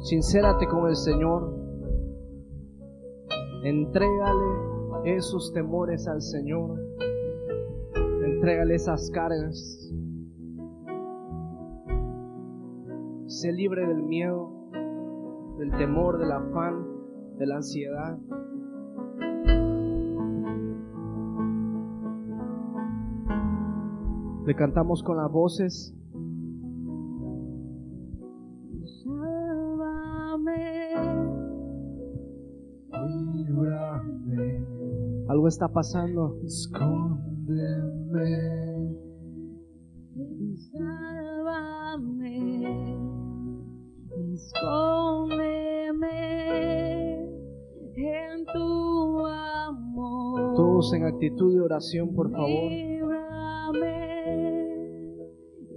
Sincérate 0.00 0.66
con 0.66 0.86
el 0.86 0.96
Señor. 0.96 1.54
Entrégale 3.64 5.16
esos 5.16 5.50
temores 5.54 6.06
al 6.08 6.20
Señor. 6.20 6.88
Entrégale 8.48 8.76
esas 8.76 9.10
cargas. 9.10 9.92
Sé 13.26 13.52
libre 13.52 13.86
del 13.86 14.02
miedo, 14.02 14.70
del 15.58 15.70
temor, 15.72 16.16
del 16.16 16.32
afán, 16.32 16.82
de 17.36 17.46
la 17.46 17.56
ansiedad. 17.56 18.18
Le 24.46 24.54
cantamos 24.54 25.02
con 25.02 25.18
las 25.18 25.30
voces. 25.30 25.94
Sálvame. 29.04 30.48
Líbrame, 33.34 34.64
Algo 35.28 35.48
está 35.48 35.68
pasando. 35.68 36.38
Escóndeme, 37.48 38.94
Sálvame, 40.72 42.26
escóndeme 44.34 45.68
en 47.96 48.44
tu 48.52 49.26
amor. 49.26 50.54
Todos 50.56 50.92
en 50.92 51.04
actitud 51.04 51.54
de 51.54 51.60
oración, 51.62 52.14
por 52.14 52.30
favor. 52.30 52.48
Líbrame, 52.70 53.96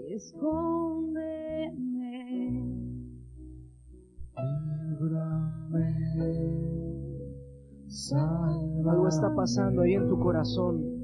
escóndeme. 0.09 1.22
líbrame, 4.99 5.89
sálvame, 7.88 8.89
Algo 8.89 9.07
está 9.07 9.34
pasando 9.34 9.84
ahí 9.84 9.93
en 9.93 10.09
tu 10.09 10.19
corazón. 10.19 11.01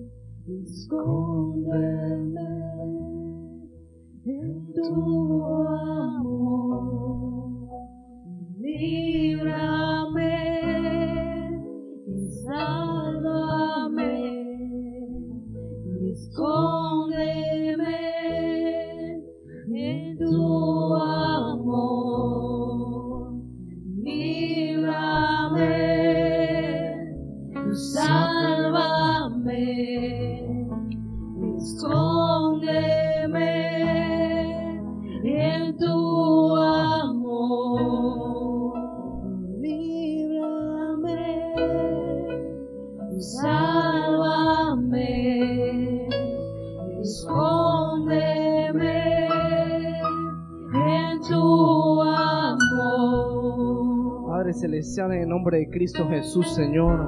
Escóndeme 0.48 2.39
en 4.24 4.74
tu 4.74 5.43
amor. 5.68 6.88
Líbrame 8.58 10.32
y 12.08 12.28
sálvame. 12.45 14.14
Escóndeme 16.12 16.76
Cristo 55.78 56.07
Jesús, 56.09 56.55
Señor. 56.55 57.07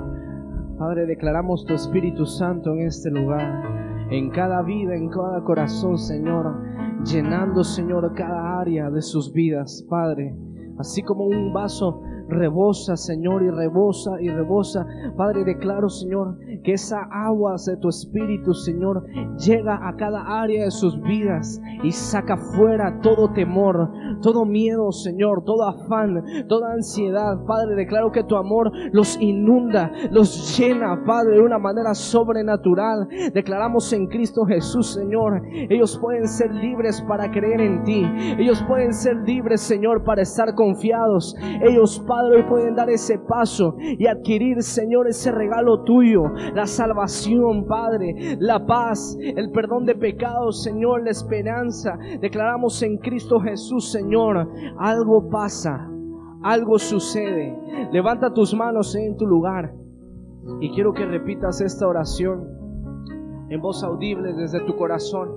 Padre, 0.77 1.07
declaramos 1.07 1.65
tu 1.65 1.73
Espíritu 1.73 2.27
Santo 2.27 2.71
en 2.73 2.81
este 2.81 3.09
lugar, 3.09 3.63
en 4.11 4.29
cada 4.29 4.61
vida, 4.61 4.95
en 4.95 5.09
cada 5.09 5.43
corazón, 5.43 5.97
Señor, 5.97 6.55
llenando, 7.03 7.63
Señor, 7.63 8.13
cada 8.13 8.59
área 8.59 8.91
de 8.91 9.01
sus 9.01 9.33
vidas, 9.33 9.83
Padre. 9.89 10.37
Así 10.77 11.01
como 11.01 11.25
un 11.25 11.51
vaso 11.51 12.03
rebosa, 12.29 12.95
Señor, 12.95 13.41
y 13.43 13.49
rebosa 13.49 14.21
y 14.21 14.29
rebosa. 14.29 14.85
Padre, 15.17 15.43
declaro, 15.43 15.89
Señor, 15.89 16.37
que 16.63 16.73
esa 16.73 17.01
agua 17.11 17.55
de 17.65 17.77
tu 17.77 17.89
Espíritu, 17.89 18.53
Señor, 18.53 19.05
llega 19.37 19.87
a 19.87 19.95
cada 19.95 20.41
área 20.41 20.65
de 20.65 20.71
sus 20.71 21.01
vidas 21.01 21.59
y 21.83 21.91
saca 21.91 22.37
fuera 22.37 23.01
todo 23.01 23.31
temor, 23.33 23.91
todo 24.21 24.45
miedo, 24.45 24.91
Señor, 24.91 25.43
todo 25.43 25.63
afán, 25.67 26.23
toda 26.47 26.73
ansiedad. 26.73 27.43
Padre, 27.45 27.75
declaro 27.75 28.11
que 28.11 28.23
tu 28.23 28.35
amor 28.35 28.71
los 28.91 29.19
inunda, 29.21 29.91
los 30.11 30.57
llena, 30.57 31.03
Padre, 31.05 31.35
de 31.35 31.41
una 31.41 31.57
manera 31.57 31.93
sobrenatural. 31.93 33.07
Declaramos 33.33 33.91
en 33.93 34.07
Cristo 34.07 34.45
Jesús, 34.45 34.93
Señor, 34.93 35.41
ellos 35.69 35.97
pueden 35.99 36.27
ser 36.27 36.53
libres 36.53 37.01
para 37.01 37.31
creer 37.31 37.61
en 37.61 37.83
ti. 37.83 38.05
Ellos 38.37 38.63
pueden 38.67 38.93
ser 38.93 39.17
libres, 39.25 39.61
Señor, 39.61 40.03
para 40.03 40.21
estar 40.21 40.53
confiados. 40.55 41.35
Ellos, 41.61 42.03
Padre, 42.07 42.43
pueden 42.43 42.75
dar 42.75 42.89
ese 42.89 43.17
paso 43.19 43.75
y 43.79 44.07
adquirir, 44.07 44.61
Señor, 44.61 45.07
ese 45.07 45.31
regalo 45.31 45.83
tuyo, 45.83 46.23
la 46.53 46.65
salvación, 46.65 47.65
Padre, 47.65 48.37
la 48.39 48.65
paz, 48.65 49.17
el 49.19 49.51
perdón 49.51 49.85
de 49.85 49.95
pecados, 49.95 50.63
Señor, 50.63 51.03
la 51.03 51.11
esperanza. 51.11 51.97
Declaramos 52.21 52.81
en 52.83 52.97
Cristo 52.97 53.39
Jesús, 53.39 53.91
Señor, 53.91 54.08
algo 54.77 55.29
pasa, 55.29 55.89
algo 56.43 56.79
sucede. 56.79 57.57
Levanta 57.91 58.33
tus 58.33 58.53
manos 58.55 58.95
en 58.95 59.17
tu 59.17 59.25
lugar 59.25 59.73
y 60.59 60.71
quiero 60.71 60.93
que 60.93 61.05
repitas 61.05 61.61
esta 61.61 61.87
oración 61.87 62.47
en 63.49 63.61
voz 63.61 63.83
audible 63.83 64.33
desde 64.33 64.61
tu 64.61 64.75
corazón. 64.75 65.29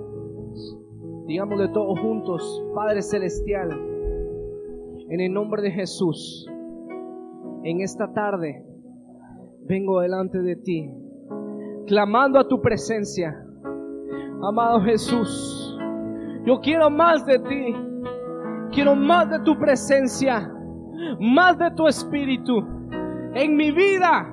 Digámosle 1.27 1.69
todos 1.69 1.99
juntos, 2.01 2.65
Padre 2.75 3.03
Celestial, 3.03 3.71
en 5.09 5.21
el 5.21 5.33
nombre 5.33 5.63
de 5.63 5.71
Jesús, 5.71 6.47
en 7.65 7.81
esta 7.81 8.13
tarde 8.13 8.67
vengo 9.67 10.01
delante 10.01 10.39
de 10.41 10.57
ti, 10.57 10.91
clamando 11.87 12.39
a 12.39 12.49
tu 12.49 12.61
presencia. 12.61 13.47
Amado 14.43 14.81
Jesús, 14.81 15.79
yo 16.45 16.61
quiero 16.61 16.91
más 16.91 17.25
de 17.25 17.39
ti, 17.39 17.77
quiero 18.73 18.97
más 18.97 19.31
de 19.31 19.39
tu 19.41 19.59
presencia, 19.59 20.51
más 21.21 21.59
de 21.59 21.71
tu 21.73 21.87
espíritu 21.87 22.67
en 23.35 23.57
mi 23.57 23.71
vida, 23.71 24.29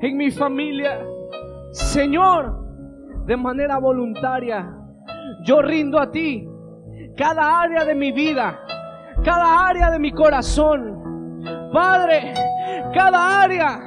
en 0.00 0.16
mi 0.16 0.30
familia. 0.30 1.00
Señor, 1.70 3.24
de 3.26 3.36
manera 3.36 3.78
voluntaria, 3.78 4.68
yo 5.44 5.62
rindo 5.62 5.98
a 5.98 6.10
ti 6.10 6.46
cada 7.16 7.62
área 7.62 7.84
de 7.84 7.94
mi 7.94 8.12
vida, 8.12 8.58
cada 9.24 9.68
área 9.68 9.90
de 9.90 9.98
mi 9.98 10.12
corazón. 10.12 11.00
Padre, 11.72 12.34
cada 12.94 13.42
área 13.42 13.80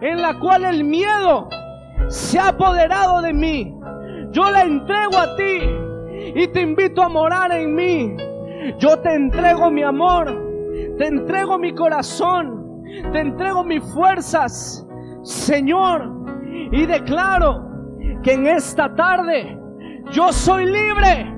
en 0.00 0.20
la 0.20 0.38
cual 0.40 0.64
el 0.64 0.84
miedo 0.84 1.48
se 2.08 2.38
ha 2.38 2.48
apoderado 2.48 3.22
de 3.22 3.32
mí, 3.32 3.74
yo 4.32 4.50
la 4.50 4.64
entrego 4.64 5.16
a 5.16 5.36
ti 5.36 6.40
y 6.40 6.48
te 6.48 6.62
invito 6.62 7.02
a 7.02 7.08
morar 7.08 7.52
en 7.52 7.74
mí. 7.74 8.16
Yo 8.78 8.98
te 9.00 9.14
entrego 9.14 9.70
mi 9.70 9.82
amor, 9.82 10.26
te 10.98 11.06
entrego 11.06 11.58
mi 11.58 11.74
corazón, 11.74 12.82
te 13.12 13.20
entrego 13.20 13.64
mis 13.64 13.82
fuerzas, 13.92 14.86
Señor, 15.22 16.10
y 16.70 16.86
declaro 16.86 17.64
que 18.22 18.34
en 18.34 18.46
esta 18.46 18.94
tarde 18.94 19.58
yo 20.12 20.32
soy 20.32 20.66
libre 20.66 21.34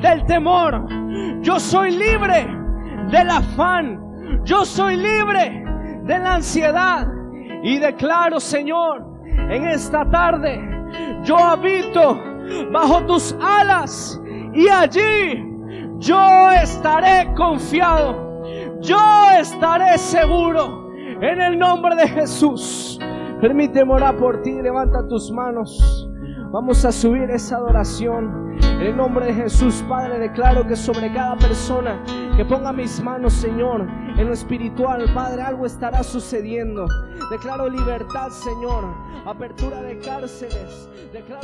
del 0.00 0.24
temor, 0.26 0.86
yo 1.42 1.58
soy 1.60 1.90
libre 1.90 2.46
del 3.10 3.30
afán, 3.30 4.00
yo 4.44 4.64
soy 4.64 4.96
libre 4.96 5.64
de 6.04 6.18
la 6.18 6.36
ansiedad 6.36 7.06
y 7.62 7.78
declaro, 7.78 8.40
Señor, 8.40 9.04
en 9.50 9.64
esta 9.66 10.08
tarde 10.10 10.60
yo 11.24 11.36
habito 11.36 12.20
bajo 12.72 13.04
tus 13.06 13.36
alas 13.40 14.20
y 14.52 14.68
allí 14.68 15.53
yo 16.04 16.50
estaré 16.50 17.32
confiado, 17.34 18.42
yo 18.80 18.98
estaré 19.40 19.96
seguro 19.96 20.92
en 21.20 21.40
el 21.40 21.58
nombre 21.58 21.96
de 21.96 22.06
Jesús. 22.08 22.98
Permíteme 23.40 23.92
orar 23.92 24.16
por 24.16 24.42
ti, 24.42 24.52
levanta 24.52 25.06
tus 25.08 25.30
manos. 25.32 26.08
Vamos 26.52 26.84
a 26.84 26.92
subir 26.92 27.30
esa 27.30 27.56
adoración. 27.56 28.44
En 28.60 28.80
el 28.80 28.96
nombre 28.96 29.26
de 29.26 29.34
Jesús, 29.34 29.82
Padre, 29.88 30.18
declaro 30.18 30.66
que 30.66 30.76
sobre 30.76 31.12
cada 31.12 31.36
persona 31.36 32.00
que 32.36 32.44
ponga 32.44 32.72
mis 32.72 33.02
manos, 33.02 33.32
Señor, 33.32 33.88
en 34.16 34.26
lo 34.26 34.32
espiritual, 34.32 35.04
Padre, 35.14 35.42
algo 35.42 35.66
estará 35.66 36.02
sucediendo. 36.02 36.86
Declaro 37.30 37.68
libertad, 37.68 38.28
Señor, 38.28 38.84
apertura 39.26 39.82
de 39.82 39.98
cárceles. 39.98 40.88
Declaro 41.12 41.24